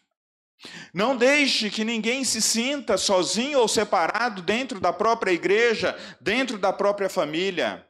Não 0.92 1.16
deixe 1.16 1.70
que 1.70 1.84
ninguém 1.84 2.24
se 2.24 2.42
sinta 2.42 2.98
sozinho 2.98 3.60
ou 3.60 3.68
separado 3.68 4.42
dentro 4.42 4.78
da 4.78 4.92
própria 4.92 5.32
igreja, 5.32 5.98
dentro 6.20 6.58
da 6.58 6.72
própria 6.72 7.08
família. 7.08 7.86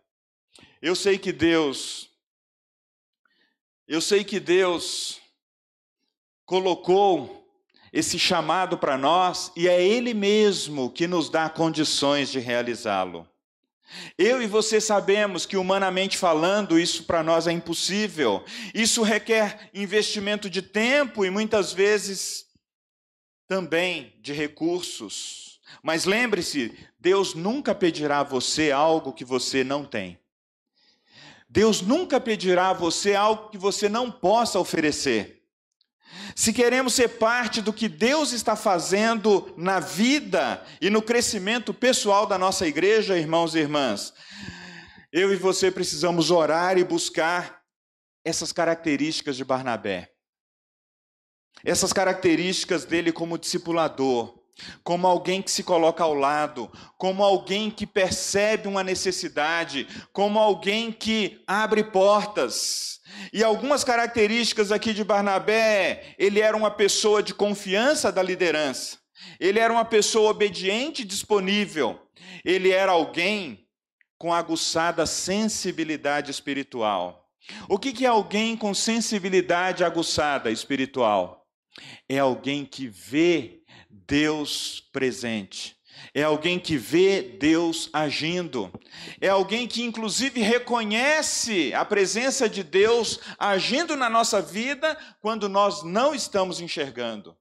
Eu 0.81 0.95
sei 0.95 1.19
que 1.19 1.33
Deus, 1.33 2.09
eu 3.89 4.01
sei 4.01 4.23
que 4.25 4.39
Deus 4.39 5.21
colocou 6.45 7.41
esse 7.93 8.19
chamado 8.19 8.79
para 8.79 8.97
nós 8.97 9.53
e 9.57 9.69
é 9.69 9.83
Ele 9.83 10.15
mesmo 10.15 10.91
que 10.91 11.07
nos 11.07 11.29
dá 11.29 11.51
condições 11.51 12.31
de 12.31 12.39
realizá-lo. 12.39 13.30
Eu 14.17 14.43
e 14.43 14.47
você 14.47 14.81
sabemos 14.81 15.45
que, 15.47 15.57
humanamente 15.57 16.17
falando, 16.17 16.79
isso 16.79 17.05
para 17.05 17.23
nós 17.23 17.47
é 17.47 17.53
impossível. 17.53 18.45
Isso 18.75 19.03
requer 19.03 19.71
investimento 19.75 20.49
de 20.49 20.63
tempo 20.63 21.25
e 21.25 21.31
muitas 21.31 21.73
vezes 21.73 22.47
também 23.49 24.15
de 24.21 24.33
recursos. 24.33 25.61
Mas 25.83 26.05
lembre-se: 26.05 26.77
Deus 26.99 27.35
nunca 27.35 27.75
pedirá 27.75 28.21
a 28.21 28.25
você 28.25 28.71
algo 28.71 29.13
que 29.13 29.25
você 29.25 29.65
não 29.65 29.85
tem. 29.85 30.19
Deus 31.49 31.83
nunca 31.83 32.21
pedirá 32.21 32.71
a 32.71 32.75
você 32.75 33.15
algo 33.15 33.51
que 33.51 33.59
você 33.59 33.89
não 33.89 34.11
possa 34.11 34.59
oferecer. 34.59 35.40
Se 36.35 36.53
queremos 36.53 36.95
ser 36.95 37.09
parte 37.09 37.61
do 37.61 37.73
que 37.73 37.89
Deus 37.89 38.33
está 38.33 38.57
fazendo 38.57 39.53
na 39.57 39.81
vida 39.81 40.65
e 40.81 40.89
no 40.89 41.03
crescimento 41.03 41.75
pessoal 41.75 42.27
da 42.27 42.39
nossa 42.39 42.67
igreja, 42.67 43.19
irmãos 43.19 43.55
e 43.55 43.59
irmãs, 43.59 44.13
eu 45.13 45.33
e 45.33 45.37
você 45.37 45.71
precisamos 45.71 46.31
orar 46.31 46.79
e 46.79 46.85
buscar 46.85 47.61
essas 48.25 48.53
características 48.53 49.37
de 49.37 49.45
Barnabé. 49.45 50.13
Essas 51.65 51.93
características 51.93 52.85
dele 52.85 53.13
como 53.13 53.37
discipulador, 53.37 54.41
como 54.83 55.07
alguém 55.07 55.43
que 55.43 55.51
se 55.51 55.63
coloca 55.63 56.05
ao 56.05 56.15
lado, 56.15 56.71
como 56.97 57.25
alguém 57.25 57.71
que 57.71 57.87
percebe 57.87 58.69
uma 58.69 58.85
necessidade, 58.85 59.87
como 60.13 60.39
alguém 60.39 60.93
que 60.93 61.43
abre 61.47 61.85
portas. 61.85 63.00
E 63.33 63.43
algumas 63.45 63.85
características 63.85 64.73
aqui 64.73 64.93
de 64.93 65.05
Barnabé, 65.05 66.15
ele 66.19 66.41
era 66.41 66.57
uma 66.57 66.71
pessoa 66.71 67.23
de 67.23 67.35
confiança 67.35 68.11
da 68.11 68.23
liderança. 68.23 68.99
Ele 69.39 69.59
era 69.59 69.73
uma 69.73 69.85
pessoa 69.85 70.31
obediente 70.31 71.03
e 71.03 71.05
disponível. 71.05 72.01
Ele 72.45 72.71
era 72.71 72.93
alguém 72.93 73.67
com 74.19 74.33
aguçada 74.33 75.07
sensibilidade 75.07 76.31
espiritual. 76.31 77.29
O 77.69 77.79
que 77.79 78.05
é 78.05 78.09
alguém 78.09 78.57
com 78.57 78.75
sensibilidade 78.75 79.83
aguçada 79.83 80.51
espiritual? 80.51 81.47
É 82.09 82.19
alguém 82.19 82.65
que 82.65 82.87
vê 82.87 83.63
Deus 83.89 84.81
presente. 84.93 85.77
É 86.15 86.23
alguém 86.23 86.59
que 86.59 86.77
vê 86.77 87.23
Deus 87.23 87.89
agindo. 87.93 88.73
É 89.21 89.29
alguém 89.29 89.69
que, 89.69 89.83
inclusive, 89.83 90.41
reconhece 90.41 91.73
a 91.75 91.85
presença 91.85 92.49
de 92.49 92.63
Deus 92.63 93.21
agindo 93.39 93.97
na 93.97 94.11
nossa 94.11 94.43
vida 94.43 94.97
quando 95.21 95.49
nós 95.49 95.83
não 95.83 96.15
estamos 96.15 96.61
enxergando. 96.61 97.37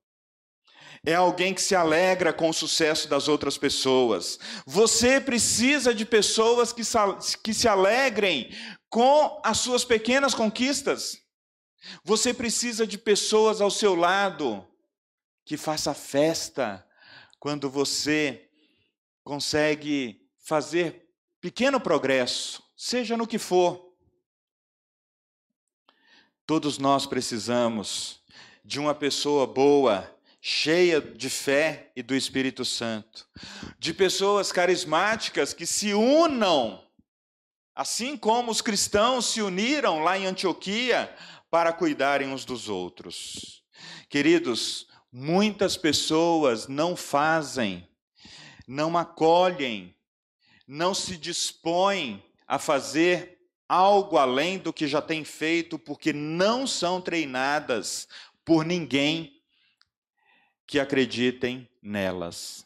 É 1.06 1.16
alguém 1.16 1.54
que 1.54 1.62
se 1.62 1.76
alegra 1.76 2.34
com 2.34 2.50
o 2.50 2.54
sucesso 2.54 3.08
das 3.08 3.28
outras 3.28 3.58
pessoas. 3.58 4.38
Você 4.66 5.20
precisa 5.20 5.94
de 5.94 6.06
pessoas 6.06 6.74
que, 6.74 6.82
que 7.42 7.54
se 7.54 7.68
alegrem 7.68 8.54
com 8.90 9.42
as 9.44 9.60
suas 9.60 9.86
pequenas 9.86 10.34
conquistas. 10.34 11.18
Você 12.04 12.34
precisa 12.34 12.86
de 12.86 12.98
pessoas 12.98 13.62
ao 13.62 13.72
seu 13.72 13.96
lado 13.96 14.68
que 15.46 15.56
faça 15.56 15.94
festa 15.94 16.86
quando 17.40 17.70
você 17.70 18.49
consegue 19.30 20.28
fazer 20.40 21.08
pequeno 21.40 21.80
progresso, 21.80 22.64
seja 22.76 23.16
no 23.16 23.28
que 23.28 23.38
for. 23.38 23.94
Todos 26.48 26.80
nós 26.80 27.06
precisamos 27.06 28.24
de 28.66 28.80
uma 28.80 28.96
pessoa 28.96 29.46
boa 29.46 30.12
cheia 30.42 31.00
de 31.00 31.30
fé 31.30 31.92
e 31.96 32.02
do 32.02 32.16
Espírito 32.16 32.66
Santo, 32.66 33.30
de 33.78 33.94
pessoas 33.94 34.52
carismáticas 34.52 35.54
que 35.54 35.68
se 35.68 35.94
unam, 35.94 36.84
assim 37.76 38.18
como 38.18 38.50
os 38.50 38.62
cristãos 38.62 39.28
se 39.28 39.44
uniram 39.44 40.00
lá 40.00 40.18
em 40.18 40.26
Antioquia 40.26 41.16
para 41.52 41.72
cuidarem 41.72 42.30
uns 42.30 42.46
dos 42.46 42.68
outros. 42.68 43.64
Queridos, 44.10 44.88
muitas 45.12 45.78
pessoas 45.78 46.68
não 46.68 46.96
fazem, 46.96 47.88
não 48.70 48.96
acolhem, 48.96 49.96
não 50.68 50.94
se 50.94 51.18
dispõem 51.18 52.24
a 52.48 52.60
fazer 52.60 53.40
algo 53.68 54.16
além 54.16 54.60
do 54.60 54.72
que 54.72 54.88
já 54.88 55.02
tem 55.02 55.24
feito, 55.24 55.80
porque 55.80 56.14
não 56.14 56.68
são 56.68 57.02
treinadas 57.02 58.08
por 58.46 58.64
ninguém 58.64 59.42
que 60.68 60.80
acreditem 60.80 61.68
nelas. 61.82 62.64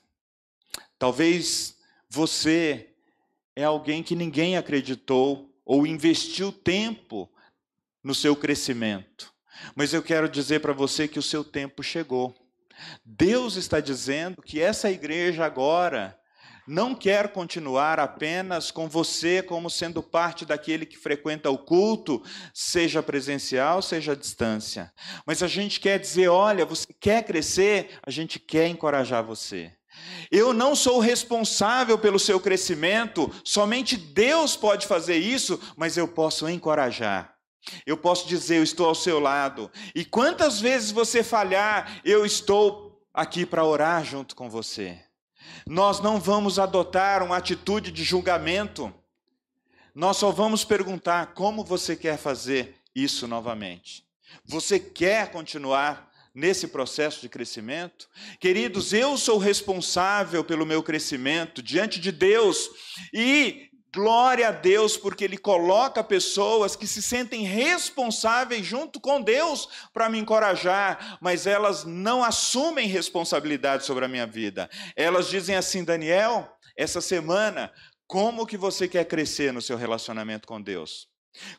Talvez 1.00 1.80
você 2.10 2.90
é 3.56 3.64
alguém 3.64 4.04
que 4.04 4.14
ninguém 4.14 4.58
acreditou 4.58 5.50
ou 5.64 5.88
investiu 5.88 6.52
tempo 6.52 7.32
no 8.04 8.14
seu 8.14 8.36
crescimento. 8.36 9.34
Mas 9.74 9.94
eu 9.94 10.04
quero 10.04 10.28
dizer 10.28 10.60
para 10.60 10.74
você 10.74 11.08
que 11.08 11.20
o 11.20 11.24
seu 11.24 11.46
tempo 11.46 11.82
chegou. 11.82 12.36
Deus 13.06 13.56
está 13.56 13.80
dizendo 13.80 14.42
que 14.42 14.62
essa 14.62 14.90
igreja 14.90 15.46
agora 15.46 16.18
não 16.68 16.96
quer 16.96 17.30
continuar 17.30 18.00
apenas 18.00 18.72
com 18.72 18.88
você 18.88 19.44
como 19.44 19.70
sendo 19.70 20.02
parte 20.02 20.46
daquele 20.46 20.86
que 20.86 20.98
frequenta 20.98 21.50
o 21.50 21.58
culto, 21.58 22.24
seja 22.54 23.04
presencial, 23.04 23.82
seja 23.82 24.14
à 24.14 24.16
distância. 24.16 24.92
Mas 25.26 25.44
a 25.44 25.48
gente 25.48 25.80
quer 25.80 26.00
dizer: 26.00 26.30
olha, 26.30 26.66
você 26.66 26.88
quer 27.00 27.24
crescer? 27.24 28.00
A 28.06 28.10
gente 28.10 28.40
quer 28.40 28.68
encorajar 28.68 29.24
você. 29.24 29.74
Eu 30.32 30.54
não 30.54 30.76
sou 30.76 31.00
responsável 31.00 32.00
pelo 32.00 32.18
seu 32.18 32.40
crescimento, 32.40 33.32
somente 33.44 33.96
Deus 33.96 34.56
pode 34.56 34.88
fazer 34.88 35.18
isso, 35.18 35.60
mas 35.78 35.98
eu 35.98 36.08
posso 36.08 36.50
encorajar. 36.50 37.33
Eu 37.86 37.98
posso 37.98 38.28
dizer, 38.28 38.58
eu 38.58 38.64
estou 38.64 38.88
ao 38.88 38.96
seu 38.96 39.20
lado. 39.20 39.72
E 39.96 40.04
quantas 40.04 40.60
vezes 40.60 40.92
você 40.92 41.24
falhar, 41.24 42.02
eu 42.04 42.26
estou 42.26 43.02
aqui 43.14 43.46
para 43.46 43.66
orar 43.66 44.04
junto 44.04 44.36
com 44.36 44.50
você. 44.50 45.00
Nós 45.68 46.00
não 46.00 46.20
vamos 46.20 46.60
adotar 46.60 47.24
uma 47.24 47.38
atitude 47.38 47.92
de 47.92 48.04
julgamento. 48.04 48.94
Nós 49.94 50.18
só 50.18 50.32
vamos 50.32 50.66
perguntar 50.66 51.34
como 51.34 51.64
você 51.64 51.96
quer 51.96 52.18
fazer 52.18 52.76
isso 52.96 53.28
novamente. 53.28 54.04
Você 54.46 54.80
quer 54.80 55.32
continuar 55.32 56.12
nesse 56.34 56.68
processo 56.68 57.22
de 57.22 57.30
crescimento? 57.30 58.10
Queridos, 58.40 58.92
eu 58.92 59.18
sou 59.18 59.38
responsável 59.38 60.44
pelo 60.44 60.66
meu 60.66 60.82
crescimento 60.82 61.62
diante 61.62 62.00
de 62.00 62.12
Deus 62.12 62.70
e 63.14 63.70
Glória 63.96 64.48
a 64.48 64.52
Deus, 64.52 64.98
porque 64.98 65.24
Ele 65.24 65.38
coloca 65.38 66.04
pessoas 66.04 66.76
que 66.76 66.88
se 66.88 67.00
sentem 67.00 67.44
responsáveis 67.44 68.66
junto 68.66 69.00
com 69.00 69.22
Deus 69.22 69.70
para 69.94 70.10
me 70.10 70.18
encorajar, 70.18 71.20
mas 71.22 71.46
elas 71.46 71.84
não 71.84 72.24
assumem 72.24 72.88
responsabilidade 72.88 73.86
sobre 73.86 74.04
a 74.04 74.08
minha 74.08 74.26
vida. 74.26 74.68
Elas 74.96 75.30
dizem 75.30 75.56
assim, 75.56 75.84
Daniel, 75.84 76.52
essa 76.76 77.02
semana, 77.02 77.72
como 78.08 78.48
que 78.48 78.58
você 78.58 78.88
quer 78.88 79.06
crescer 79.06 79.54
no 79.54 79.62
seu 79.62 79.78
relacionamento 79.78 80.48
com 80.48 80.60
Deus? 80.60 81.08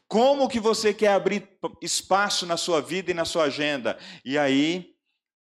Como 0.09 0.49
que 0.49 0.59
você 0.59 0.93
quer 0.93 1.13
abrir 1.13 1.49
espaço 1.81 2.47
na 2.47 2.57
sua 2.57 2.81
vida 2.81 3.13
e 3.13 3.15
na 3.15 3.25
sua 3.25 3.45
agenda? 3.45 3.97
E 4.25 4.37
aí 4.37 4.93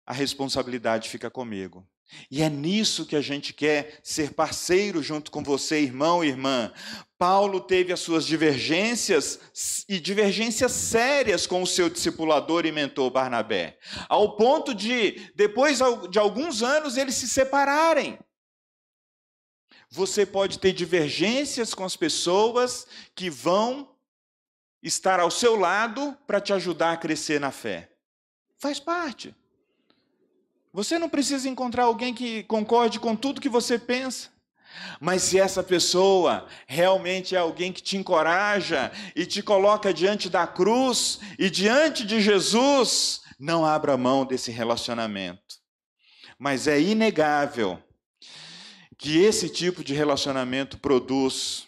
a 0.06 0.12
responsabilidade 0.12 1.08
fica 1.08 1.30
comigo. 1.30 1.86
E 2.30 2.42
é 2.42 2.48
nisso 2.48 3.06
que 3.06 3.16
a 3.16 3.20
gente 3.20 3.52
quer 3.52 4.00
ser 4.02 4.32
parceiro 4.32 5.02
junto 5.02 5.30
com 5.30 5.42
você, 5.42 5.80
irmão 5.80 6.24
e 6.24 6.28
irmã. 6.28 6.72
Paulo 7.18 7.60
teve 7.60 7.92
as 7.92 8.00
suas 8.00 8.26
divergências 8.26 9.38
e 9.88 10.00
divergências 10.00 10.72
sérias 10.72 11.46
com 11.46 11.62
o 11.62 11.66
seu 11.66 11.88
discipulador 11.88 12.66
e 12.66 12.72
mentor 12.72 13.10
Barnabé, 13.10 13.78
ao 14.08 14.36
ponto 14.36 14.74
de, 14.74 15.30
depois 15.34 15.78
de 16.10 16.18
alguns 16.18 16.62
anos, 16.62 16.96
eles 16.96 17.14
se 17.14 17.28
separarem. 17.28 18.18
Você 19.88 20.24
pode 20.24 20.58
ter 20.58 20.72
divergências 20.72 21.74
com 21.74 21.84
as 21.84 21.96
pessoas 21.96 22.86
que 23.14 23.28
vão 23.28 23.94
estar 24.82 25.20
ao 25.20 25.30
seu 25.30 25.54
lado 25.54 26.16
para 26.26 26.40
te 26.40 26.52
ajudar 26.52 26.92
a 26.92 26.96
crescer 26.96 27.38
na 27.38 27.52
fé. 27.52 27.92
Faz 28.58 28.80
parte. 28.80 29.34
Você 30.72 30.98
não 30.98 31.08
precisa 31.08 31.48
encontrar 31.48 31.84
alguém 31.84 32.14
que 32.14 32.44
concorde 32.44 32.98
com 32.98 33.14
tudo 33.14 33.40
que 33.40 33.48
você 33.48 33.78
pensa. 33.78 34.30
Mas 34.98 35.22
se 35.22 35.38
essa 35.38 35.62
pessoa 35.62 36.48
realmente 36.66 37.34
é 37.36 37.38
alguém 37.38 37.70
que 37.70 37.82
te 37.82 37.98
encoraja 37.98 38.90
e 39.14 39.26
te 39.26 39.42
coloca 39.42 39.92
diante 39.92 40.30
da 40.30 40.46
cruz 40.46 41.20
e 41.38 41.50
diante 41.50 42.06
de 42.06 42.22
Jesus, 42.22 43.20
não 43.38 43.66
abra 43.66 43.98
mão 43.98 44.24
desse 44.24 44.50
relacionamento. 44.50 45.60
Mas 46.38 46.66
é 46.66 46.80
inegável 46.80 47.78
que 48.96 49.18
esse 49.18 49.50
tipo 49.50 49.84
de 49.84 49.92
relacionamento 49.92 50.78
produz 50.78 51.66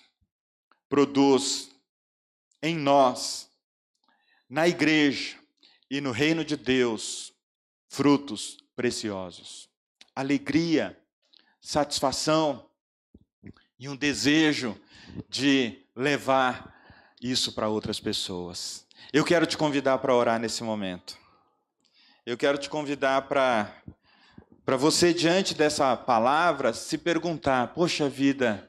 produz 0.88 1.70
em 2.62 2.76
nós, 2.76 3.50
na 4.48 4.66
igreja 4.66 5.36
e 5.90 6.00
no 6.00 6.12
reino 6.12 6.44
de 6.44 6.56
Deus, 6.56 7.32
frutos 7.88 8.63
preciosos. 8.74 9.68
Alegria, 10.14 10.98
satisfação 11.60 12.66
e 13.78 13.88
um 13.88 13.96
desejo 13.96 14.78
de 15.28 15.78
levar 15.94 16.74
isso 17.20 17.52
para 17.52 17.68
outras 17.68 18.00
pessoas. 18.00 18.86
Eu 19.12 19.24
quero 19.24 19.46
te 19.46 19.56
convidar 19.56 19.98
para 19.98 20.14
orar 20.14 20.38
nesse 20.38 20.62
momento. 20.62 21.16
Eu 22.26 22.36
quero 22.36 22.58
te 22.58 22.68
convidar 22.68 23.22
para 23.22 23.82
para 24.64 24.76
você 24.76 25.12
diante 25.12 25.54
dessa 25.54 25.96
palavra 25.96 26.72
se 26.72 26.96
perguntar: 26.96 27.74
poxa 27.74 28.08
vida, 28.08 28.68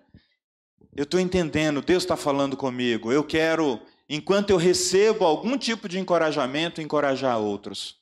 eu 0.96 1.04
estou 1.04 1.20
entendendo, 1.20 1.82
Deus 1.82 2.04
está 2.04 2.18
falando 2.18 2.58
comigo. 2.58 3.12
Eu 3.12 3.24
quero, 3.24 3.82
enquanto 4.10 4.50
eu 4.50 4.58
recebo 4.58 5.26
algum 5.26 5.58
tipo 5.58 5.88
de 5.88 6.00
encorajamento, 6.00 6.82
encorajar 6.82 7.40
outros. 7.40 7.98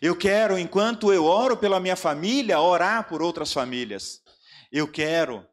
Eu 0.00 0.16
quero, 0.16 0.58
enquanto 0.58 1.12
eu 1.12 1.24
oro 1.24 1.56
pela 1.56 1.80
minha 1.80 1.96
família, 1.96 2.60
orar 2.60 3.08
por 3.08 3.22
outras 3.22 3.52
famílias. 3.52 4.22
Eu 4.70 4.86
quero, 4.88 5.46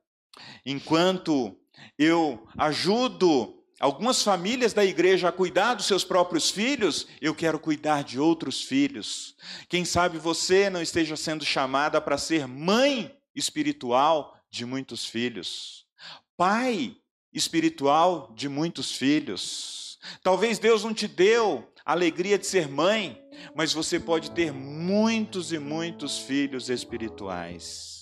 enquanto 0.65 1.57
eu 1.97 2.47
ajudo 2.57 3.55
algumas 3.79 4.23
famílias 4.23 4.73
da 4.73 4.83
igreja 4.83 5.29
a 5.29 5.31
cuidar 5.31 5.73
dos 5.73 5.85
seus 5.85 6.03
próprios 6.03 6.49
filhos, 6.49 7.07
eu 7.21 7.35
quero 7.35 7.59
cuidar 7.59 8.03
de 8.03 8.19
outros 8.19 8.61
filhos. 8.61 9.35
Quem 9.69 9.83
sabe 9.85 10.17
você 10.17 10.69
não 10.69 10.81
esteja 10.81 11.15
sendo 11.15 11.45
chamada 11.45 11.99
para 11.99 12.17
ser 12.17 12.47
mãe 12.47 13.15
espiritual 13.35 14.37
de 14.49 14.65
muitos 14.65 15.05
filhos, 15.05 15.85
pai 16.37 16.95
espiritual 17.33 18.33
de 18.33 18.47
muitos 18.47 18.93
filhos. 18.93 19.99
Talvez 20.23 20.57
Deus 20.57 20.83
não 20.83 20.93
te 20.93 21.07
deu 21.07 21.69
a 21.85 21.91
alegria 21.91 22.37
de 22.37 22.47
ser 22.47 22.69
mãe, 22.69 23.21
mas 23.53 23.73
você 23.73 23.99
pode 23.99 24.31
ter 24.31 24.51
muitos 24.51 25.51
e 25.51 25.59
muitos 25.59 26.19
filhos 26.19 26.69
espirituais. 26.69 27.94